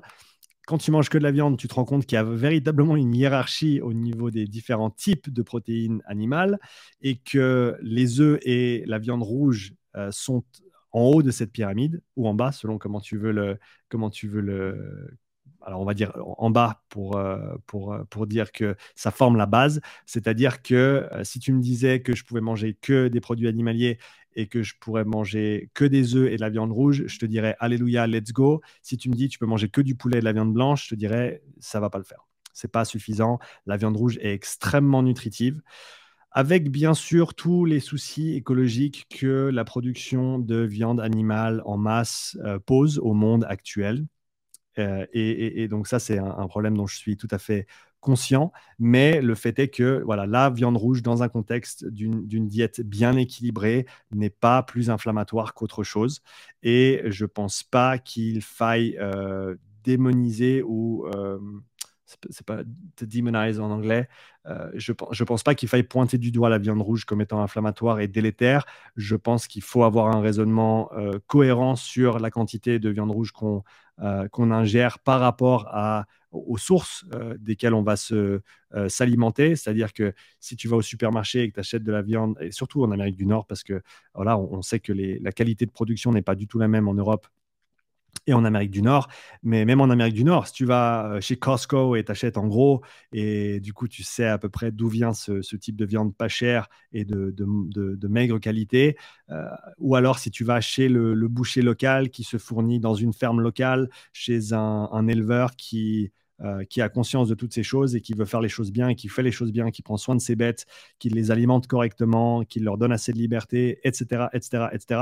Quand 0.66 0.78
tu 0.78 0.90
manges 0.90 1.10
que 1.10 1.18
de 1.18 1.22
la 1.22 1.30
viande, 1.30 1.58
tu 1.58 1.68
te 1.68 1.74
rends 1.74 1.84
compte 1.84 2.06
qu'il 2.06 2.16
y 2.16 2.18
a 2.18 2.24
véritablement 2.24 2.96
une 2.96 3.14
hiérarchie 3.14 3.80
au 3.82 3.92
niveau 3.92 4.30
des 4.30 4.46
différents 4.46 4.90
types 4.90 5.30
de 5.30 5.42
protéines 5.42 6.02
animales 6.06 6.58
et 7.02 7.16
que 7.16 7.76
les 7.82 8.20
œufs 8.20 8.38
et 8.42 8.82
la 8.86 8.98
viande 8.98 9.22
rouge 9.22 9.74
euh, 9.96 10.10
sont 10.10 10.42
en 10.92 11.02
haut 11.02 11.22
de 11.22 11.30
cette 11.30 11.52
pyramide 11.52 12.02
ou 12.16 12.26
en 12.28 12.34
bas, 12.34 12.50
selon 12.52 12.78
comment 12.78 13.00
tu 13.00 13.18
veux 13.18 13.32
le, 13.32 13.58
comment 13.88 14.08
tu 14.08 14.26
veux 14.26 14.40
le, 14.40 15.18
alors 15.60 15.80
on 15.80 15.84
va 15.84 15.92
dire 15.92 16.12
en 16.38 16.50
bas 16.50 16.82
pour, 16.88 17.16
euh, 17.16 17.56
pour, 17.66 17.92
euh, 17.92 18.04
pour 18.04 18.26
dire 18.26 18.50
que 18.50 18.74
ça 18.94 19.10
forme 19.10 19.36
la 19.36 19.46
base. 19.46 19.80
C'est-à-dire 20.06 20.62
que 20.62 21.08
si 21.24 21.40
tu 21.40 21.52
me 21.52 21.60
disais 21.60 22.00
que 22.00 22.14
je 22.14 22.24
pouvais 22.24 22.40
manger 22.40 22.74
que 22.80 23.08
des 23.08 23.20
produits 23.20 23.48
animaliers 23.48 23.98
et 24.36 24.46
que 24.46 24.62
je 24.62 24.74
pourrais 24.80 25.04
manger 25.04 25.70
que 25.74 25.84
des 25.84 26.16
œufs 26.16 26.30
et 26.30 26.36
de 26.36 26.40
la 26.40 26.50
viande 26.50 26.72
rouge, 26.72 27.04
je 27.06 27.18
te 27.18 27.26
dirais 27.26 27.56
Alléluia, 27.60 28.06
let's 28.06 28.32
go. 28.32 28.60
Si 28.82 28.96
tu 28.96 29.08
me 29.08 29.14
dis 29.14 29.28
tu 29.28 29.38
peux 29.38 29.46
manger 29.46 29.68
que 29.68 29.80
du 29.80 29.94
poulet 29.94 30.18
et 30.18 30.20
de 30.20 30.24
la 30.24 30.32
viande 30.32 30.52
blanche, 30.52 30.84
je 30.84 30.90
te 30.90 30.94
dirais 30.94 31.42
ça 31.60 31.80
va 31.80 31.90
pas 31.90 31.98
le 31.98 32.04
faire. 32.04 32.26
C'est 32.52 32.70
pas 32.70 32.84
suffisant. 32.84 33.38
La 33.66 33.76
viande 33.76 33.96
rouge 33.96 34.18
est 34.20 34.32
extrêmement 34.32 35.02
nutritive 35.02 35.60
avec 36.34 36.68
bien 36.68 36.94
sûr 36.94 37.34
tous 37.34 37.64
les 37.64 37.78
soucis 37.78 38.34
écologiques 38.34 39.06
que 39.08 39.50
la 39.52 39.64
production 39.64 40.40
de 40.40 40.56
viande 40.56 41.00
animale 41.00 41.62
en 41.64 41.78
masse 41.78 42.36
euh, 42.44 42.58
pose 42.58 42.98
au 42.98 43.14
monde 43.14 43.46
actuel. 43.48 44.04
Euh, 44.78 45.06
et, 45.12 45.68
donc 45.68 45.86
ça, 45.86 46.00
c'est 46.00 46.18
un, 46.18 46.48
problème 46.48 46.76
dont 46.76 46.88
je 46.88 46.96
suis 46.96 47.16
tout 47.16 47.28
à 47.30 47.38
fait 47.38 47.68
conscient, 48.04 48.52
mais 48.78 49.20
le 49.20 49.34
fait 49.34 49.58
est 49.58 49.68
que 49.68 50.02
voilà, 50.04 50.26
la 50.26 50.50
viande 50.50 50.76
rouge, 50.76 51.02
dans 51.02 51.22
un 51.22 51.28
contexte 51.28 51.86
d'une 51.86 52.46
diète 52.46 52.80
bien 52.80 53.16
équilibrée, 53.16 53.86
n'est 54.12 54.30
pas 54.30 54.62
plus 54.62 54.90
inflammatoire 54.90 55.54
qu'autre 55.54 55.82
chose. 55.82 56.22
Et 56.62 57.02
je 57.06 57.24
ne 57.24 57.28
pense 57.28 57.62
pas 57.62 57.98
qu'il 57.98 58.42
faille 58.42 58.96
euh, 59.00 59.56
démoniser 59.82 60.62
ou 60.62 61.06
c'est 62.30 62.46
pas 62.46 62.62
to 62.96 63.06
demonize 63.06 63.60
en 63.60 63.70
anglais. 63.70 64.08
Euh, 64.46 64.70
je 64.74 64.92
ne 64.92 65.24
pense 65.24 65.42
pas 65.42 65.54
qu'il 65.54 65.68
faille 65.68 65.82
pointer 65.82 66.18
du 66.18 66.30
doigt 66.30 66.48
la 66.48 66.58
viande 66.58 66.82
rouge 66.82 67.04
comme 67.04 67.20
étant 67.20 67.42
inflammatoire 67.42 68.00
et 68.00 68.08
délétère. 68.08 68.66
Je 68.96 69.16
pense 69.16 69.46
qu'il 69.46 69.62
faut 69.62 69.84
avoir 69.84 70.14
un 70.14 70.20
raisonnement 70.20 70.90
euh, 70.92 71.18
cohérent 71.26 71.76
sur 71.76 72.18
la 72.18 72.30
quantité 72.30 72.78
de 72.78 72.90
viande 72.90 73.10
rouge 73.10 73.32
qu'on 73.32 73.58
euh, 73.58 73.60
qu'on 74.32 74.50
ingère 74.50 74.98
par 74.98 75.20
rapport 75.20 75.72
aux 76.32 76.58
sources 76.58 77.04
desquelles 77.38 77.74
on 77.74 77.82
va 77.82 77.96
se 77.96 78.40
s'alimenter. 78.88 79.56
C'est-à-dire 79.56 79.92
que 79.92 80.12
si 80.40 80.56
tu 80.56 80.68
vas 80.68 80.76
au 80.76 80.82
supermarché 80.82 81.42
et 81.42 81.48
que 81.48 81.54
tu 81.54 81.60
achètes 81.60 81.84
de 81.84 81.92
la 81.92 82.02
viande, 82.02 82.36
et 82.40 82.50
surtout 82.50 82.82
en 82.82 82.90
Amérique 82.90 83.16
du 83.16 83.26
Nord, 83.26 83.46
parce 83.46 83.62
que 83.62 83.82
voilà, 84.14 84.38
on, 84.38 84.62
sait 84.62 84.80
que 84.80 84.92
la 84.92 85.32
qualité 85.32 85.64
de 85.64 85.70
production 85.70 86.12
n'est 86.12 86.22
pas 86.22 86.34
du 86.34 86.48
tout 86.48 86.58
la 86.58 86.68
même 86.68 86.88
en 86.88 86.94
Europe 86.94 87.28
et 88.26 88.32
en 88.32 88.44
Amérique 88.44 88.70
du 88.70 88.82
Nord. 88.82 89.08
Mais 89.42 89.64
même 89.64 89.80
en 89.80 89.90
Amérique 89.90 90.14
du 90.14 90.24
Nord, 90.24 90.46
si 90.46 90.52
tu 90.52 90.64
vas 90.64 91.06
euh, 91.06 91.20
chez 91.20 91.36
Costco 91.36 91.96
et 91.96 92.04
t'achètes 92.04 92.38
en 92.38 92.46
gros, 92.46 92.82
et 93.12 93.60
du 93.60 93.72
coup, 93.72 93.88
tu 93.88 94.02
sais 94.02 94.26
à 94.26 94.38
peu 94.38 94.48
près 94.48 94.70
d'où 94.72 94.88
vient 94.88 95.12
ce, 95.12 95.40
type 95.56 95.76
de 95.76 95.84
viande 95.84 96.14
pas 96.14 96.28
chère 96.28 96.68
et 96.92 97.04
de, 97.04 97.34
maigre 98.08 98.38
qualité, 98.38 98.96
euh, 99.30 99.44
ou 99.78 99.94
alors 99.96 100.18
si 100.18 100.30
tu 100.30 100.44
vas 100.44 100.60
chez 100.60 100.88
le, 100.88 101.14
boucher 101.28 101.62
local 101.62 102.10
qui 102.10 102.22
se 102.22 102.38
fournit 102.38 102.80
dans 102.80 102.94
une 102.94 103.12
ferme 103.12 103.40
locale, 103.40 103.88
chez 104.12 104.52
un 104.52 105.06
éleveur 105.08 105.56
qui 105.56 106.12
euh, 106.42 106.64
qui 106.64 106.80
a 106.80 106.88
conscience 106.88 107.28
de 107.28 107.34
toutes 107.34 107.54
ces 107.54 107.62
choses 107.62 107.94
et 107.94 108.00
qui 108.00 108.12
veut 108.12 108.24
faire 108.24 108.40
les 108.40 108.48
choses 108.48 108.72
bien 108.72 108.94
qui 108.94 109.08
fait 109.08 109.22
les 109.22 109.30
choses 109.30 109.52
bien, 109.52 109.70
qui 109.70 109.82
prend 109.82 109.96
soin 109.96 110.16
de 110.16 110.20
ses 110.20 110.34
bêtes, 110.34 110.66
qui 110.98 111.08
les 111.08 111.30
alimente 111.30 111.66
correctement, 111.68 112.44
qui 112.44 112.58
leur 112.58 112.76
donne 112.76 112.90
assez 112.92 113.12
de 113.12 113.18
liberté, 113.18 113.78
etc., 113.84 114.26
etc., 114.32 114.66
etc. 114.72 115.00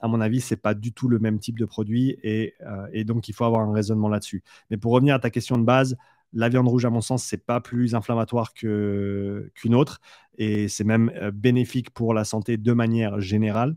À 0.00 0.08
mon 0.08 0.20
avis, 0.20 0.40
c'est 0.40 0.56
pas 0.56 0.74
du 0.74 0.92
tout 0.92 1.08
le 1.08 1.18
même 1.18 1.38
type 1.38 1.58
de 1.58 1.64
produit 1.64 2.18
et, 2.22 2.54
euh, 2.60 2.86
et 2.92 3.04
donc 3.04 3.28
il 3.28 3.34
faut 3.34 3.44
avoir 3.44 3.62
un 3.62 3.72
raisonnement 3.72 4.08
là-dessus. 4.08 4.42
Mais 4.70 4.76
pour 4.76 4.92
revenir 4.92 5.14
à 5.14 5.18
ta 5.18 5.30
question 5.30 5.56
de 5.56 5.64
base, 5.64 5.96
la 6.32 6.48
viande 6.48 6.68
rouge, 6.68 6.84
à 6.84 6.90
mon 6.90 7.00
sens, 7.00 7.24
c'est 7.24 7.44
pas 7.44 7.60
plus 7.60 7.94
inflammatoire 7.94 8.52
qu'une 8.52 9.74
autre 9.74 10.00
et 10.38 10.68
c'est 10.68 10.84
même 10.84 11.10
euh, 11.16 11.30
bénéfique 11.30 11.90
pour 11.90 12.12
la 12.14 12.24
santé 12.24 12.58
de 12.58 12.72
manière 12.72 13.20
générale. 13.20 13.76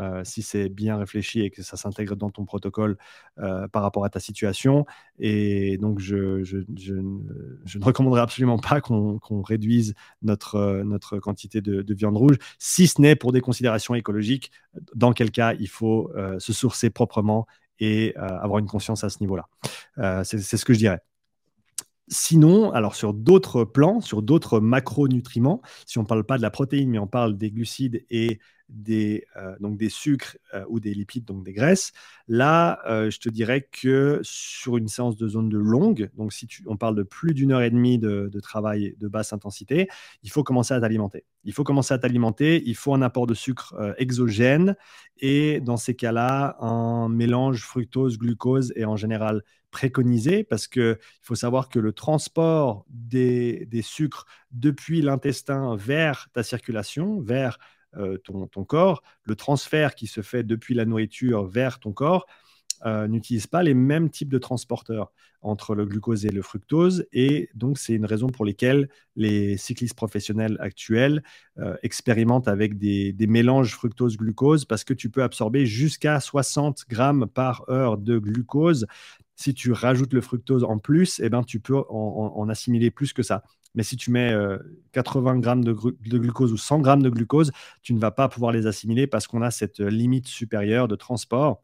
Euh, 0.00 0.22
si 0.24 0.40
c'est 0.40 0.68
bien 0.70 0.96
réfléchi 0.96 1.40
et 1.40 1.50
que 1.50 1.62
ça 1.62 1.76
s'intègre 1.76 2.16
dans 2.16 2.30
ton 2.30 2.46
protocole 2.46 2.96
euh, 3.38 3.68
par 3.68 3.82
rapport 3.82 4.04
à 4.04 4.08
ta 4.08 4.18
situation. 4.18 4.86
Et 5.18 5.76
donc, 5.76 5.98
je, 5.98 6.16
ne 6.16 7.84
recommanderais 7.84 8.22
absolument 8.22 8.58
pas 8.58 8.80
qu'on 8.80 9.42
réduise 9.42 9.94
euh, 10.54 10.84
notre 10.84 11.18
quantité 11.18 11.60
de, 11.60 11.94
viande 11.94 12.16
rouge, 12.16 12.36
si 12.58 12.86
ce 12.86 13.00
n'est 13.00 13.16
pour 13.16 13.32
des 13.32 13.42
considérations 13.42 13.94
écologiques, 13.94 14.50
dans 14.94 15.12
quel 15.12 15.30
cas 15.30 15.54
il 15.54 15.68
faut 15.68 16.10
se 16.38 16.52
sourcer 16.52 16.88
proprement 16.88 17.46
et 17.78 18.14
avoir 18.16 18.58
une 18.58 18.66
conscience 18.66 19.04
à 19.04 19.10
ce 19.10 19.18
niveau-là. 19.20 19.48
c'est 20.24 20.56
ce 20.56 20.64
que 20.64 20.72
je 20.72 20.78
dirais. 20.78 21.00
Sinon, 22.08 22.72
alors 22.72 22.94
sur 22.94 23.14
d'autres 23.14 23.64
plans, 23.64 24.00
sur 24.00 24.22
d'autres 24.22 24.60
macronutriments, 24.60 25.62
si 25.86 25.98
on 25.98 26.02
ne 26.02 26.06
parle 26.06 26.24
pas 26.24 26.38
de 26.38 26.42
la 26.42 26.50
protéine, 26.50 26.90
mais 26.90 26.98
on 26.98 27.06
parle 27.06 27.36
des 27.36 27.50
glucides 27.50 28.04
et 28.10 28.40
des, 28.70 29.24
euh, 29.36 29.56
donc 29.60 29.76
des 29.76 29.88
sucres 29.88 30.36
euh, 30.54 30.64
ou 30.68 30.80
des 30.80 30.94
lipides, 30.94 31.24
donc 31.24 31.44
des 31.44 31.52
graisses, 31.52 31.92
là, 32.28 32.80
euh, 32.86 33.10
je 33.10 33.18
te 33.18 33.28
dirais 33.28 33.68
que 33.70 34.20
sur 34.22 34.76
une 34.76 34.88
séance 34.88 35.16
de 35.16 35.28
zone 35.28 35.48
de 35.48 35.58
longue, 35.58 36.10
donc 36.16 36.32
si 36.32 36.48
on 36.66 36.76
parle 36.76 36.94
de 36.94 37.02
plus 37.02 37.34
d'une 37.34 37.52
heure 37.52 37.62
et 37.62 37.70
demie 37.70 37.98
de, 37.98 38.30
travail 38.40 38.94
de 38.98 39.08
basse 39.08 39.32
intensité, 39.32 39.88
il 40.22 40.30
faut 40.30 40.42
commencer 40.42 40.72
à 40.72 40.80
t'alimenter. 40.80 41.24
Il 41.44 41.52
faut 41.52 41.64
commencer 41.64 41.92
à 41.92 41.98
t'alimenter, 41.98 42.62
il 42.64 42.74
faut 42.74 42.94
un 42.94 43.02
apport 43.02 43.26
de 43.26 43.34
sucre 43.34 43.74
exogène 43.98 44.76
et 45.18 45.60
dans 45.60 45.76
ces 45.76 45.94
cas-là, 45.94 46.56
un 46.60 47.08
mélange 47.08 47.64
fructose-glucose 47.64 48.72
est 48.76 48.84
en 48.84 48.96
général 48.96 49.42
préconisé 49.70 50.44
parce 50.44 50.66
qu'il 50.66 50.98
faut 51.22 51.34
savoir 51.34 51.68
que 51.68 51.78
le 51.78 51.92
transport 51.92 52.84
des, 52.88 53.66
des 53.66 53.82
sucres 53.82 54.26
depuis 54.50 55.02
l'intestin 55.02 55.76
vers 55.76 56.28
ta 56.32 56.42
circulation, 56.42 57.20
vers 57.20 57.58
euh, 57.96 58.18
ton, 58.18 58.64
corps, 58.64 59.02
le 59.24 59.34
transfert 59.34 59.94
qui 59.94 60.06
se 60.06 60.22
fait 60.22 60.42
depuis 60.42 60.74
la 60.74 60.84
nourriture 60.84 61.44
vers 61.44 61.80
ton 61.80 61.92
corps, 61.92 62.26
euh, 62.86 63.06
n'utilisent 63.08 63.46
pas 63.46 63.62
les 63.62 63.74
mêmes 63.74 64.08
types 64.08 64.30
de 64.30 64.38
transporteurs 64.38 65.12
entre 65.42 65.74
le 65.74 65.84
glucose 65.86 66.26
et 66.26 66.30
le 66.30 66.42
fructose. 66.42 67.06
Et 67.12 67.50
donc, 67.54 67.78
c'est 67.78 67.94
une 67.94 68.06
raison 68.06 68.28
pour 68.28 68.44
laquelle 68.44 68.88
les 69.16 69.56
cyclistes 69.56 69.94
professionnels 69.94 70.56
actuels 70.60 71.22
euh, 71.58 71.76
expérimentent 71.82 72.48
avec 72.48 72.78
des, 72.78 73.14
mélanges 73.26 73.74
fructose-glucose 73.74 74.64
parce 74.64 74.84
que 74.84 74.94
tu 74.94 75.10
peux 75.10 75.22
absorber 75.22 75.66
jusqu'à 75.66 76.20
60 76.20 76.84
grammes 76.88 77.26
par 77.26 77.68
heure 77.68 77.98
de 77.98 78.18
glucose. 78.18 78.86
Si 79.36 79.54
tu 79.54 79.72
rajoutes 79.72 80.12
le 80.12 80.20
fructose 80.20 80.64
en 80.64 80.78
plus, 80.78 81.20
eh 81.20 81.30
ben, 81.30 81.42
tu 81.42 81.60
peux 81.60 81.82
en, 81.88 82.48
assimiler 82.48 82.90
plus 82.90 83.12
que 83.12 83.22
ça. 83.22 83.42
Mais 83.74 83.82
si 83.82 83.96
tu 83.96 84.10
mets 84.10 84.34
80 84.92 85.36
euh, 85.36 85.40
grammes 85.40 85.64
de, 85.64 85.72
glucose 85.72 86.52
ou 86.52 86.56
100 86.56 86.80
grammes 86.80 87.02
de 87.02 87.10
glucose, 87.10 87.52
tu 87.82 87.94
ne 87.94 88.00
vas 88.00 88.10
pas 88.10 88.28
pouvoir 88.28 88.52
les 88.52 88.66
assimiler 88.66 89.06
parce 89.06 89.26
qu'on 89.26 89.42
a 89.42 89.50
cette 89.50 89.80
limite 89.80 90.28
supérieure 90.28 90.88
de 90.88 90.96
transport 90.96 91.62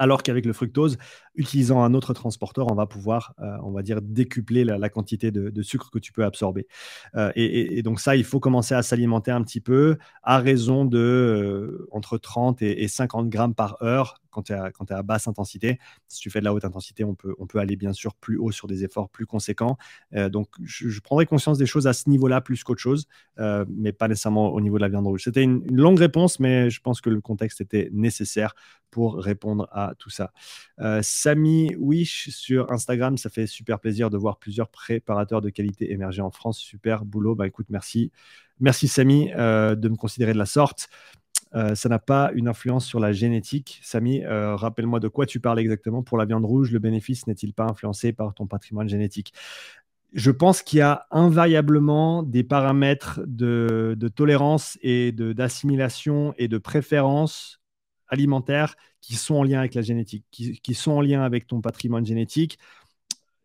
alors 0.00 0.22
qu'avec 0.22 0.46
le 0.46 0.54
fructose, 0.54 0.96
utilisant 1.34 1.84
un 1.84 1.92
autre 1.92 2.14
transporteur, 2.14 2.72
on 2.72 2.74
va 2.74 2.86
pouvoir, 2.86 3.34
euh, 3.38 3.58
on 3.62 3.70
va 3.70 3.82
dire, 3.82 4.00
décupler 4.00 4.64
la, 4.64 4.88
quantité 4.88 5.30
de, 5.30 5.62
sucre 5.62 5.90
que 5.90 5.98
tu 5.98 6.10
peux 6.10 6.24
absorber. 6.24 6.66
Euh, 7.16 7.30
et, 7.36 7.82
donc 7.82 8.00
ça, 8.00 8.16
il 8.16 8.24
faut 8.24 8.40
commencer 8.40 8.74
à 8.74 8.82
s'alimenter 8.82 9.30
un 9.30 9.42
petit 9.42 9.60
peu 9.60 9.98
à 10.22 10.38
raison 10.38 10.86
de 10.86 10.98
euh, 10.98 11.86
entre 11.92 12.16
30 12.16 12.62
et, 12.62 12.88
50 12.88 13.28
grammes 13.28 13.54
par 13.54 13.76
heure 13.82 14.22
quand 14.30 14.42
tu 14.42 14.52
es, 14.52 14.92
à 14.94 15.02
basse 15.02 15.28
intensité. 15.28 15.78
Si 16.08 16.20
tu 16.20 16.30
fais 16.30 16.40
de 16.40 16.44
la 16.44 16.54
haute 16.54 16.64
intensité, 16.64 17.04
on 17.04 17.14
peut, 17.14 17.34
aller 17.58 17.76
bien 17.76 17.92
sûr 17.92 18.14
plus 18.14 18.36
haut 18.36 18.52
sur 18.52 18.66
des 18.68 18.84
efforts 18.84 19.08
plus 19.08 19.26
conséquents. 19.26 19.76
donc 20.12 20.48
je, 20.62 21.00
prendrai 21.00 21.26
conscience 21.26 21.58
des 21.58 21.66
choses 21.66 21.86
à 21.86 21.92
ce 21.92 22.08
niveau-là 22.08 22.40
plus 22.40 22.62
qu'autre 22.64 22.80
chose, 22.80 23.06
mais 23.68 23.92
pas 23.92 24.08
nécessairement 24.08 24.52
au 24.52 24.60
niveau 24.60 24.76
de 24.76 24.82
la 24.82 24.88
viande 24.88 25.06
rouge. 25.06 25.24
C'était 25.24 25.42
une, 25.42 25.64
longue 25.70 25.98
réponse, 25.98 26.40
mais 26.40 26.70
je 26.70 26.80
pense 26.80 27.00
que 27.00 27.10
le 27.10 27.20
contexte 27.20 27.60
était 27.60 27.88
nécessaire 27.92 28.54
pour 28.90 29.16
répondre 29.16 29.68
à 29.72 29.94
tout 29.98 30.10
ça. 30.10 30.32
Samy 31.02 31.74
Wish 31.76 32.30
sur 32.30 32.70
Instagram, 32.72 33.16
ça 33.18 33.30
fait 33.30 33.46
super 33.46 33.80
plaisir 33.80 34.10
de 34.10 34.16
voir 34.16 34.38
plusieurs 34.38 34.68
préparateurs 34.68 35.40
de 35.40 35.50
qualité 35.50 35.92
émerger 35.92 36.22
en 36.22 36.30
France. 36.30 36.58
Super 36.58 37.04
boulot. 37.04 37.34
Bah 37.34 37.46
écoute, 37.46 37.66
merci. 37.70 38.10
Merci 38.60 38.88
Samy 38.88 39.30
euh, 39.34 39.74
de 39.74 39.88
me 39.88 39.96
considérer 39.96 40.32
de 40.32 40.38
la 40.38 40.46
sorte. 40.46 40.88
Euh, 41.54 41.74
ça 41.74 41.88
n'a 41.88 41.98
pas 41.98 42.30
une 42.34 42.48
influence 42.48 42.86
sur 42.86 43.00
la 43.00 43.12
génétique. 43.12 43.80
Samy, 43.82 44.22
euh, 44.24 44.54
rappelle-moi 44.54 45.00
de 45.00 45.08
quoi 45.08 45.26
tu 45.26 45.40
parles 45.40 45.58
exactement. 45.58 46.02
Pour 46.02 46.16
la 46.16 46.24
viande 46.24 46.44
rouge, 46.44 46.70
le 46.70 46.78
bénéfice 46.78 47.26
n'est-il 47.26 47.52
pas 47.52 47.64
influencé 47.64 48.12
par 48.12 48.34
ton 48.34 48.46
patrimoine 48.46 48.88
génétique? 48.88 49.32
Je 50.12 50.30
pense 50.30 50.62
qu'il 50.62 50.78
y 50.78 50.82
a 50.82 51.06
invariablement 51.10 52.22
des 52.22 52.42
paramètres 52.42 53.20
de, 53.26 53.96
tolérance 54.14 54.78
et 54.82 55.12
d'assimilation 55.12 56.34
et 56.36 56.48
de 56.48 56.58
préférence 56.58 57.60
alimentaire 58.08 58.74
qui 59.00 59.14
sont 59.14 59.36
en 59.36 59.44
lien 59.44 59.60
avec 59.60 59.74
la 59.74 59.82
génétique, 59.82 60.24
qui, 60.30 60.74
sont 60.74 60.92
en 60.92 61.00
lien 61.00 61.22
avec 61.22 61.46
ton 61.46 61.60
patrimoine 61.60 62.04
génétique, 62.04 62.58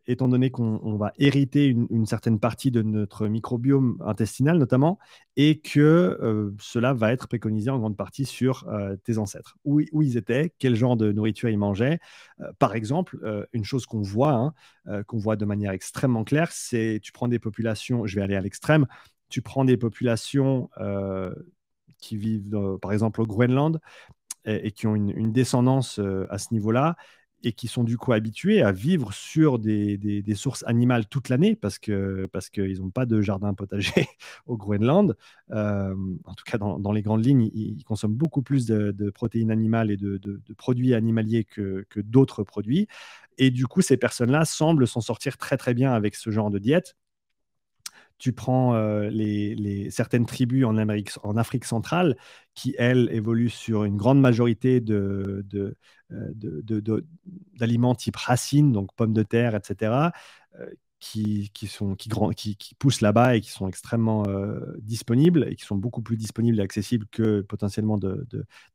étant 0.06 0.28
donné 0.28 0.50
qu'on 0.50 0.96
va 0.96 1.12
hériter 1.18 1.66
une, 1.66 2.06
certaine 2.06 2.38
partie 2.38 2.70
de 2.70 2.82
notre 2.82 3.26
microbiome 3.26 3.98
intestinal 4.04 4.58
notamment, 4.58 4.98
et 5.36 5.58
que 5.58 5.80
euh, 5.80 6.54
cela 6.60 6.94
va 6.94 7.12
être 7.12 7.26
préconisé 7.26 7.70
en 7.70 7.78
grande 7.78 7.96
partie 7.96 8.24
sur 8.24 8.68
euh, 8.68 8.96
tes 8.96 9.18
ancêtres. 9.18 9.56
Où, 9.64 9.80
ils 9.80 10.16
étaient, 10.16 10.52
quel 10.58 10.76
genre 10.76 10.96
de 10.96 11.10
nourriture 11.10 11.48
ils 11.48 11.58
mangeaient. 11.58 11.98
Euh, 12.40 12.52
par 12.58 12.74
exemple, 12.74 13.18
une 13.52 13.64
chose 13.64 13.86
qu'on 13.86 14.02
voit, 14.02 14.54
hein, 14.86 15.02
qu'on 15.04 15.18
voit 15.18 15.36
de 15.36 15.44
manière 15.44 15.72
extrêmement 15.72 16.24
claire, 16.24 16.52
c'est 16.52 17.00
tu 17.02 17.12
prends 17.12 17.28
des 17.28 17.38
populations, 17.38 18.06
je 18.06 18.16
vais 18.16 18.22
aller 18.22 18.36
à 18.36 18.40
l'extrême, 18.40 18.86
tu 19.28 19.42
prends 19.42 19.64
des 19.64 19.76
populations 19.76 20.70
qui 21.98 22.16
vivent 22.16 22.78
par 22.80 22.92
exemple 22.92 23.20
au 23.20 23.26
Groenland, 23.26 23.80
et, 24.44 24.70
qui 24.70 24.86
ont 24.86 24.94
une, 24.94 25.32
descendance 25.32 26.00
à 26.30 26.38
ce 26.38 26.54
niveau-là 26.54 26.96
et 27.46 27.52
qui 27.52 27.68
sont 27.68 27.84
du 27.84 27.96
coup 27.96 28.12
habitués 28.12 28.60
à 28.60 28.72
vivre 28.72 29.12
sur 29.12 29.60
des, 29.60 30.24
sources 30.34 30.64
animales 30.66 31.06
toute 31.06 31.28
l'année 31.28 31.54
parce 31.54 31.78
parce 32.32 32.50
qu'ils 32.50 32.80
n'ont 32.80 32.90
pas 32.90 33.06
de 33.06 33.22
jardin 33.22 33.54
potager 33.54 34.08
au 34.46 34.56
Groenland. 34.56 35.16
Euh, 35.52 35.94
en 36.24 36.34
tout 36.34 36.42
cas, 36.44 36.58
dans, 36.58 36.80
dans, 36.80 36.90
les 36.90 37.02
grandes 37.02 37.24
lignes, 37.24 37.48
ils, 37.54 37.84
consomment 37.84 38.16
beaucoup 38.16 38.42
plus 38.42 38.66
de, 38.66 39.10
protéines 39.10 39.52
animales 39.52 39.92
et 39.92 39.96
de, 39.96 40.18
de 40.18 40.54
produits 40.54 40.92
animaliers 40.92 41.44
que, 41.44 41.86
que 41.88 42.00
d'autres 42.00 42.42
produits. 42.42 42.88
Et 43.38 43.52
du 43.52 43.68
coup, 43.68 43.80
ces 43.80 43.96
personnes-là 43.96 44.44
semblent 44.44 44.88
s'en 44.88 45.00
sortir 45.00 45.36
très 45.36 45.56
très 45.56 45.72
bien 45.72 45.92
avec 45.92 46.16
ce 46.16 46.30
genre 46.30 46.50
de 46.50 46.58
diète 46.58 46.96
tu 48.18 48.32
prends 48.32 48.74
euh, 48.74 49.08
les, 49.10 49.90
certaines 49.90 50.26
tribus 50.26 50.64
en, 50.64 51.36
Afrique 51.36 51.64
centrale 51.64 52.16
qui, 52.54 52.74
elles, 52.78 53.08
évoluent 53.12 53.50
sur 53.50 53.84
une 53.84 53.96
grande 53.96 54.20
majorité 54.20 54.80
de, 54.80 55.44
euh, 56.12 56.32
d'aliments 57.58 57.94
type 57.94 58.16
racines, 58.16 58.72
donc 58.72 58.90
pommes 58.96 59.12
de 59.12 59.22
terre, 59.22 59.54
etc., 59.54 60.10
euh, 60.58 60.66
qui, 60.98 61.52
poussent 62.78 63.02
là-bas 63.02 63.36
et 63.36 63.40
qui 63.40 63.50
sont 63.50 63.68
extrêmement 63.68 64.24
disponibles 64.80 65.46
et 65.48 65.54
qui 65.54 65.64
sont 65.64 65.76
beaucoup 65.76 66.02
plus 66.02 66.16
disponibles 66.16 66.58
et 66.58 66.62
accessibles 66.62 67.06
que 67.12 67.42
potentiellement 67.42 67.98
de, 67.98 68.26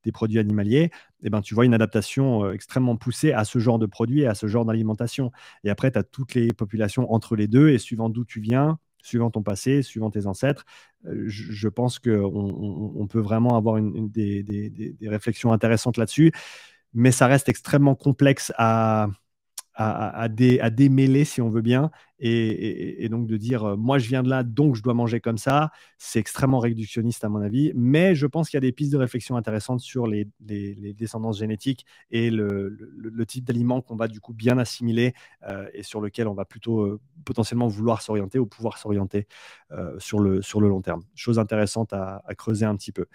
des 0.04 0.12
produits 0.12 0.40
animaliers, 0.40 0.84
et 0.84 0.92
eh 1.24 1.30
ben, 1.30 1.42
tu 1.42 1.56
vois 1.56 1.66
une 1.66 1.74
adaptation 1.74 2.50
extrêmement 2.52 2.96
poussée 2.96 3.34
à 3.34 3.44
ce 3.44 3.60
genre 3.60 3.80
de 3.80 3.88
produits 3.88 4.22
et 4.22 4.28
à 4.28 4.36
ce 4.36 4.48
genre 4.48 4.66
d'alimentation. 4.66 5.32
Et 5.64 5.70
après, 5.72 5.92
tu 5.92 5.98
as 5.98 6.04
toutes 6.04 6.36
les 6.36 6.50
populations 6.50 7.12
entre 7.12 7.36
les 7.36 7.48
deux 7.48 7.70
et 7.70 7.80
suivant 7.80 8.08
d'où 8.08 8.24
tu 8.24 8.40
viens, 8.40 8.80
suivant 9.04 9.32
ton 9.32 9.44
passé, 9.44 9.82
suivant 9.82 10.10
tes 10.10 10.26
ancêtres, 10.26 10.66
euh, 11.06 11.24
je, 11.28 11.68
pense 11.68 12.00
qu'on 12.00 12.94
on, 12.96 13.08
peut 13.08 13.20
vraiment 13.20 13.58
avoir 13.58 13.82
des, 13.82 14.96
réflexions 15.02 15.52
intéressantes 15.52 15.98
là-dessus, 15.98 16.32
mais 16.94 17.12
ça 17.12 17.28
reste 17.28 17.50
extrêmement 17.50 17.96
complexe 17.96 18.52
à, 18.58 19.08
à, 19.74 20.28
démêler, 20.70 21.26
si 21.26 21.42
on 21.42 21.50
veut 21.50 21.62
bien, 21.62 21.92
et, 22.20 23.08
donc 23.10 23.28
de 23.28 23.38
dire 23.38 23.64
euh, 23.64 23.76
moi 23.76 23.98
je 23.98 24.08
viens 24.08 24.22
de 24.22 24.30
là, 24.30 24.44
donc 24.44 24.76
je 24.76 24.84
dois 24.84 24.94
manger 24.94 25.20
comme 25.20 25.38
ça, 25.38 25.72
c'est 25.98 26.20
extrêmement 26.20 26.60
réductionniste 26.60 27.24
à 27.24 27.30
mon 27.30 27.42
avis. 27.42 27.72
Mais 27.76 28.14
je 28.16 28.28
pense 28.28 28.50
qu'il 28.50 28.58
y 28.58 28.60
a 28.60 28.62
des 28.62 28.72
pistes 28.72 28.92
de 28.92 28.98
réflexion 28.98 29.36
intéressantes 29.36 29.80
sur 29.80 30.08
les, 30.08 30.28
descendances 30.40 31.40
génétiques 31.40 31.86
et 32.12 32.30
le, 32.30 32.78
type 33.28 33.46
d'aliment 33.46 33.82
qu'on 33.82 33.96
va 33.96 34.08
du 34.08 34.20
coup 34.20 34.34
bien 34.34 34.58
assimiler 34.58 35.14
euh, 35.48 35.68
et 35.74 35.84
sur 35.84 36.02
lequel 36.02 36.28
on 36.28 36.34
va 36.34 36.44
plutôt 36.46 36.82
euh, 36.82 37.00
potentiellement 37.24 37.68
vouloir 37.68 38.02
s'orienter 38.02 38.40
ou 38.40 38.46
pouvoir 38.46 38.78
s'orienter 38.78 39.28
sur, 40.00 40.20
le, 40.20 40.42
sur 40.42 40.60
le 40.60 40.68
long 40.68 40.82
terme. 40.82 41.02
Chose 41.16 41.40
intéressante 41.40 41.94
à, 41.94 42.22
creuser 42.38 42.66
un 42.66 42.76
petit 42.76 42.92
peu. 42.92 43.06